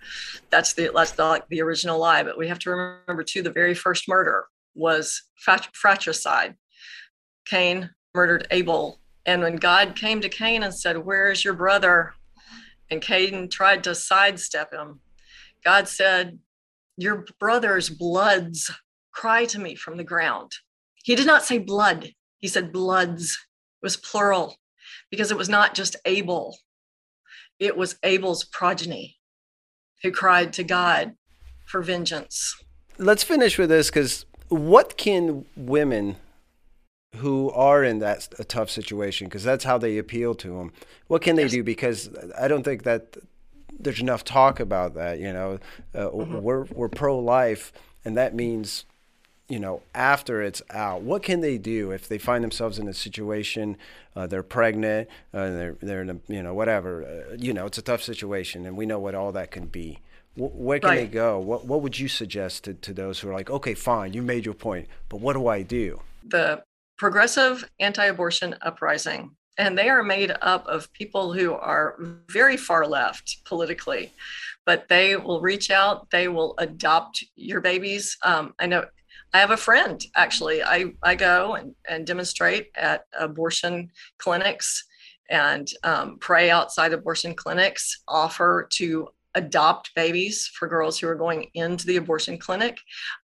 That's 0.51 0.73
the 0.73 0.91
that's 0.95 1.13
the, 1.13 1.25
like 1.25 1.49
the 1.49 1.63
original 1.63 1.99
lie 1.99 2.23
but 2.23 2.39
we 2.39 2.49
have 2.49 2.59
to 2.61 2.71
remember 2.71 3.23
too 3.23 3.43
the 3.43 3.51
very 3.51 3.75
first 3.75 4.09
murder 4.09 4.47
was 4.75 5.23
fratricide. 5.35 6.55
Cain 7.47 7.91
murdered 8.15 8.47
abel 8.51 9.01
and 9.27 9.43
when 9.43 9.57
god 9.57 9.97
came 9.97 10.21
to 10.21 10.29
cain 10.29 10.63
and 10.63 10.75
said 10.75 10.99
where 10.99 11.31
is 11.31 11.45
your 11.45 11.55
brother? 11.55 12.15
and 12.91 13.01
cain 13.03 13.49
tried 13.49 13.83
to 13.83 13.95
sidestep 13.95 14.73
him 14.73 15.01
god 15.65 15.89
said 15.89 16.39
your 16.97 17.25
brother's 17.41 17.91
bloods 17.91 18.71
cry 19.15 19.45
to 19.47 19.59
me 19.59 19.75
from 19.75 19.97
the 19.97 20.05
ground. 20.05 20.53
He 21.03 21.15
did 21.15 21.27
not 21.27 21.45
say 21.45 21.59
blood 21.59 22.13
he 22.45 22.49
said 22.49 22.75
bloods. 22.75 23.39
It 23.83 23.87
was 23.87 23.97
plural 23.97 24.59
because 25.11 25.31
it 25.31 25.39
was 25.39 25.49
not 25.49 25.73
just 25.73 25.97
Abel, 26.05 26.59
it 27.59 27.75
was 27.75 27.97
Abel's 28.03 28.45
progeny 28.45 29.17
who 30.03 30.13
cried 30.13 30.53
to 30.53 30.63
God 30.63 31.15
for 31.65 31.81
vengeance. 31.81 32.55
Let's 32.99 33.25
finish 33.25 33.57
with 33.57 33.71
this 33.71 33.89
because 33.89 34.27
what 34.49 34.99
can 34.99 35.47
women 35.57 36.17
who 37.17 37.51
are 37.53 37.83
in 37.83 38.01
that 38.01 38.29
a 38.39 38.45
tough 38.45 38.69
situation 38.69 39.27
because 39.27 39.43
that's 39.43 39.65
how 39.65 39.79
they 39.79 39.97
appeal 39.97 40.35
to 40.35 40.49
them 40.49 40.73
what 41.07 41.23
can 41.23 41.37
they 41.37 41.43
yes. 41.43 41.53
do 41.53 41.63
because 41.63 42.11
i 42.37 42.49
don't 42.49 42.65
think 42.65 42.83
that 42.83 43.17
there's 43.79 44.01
enough 44.01 44.25
talk 44.25 44.59
about 44.59 44.95
that 44.95 45.21
you 45.21 45.33
know 45.33 45.61
uh, 45.95 46.09
mm-hmm. 46.09 46.41
we're 46.41 46.65
we're 46.73 46.89
pro-life 46.89 47.73
and 48.05 48.17
that 48.17 48.35
means 48.35 48.85
you 49.49 49.59
know, 49.59 49.83
after 49.95 50.43
it's 50.43 50.63
out, 50.71 51.03
what 51.03 51.23
can 51.23 51.41
they 51.41 51.59
do 51.59 51.91
if 51.91 52.09
they 52.09 52.19
find 52.19 52.43
themselves 52.43 52.79
in 52.79 52.89
a 52.89 52.95
situation, 52.95 53.77
uh, 54.17 54.27
they're 54.27 54.43
pregnant, 54.43 55.09
uh, 55.35 55.51
they're 55.51 55.77
they're 55.81 56.03
in 56.03 56.11
a, 56.11 56.17
you 56.29 56.43
know 56.43 56.55
whatever, 56.55 57.05
uh, 57.05 57.37
you 57.39 57.53
know, 57.53 57.67
it's 57.67 57.79
a 57.79 57.83
tough 57.83 58.03
situation, 58.03 58.65
and 58.65 58.77
we 58.77 58.87
know 58.87 58.99
what 58.99 59.15
all 59.15 59.33
that 59.33 59.51
can 59.51 59.67
be. 59.67 60.01
W- 60.37 60.55
where 60.55 60.81
can 60.81 60.91
right. 60.91 60.97
they 60.97 61.07
go? 61.07 61.39
What 61.39 61.67
what 61.67 61.83
would 61.83 61.99
you 61.99 62.09
suggest 62.09 62.65
to, 62.65 62.75
to 62.75 62.95
those 62.95 63.21
who 63.21 63.29
are 63.29 63.35
like, 63.35 63.51
okay, 63.51 63.75
fine, 63.75 64.15
you 64.15 64.23
made 64.23 64.47
your 64.47 64.55
point, 64.55 64.89
but 65.09 65.21
what 65.21 65.35
do 65.35 65.47
I 65.47 65.63
do? 65.63 66.01
The 66.27 66.63
progressive 66.97 67.69
anti-abortion 67.81 68.55
uprising 68.63 69.37
and 69.59 69.79
they 69.79 69.89
are 69.89 70.03
made 70.03 70.33
up 70.43 70.67
of 70.67 70.93
people 70.93 71.33
who 71.33 71.55
are 71.55 71.97
very 72.29 72.57
far 72.57 72.87
left 72.87 73.39
politically 73.45 74.13
but 74.65 74.89
they 74.89 75.17
will 75.17 75.41
reach 75.41 75.71
out 75.71 76.09
they 76.11 76.29
will 76.29 76.55
adopt 76.59 77.25
your 77.35 77.61
babies 77.61 78.17
um, 78.23 78.55
i 78.61 78.67
know 78.67 78.85
I 79.33 79.39
have 79.39 79.51
a 79.51 79.57
friend 79.57 80.03
actually. 80.17 80.63
I, 80.63 80.93
I 81.03 81.15
go 81.15 81.55
and, 81.55 81.75
and 81.89 82.07
demonstrate 82.07 82.71
at 82.77 83.07
abortion 83.19 83.91
clinics 84.19 84.85
and 85.31 85.69
um, 85.83 86.19
pray 86.21 86.51
outside 86.51 86.93
abortion 86.93 87.35
clinics, 87.35 88.03
offer 88.07 88.69
to 88.73 89.09
adopt 89.35 89.95
babies 89.95 90.47
for 90.47 90.69
girls 90.69 90.99
who 90.99 91.09
are 91.09 91.15
going 91.15 91.51
into 91.55 91.87
the 91.87 91.97
abortion 91.97 92.39
clinic. 92.39 92.79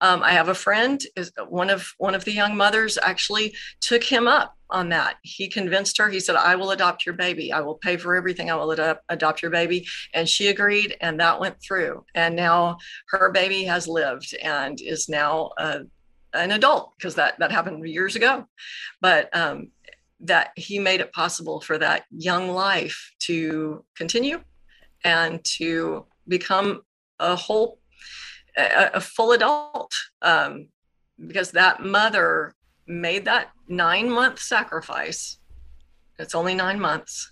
Um, 0.02 0.24
I 0.24 0.32
have 0.32 0.50
a 0.50 0.56
friend, 0.56 1.02
one 1.48 1.70
of 1.70 1.94
one 1.98 2.16
of 2.16 2.26
the 2.26 2.32
young 2.32 2.56
mothers 2.56 2.98
actually 3.02 3.56
took 3.82 4.04
him 4.04 4.28
up 4.28 4.56
on 4.70 4.90
that. 4.90 5.16
He 5.24 5.48
convinced 5.48 5.98
her. 5.98 6.10
He 6.10 6.20
said, 6.20 6.36
"I 6.36 6.56
will 6.56 6.72
adopt 6.72 7.06
your 7.06 7.16
baby. 7.16 7.52
I 7.54 7.62
will 7.62 7.76
pay 7.76 7.98
for 7.98 8.16
everything. 8.16 8.52
I 8.52 8.56
will 8.56 8.72
ad- 8.74 9.00
adopt 9.10 9.42
your 9.42 9.52
baby." 9.52 9.88
And 10.14 10.28
she 10.28 10.48
agreed, 10.48 10.98
and 11.02 11.20
that 11.20 11.40
went 11.40 11.62
through. 11.62 12.06
And 12.16 12.36
now 12.36 12.78
her 13.10 13.32
baby 13.32 13.64
has 13.66 13.88
lived 13.88 14.36
and 14.42 14.80
is 14.82 15.08
now 15.10 15.52
a 15.58 15.82
an 16.34 16.52
adult 16.52 16.94
because 16.98 17.16
that 17.16 17.40
that 17.40 17.52
happened 17.52 17.88
years 17.88 18.16
ago 18.16 18.46
but 19.02 19.36
um, 19.36 19.72
that 20.20 20.52
he 20.56 20.80
made 20.80 21.00
it 21.00 21.14
possible 21.14 21.62
for 21.62 21.78
that 21.78 22.04
young 22.12 22.50
life 22.50 23.12
to 23.20 23.84
continue 23.96 24.40
and 25.08 25.42
to 25.46 26.06
become 26.28 26.82
a 27.20 27.36
whole 27.36 27.80
a, 28.58 28.92
a 28.96 29.02
full 29.02 29.32
adult 29.32 29.94
um, 30.22 30.68
because 31.26 31.52
that 31.52 31.82
mother 31.82 32.54
made 32.88 33.26
that 33.26 33.50
nine 33.68 34.10
month 34.10 34.40
sacrifice. 34.40 35.40
It's 36.20 36.36
only 36.36 36.56
nine 36.56 36.80
months. 36.80 37.32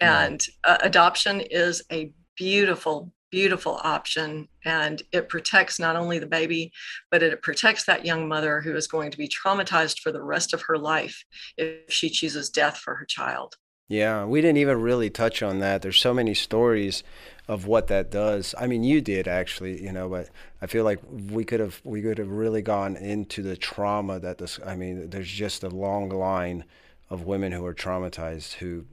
And 0.00 0.44
uh, 0.64 0.78
adoption 0.82 1.40
is 1.40 1.82
a 1.90 2.12
beautiful 2.36 3.12
beautiful 3.30 3.80
option. 3.82 4.46
And 4.64 5.02
it 5.10 5.28
protects 5.28 5.80
not 5.80 5.96
only 5.96 6.18
the 6.18 6.26
baby 6.26 6.72
but 7.10 7.22
it 7.22 7.42
protects 7.42 7.84
that 7.84 8.04
young 8.04 8.28
mother 8.28 8.60
who 8.60 8.76
is 8.76 8.86
going 8.86 9.10
to 9.10 9.18
be 9.18 9.28
traumatized 9.28 10.00
for 10.00 10.12
the 10.12 10.22
rest 10.22 10.52
of 10.52 10.62
her 10.62 10.76
life 10.76 11.24
if 11.56 11.90
she 11.92 12.10
chooses 12.10 12.50
death 12.50 12.76
for 12.76 12.94
her 12.96 13.06
child 13.06 13.56
yeah 13.88 14.24
we 14.24 14.40
didn't 14.40 14.56
even 14.56 14.80
really 14.80 15.10
touch 15.10 15.42
on 15.42 15.58
that 15.58 15.82
there's 15.82 16.00
so 16.00 16.14
many 16.14 16.34
stories 16.34 17.02
of 17.46 17.66
what 17.66 17.86
that 17.88 18.10
does 18.10 18.54
i 18.58 18.66
mean 18.66 18.82
you 18.82 19.00
did 19.00 19.28
actually 19.28 19.82
you 19.82 19.92
know 19.92 20.08
but 20.08 20.28
i 20.62 20.66
feel 20.66 20.84
like 20.84 20.98
we 21.30 21.44
could 21.44 21.60
have 21.60 21.80
we 21.84 22.00
could 22.00 22.18
have 22.18 22.30
really 22.30 22.62
gone 22.62 22.96
into 22.96 23.42
the 23.42 23.56
trauma 23.56 24.18
that 24.18 24.38
this 24.38 24.58
i 24.66 24.74
mean 24.74 25.10
there's 25.10 25.30
just 25.30 25.62
a 25.62 25.68
long 25.68 26.08
line 26.08 26.64
of 27.10 27.24
women 27.24 27.52
who 27.52 27.64
are 27.64 27.74
traumatized 27.74 28.54
who 28.54 28.84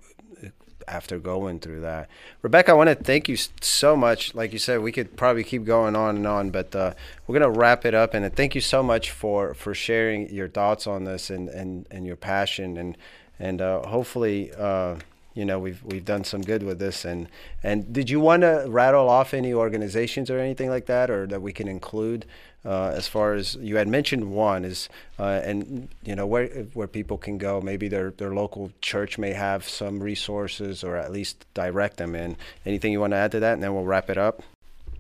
after 0.88 1.20
going 1.20 1.60
through 1.60 1.82
that. 1.82 2.10
Rebecca, 2.42 2.72
I 2.72 2.74
want 2.74 2.90
to 2.90 2.96
thank 2.96 3.30
you 3.30 3.38
so 3.62 3.96
much. 3.96 4.36
Like 4.36 4.54
you 4.54 4.60
said, 4.60 4.82
we 4.82 4.92
could 4.92 5.16
probably 5.16 5.44
keep 5.44 5.64
going 5.64 5.96
on 5.96 6.18
and 6.18 6.28
on, 6.28 6.50
but 6.52 6.76
uh, 6.76 6.94
we're 7.26 7.40
gonna 7.40 7.52
wrap 7.52 7.86
it 7.86 7.94
up. 7.94 8.14
And 8.14 8.34
thank 8.36 8.56
you 8.56 8.62
so 8.62 8.84
much 8.84 9.12
for 9.12 9.54
for 9.54 9.74
sharing 9.74 10.30
your 10.30 10.48
thoughts 10.48 10.88
on 10.88 11.06
this 11.06 11.30
and 11.30 11.50
and 11.50 11.88
and 11.90 12.06
your 12.06 12.16
passion 12.16 12.78
and 12.78 12.98
and 13.42 13.62
uh, 13.62 13.82
hopefully. 13.88 14.52
Uh, 14.58 14.96
you 15.34 15.46
know 15.46 15.60
we've 15.60 15.82
we've 15.86 16.04
done 16.04 16.26
some 16.26 16.42
good 16.42 16.62
with 16.62 16.80
this. 16.80 17.06
And 17.06 17.30
and 17.64 17.94
did 17.94 18.10
you 18.10 18.20
want 18.20 18.42
to 18.42 18.66
rattle 18.68 19.08
off 19.10 19.34
any 19.34 19.54
organizations 19.54 20.30
or 20.30 20.40
anything 20.40 20.70
like 20.70 20.88
that, 20.88 21.10
or 21.10 21.26
that 21.28 21.42
we 21.42 21.54
can 21.54 21.70
include? 21.70 22.26
Uh, 22.64 22.94
as 22.96 23.08
far 23.08 23.34
as 23.34 23.56
you 23.56 23.78
had 23.78 23.88
mentioned 23.88 24.32
one 24.32 24.64
is 24.64 24.88
uh, 25.18 25.42
and 25.44 25.90
you 26.04 26.16
know 26.16 26.28
where 26.28 26.48
where 26.76 26.88
people 26.88 27.18
can 27.18 27.40
go 27.40 27.60
maybe 27.60 27.88
their 27.88 28.12
their 28.12 28.36
local 28.36 28.72
church 28.82 29.18
may 29.18 29.34
have 29.34 29.68
some 29.68 30.00
resources 30.00 30.84
or 30.84 30.96
at 30.96 31.12
least 31.12 31.44
direct 31.56 31.98
them 31.98 32.14
in 32.14 32.38
anything 32.64 32.92
you 32.92 33.00
want 33.00 33.14
to 33.14 33.18
add 33.18 33.32
to 33.32 33.40
that 33.40 33.54
and 33.54 33.64
then 33.64 33.74
we'll 33.74 33.84
wrap 33.84 34.12
it 34.12 34.18
up 34.20 34.44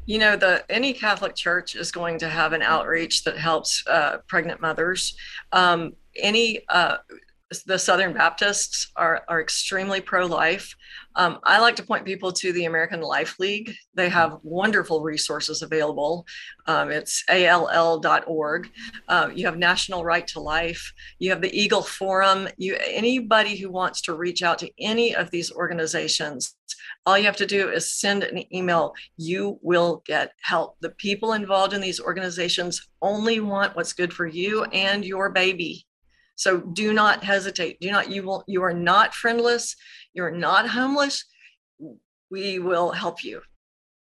you 0.08 0.18
know 0.18 0.36
the 0.36 0.66
any 0.72 0.92
catholic 0.92 1.36
church 1.36 1.76
is 1.76 1.92
going 1.92 2.18
to 2.18 2.28
have 2.28 2.52
an 2.52 2.64
outreach 2.64 3.24
that 3.26 3.38
helps 3.38 3.86
uh, 3.86 4.18
pregnant 4.28 4.60
mothers 4.60 5.16
um, 5.52 5.94
any 6.16 6.62
uh, 6.70 6.98
the 7.66 7.78
Southern 7.78 8.14
Baptists 8.14 8.91
are, 8.95 9.24
are 9.28 9.41
extremely 9.41 9.99
pro 9.99 10.26
life. 10.26 10.74
Um, 11.16 11.39
I 11.43 11.60
like 11.60 11.76
to 11.76 11.84
point 11.84 12.06
people 12.06 12.32
to 12.32 12.54
the 12.54 12.66
American 12.66 13.02
Life 13.02 13.39
League. 13.39 13.74
They 13.93 14.08
have 14.08 14.39
wonderful 14.43 15.02
resources 15.02 15.62
available. 15.62 16.26
Um, 16.68 16.89
it's 16.89 17.24
all.org. 17.30 18.70
Uh, 19.10 19.30
you 19.36 19.45
have 19.45 19.58
National 19.58 20.06
Right 20.06 20.26
to 20.28 20.39
Life. 20.39 20.93
You 21.20 21.30
have 21.32 21.41
the 21.41 21.54
Eagle 21.54 21.82
Forum. 21.82 22.47
You 22.58 22.78
anybody 22.80 23.58
who 23.58 23.70
wants 23.70 24.02
to 24.04 24.16
reach 24.16 24.43
out 24.43 24.60
to 24.60 24.72
any 24.80 25.14
of 25.14 25.30
these 25.32 25.52
organizations, 25.52 26.56
all 27.06 27.18
you 27.18 27.26
have 27.26 27.36
to 27.38 27.45
do 27.45 27.70
is 27.70 27.91
send 27.91 28.24
an 28.24 28.43
email. 28.56 28.93
You 29.18 29.60
will 29.62 30.04
get 30.06 30.32
help. 30.41 30.78
The 30.80 30.91
people 30.91 31.34
involved 31.34 31.74
in 31.74 31.82
these 31.82 31.99
organizations 31.99 32.88
only 33.02 33.41
want 33.41 33.76
what's 33.76 33.93
good 33.93 34.14
for 34.14 34.28
you 34.28 34.64
and 34.66 35.04
your 35.04 35.30
baby. 35.30 35.86
So 36.36 36.59
do 36.59 36.93
not 36.93 37.23
hesitate. 37.23 37.79
Do 37.79 37.91
not, 37.91 38.09
you 38.09 38.23
will, 38.23 38.43
you 38.47 38.63
are 38.63 38.73
not 38.73 39.13
friendless. 39.13 39.75
You're 40.13 40.32
not 40.32 40.69
homeless. 40.69 41.25
We 42.29 42.59
will 42.59 42.91
help 42.91 43.23
you. 43.23 43.41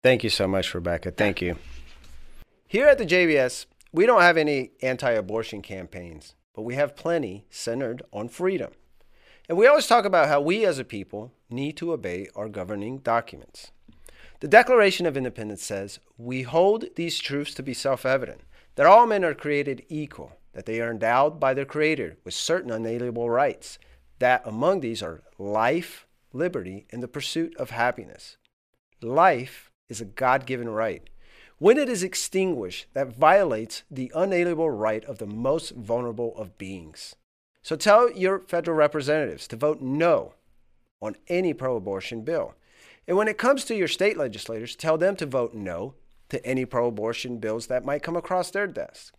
Thank 0.04 0.24
you 0.24 0.30
so 0.30 0.48
much, 0.48 0.74
Rebecca. 0.74 1.12
Thank 1.12 1.42
you. 1.42 1.58
Here 2.68 2.88
at 2.88 2.98
the 2.98 3.06
JBS, 3.06 3.66
we 3.92 4.06
don't 4.06 4.22
have 4.22 4.38
any 4.38 4.72
anti 4.82 5.12
abortion 5.12 5.62
campaigns, 5.62 6.36
but 6.56 6.64
we 6.64 6.76
have 6.76 6.96
plenty 6.96 7.46
centered 7.50 8.04
on 8.12 8.28
freedom. 8.28 8.72
And 9.48 9.58
we 9.58 9.68
always 9.68 9.88
talk 9.88 10.06
about 10.06 10.28
how 10.28 10.42
we 10.42 10.66
as 10.66 10.80
a 10.80 10.84
people 10.84 11.34
need 11.50 11.78
to 11.78 11.92
obey 11.92 12.28
our 12.36 12.50
governing 12.50 13.00
documents. 13.00 13.72
The 14.40 14.48
Declaration 14.48 15.06
of 15.06 15.16
Independence 15.16 15.64
says, 15.64 16.00
We 16.18 16.42
hold 16.42 16.86
these 16.96 17.20
truths 17.20 17.54
to 17.56 17.64
be 17.64 17.74
self 17.74 18.06
evident 18.06 18.42
that 18.76 18.86
all 18.86 19.06
men 19.06 19.24
are 19.24 19.34
created 19.34 19.86
equal 19.88 20.38
that 20.54 20.66
they 20.66 20.80
are 20.82 20.92
endowed 20.92 21.40
by 21.40 21.54
their 21.54 21.66
Creator 21.66 22.18
with 22.24 22.34
certain 22.34 22.72
unalienable 22.72 23.30
rights, 23.30 23.80
that 24.20 24.42
among 24.46 24.80
these 24.80 25.04
are 25.04 25.24
life, 25.38 26.08
liberty, 26.32 26.86
and 26.92 27.04
the 27.04 27.08
pursuit 27.08 27.56
of 27.58 27.72
happiness. 27.72 28.38
Life 29.02 29.70
is 29.90 30.00
a 30.00 30.06
God 30.06 30.46
given 30.46 30.70
right. 30.70 31.10
When 31.58 31.78
it 31.78 31.90
is 31.90 32.04
extinguished, 32.04 32.88
that 32.94 33.16
violates 33.16 33.84
the 33.90 34.12
unalienable 34.16 34.70
right 34.70 35.04
of 35.06 35.18
the 35.18 35.28
most 35.28 35.72
vulnerable 35.72 36.36
of 36.36 36.58
beings. 36.58 37.16
So 37.62 37.76
tell 37.76 38.12
your 38.12 38.40
federal 38.40 38.76
representatives 38.76 39.48
to 39.48 39.56
vote 39.56 39.82
no 39.82 40.34
on 41.02 41.16
any 41.28 41.54
pro 41.54 41.76
abortion 41.76 42.24
bill. 42.24 42.56
And 43.08 43.18
when 43.18 43.28
it 43.28 43.38
comes 43.38 43.66
to 43.66 43.76
your 43.76 43.88
state 43.88 44.18
legislators, 44.18 44.76
tell 44.76 44.98
them 44.98 45.16
to 45.18 45.26
vote 45.26 45.54
no 45.54 45.96
to 46.30 46.46
any 46.46 46.66
pro 46.66 46.88
abortion 46.88 47.38
bills 47.38 47.68
that 47.68 47.86
might 47.86 48.04
come 48.04 48.16
across 48.16 48.52
their 48.52 48.68
desk. 48.68 49.14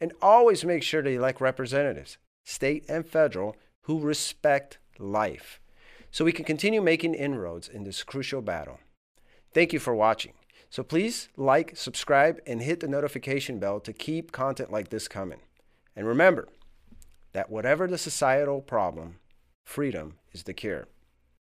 And 0.00 0.12
always 0.20 0.64
make 0.64 0.82
sure 0.82 1.02
to 1.02 1.10
elect 1.10 1.40
representatives, 1.40 2.18
state 2.44 2.84
and 2.88 3.06
federal, 3.06 3.56
who 3.82 4.00
respect 4.00 4.78
life 4.98 5.60
so 6.10 6.24
we 6.24 6.32
can 6.32 6.44
continue 6.44 6.80
making 6.80 7.14
inroads 7.14 7.68
in 7.68 7.84
this 7.84 8.02
crucial 8.02 8.40
battle. 8.40 8.80
Thank 9.52 9.72
you 9.72 9.78
for 9.78 9.94
watching. 9.94 10.32
So 10.70 10.82
please 10.82 11.28
like, 11.36 11.76
subscribe, 11.76 12.40
and 12.46 12.62
hit 12.62 12.80
the 12.80 12.88
notification 12.88 13.58
bell 13.58 13.80
to 13.80 13.92
keep 13.92 14.32
content 14.32 14.72
like 14.72 14.88
this 14.88 15.08
coming. 15.08 15.40
And 15.94 16.06
remember 16.06 16.48
that 17.32 17.50
whatever 17.50 17.86
the 17.86 17.98
societal 17.98 18.60
problem, 18.60 19.18
freedom 19.64 20.14
is 20.32 20.44
the 20.44 20.54
cure. 20.54 20.88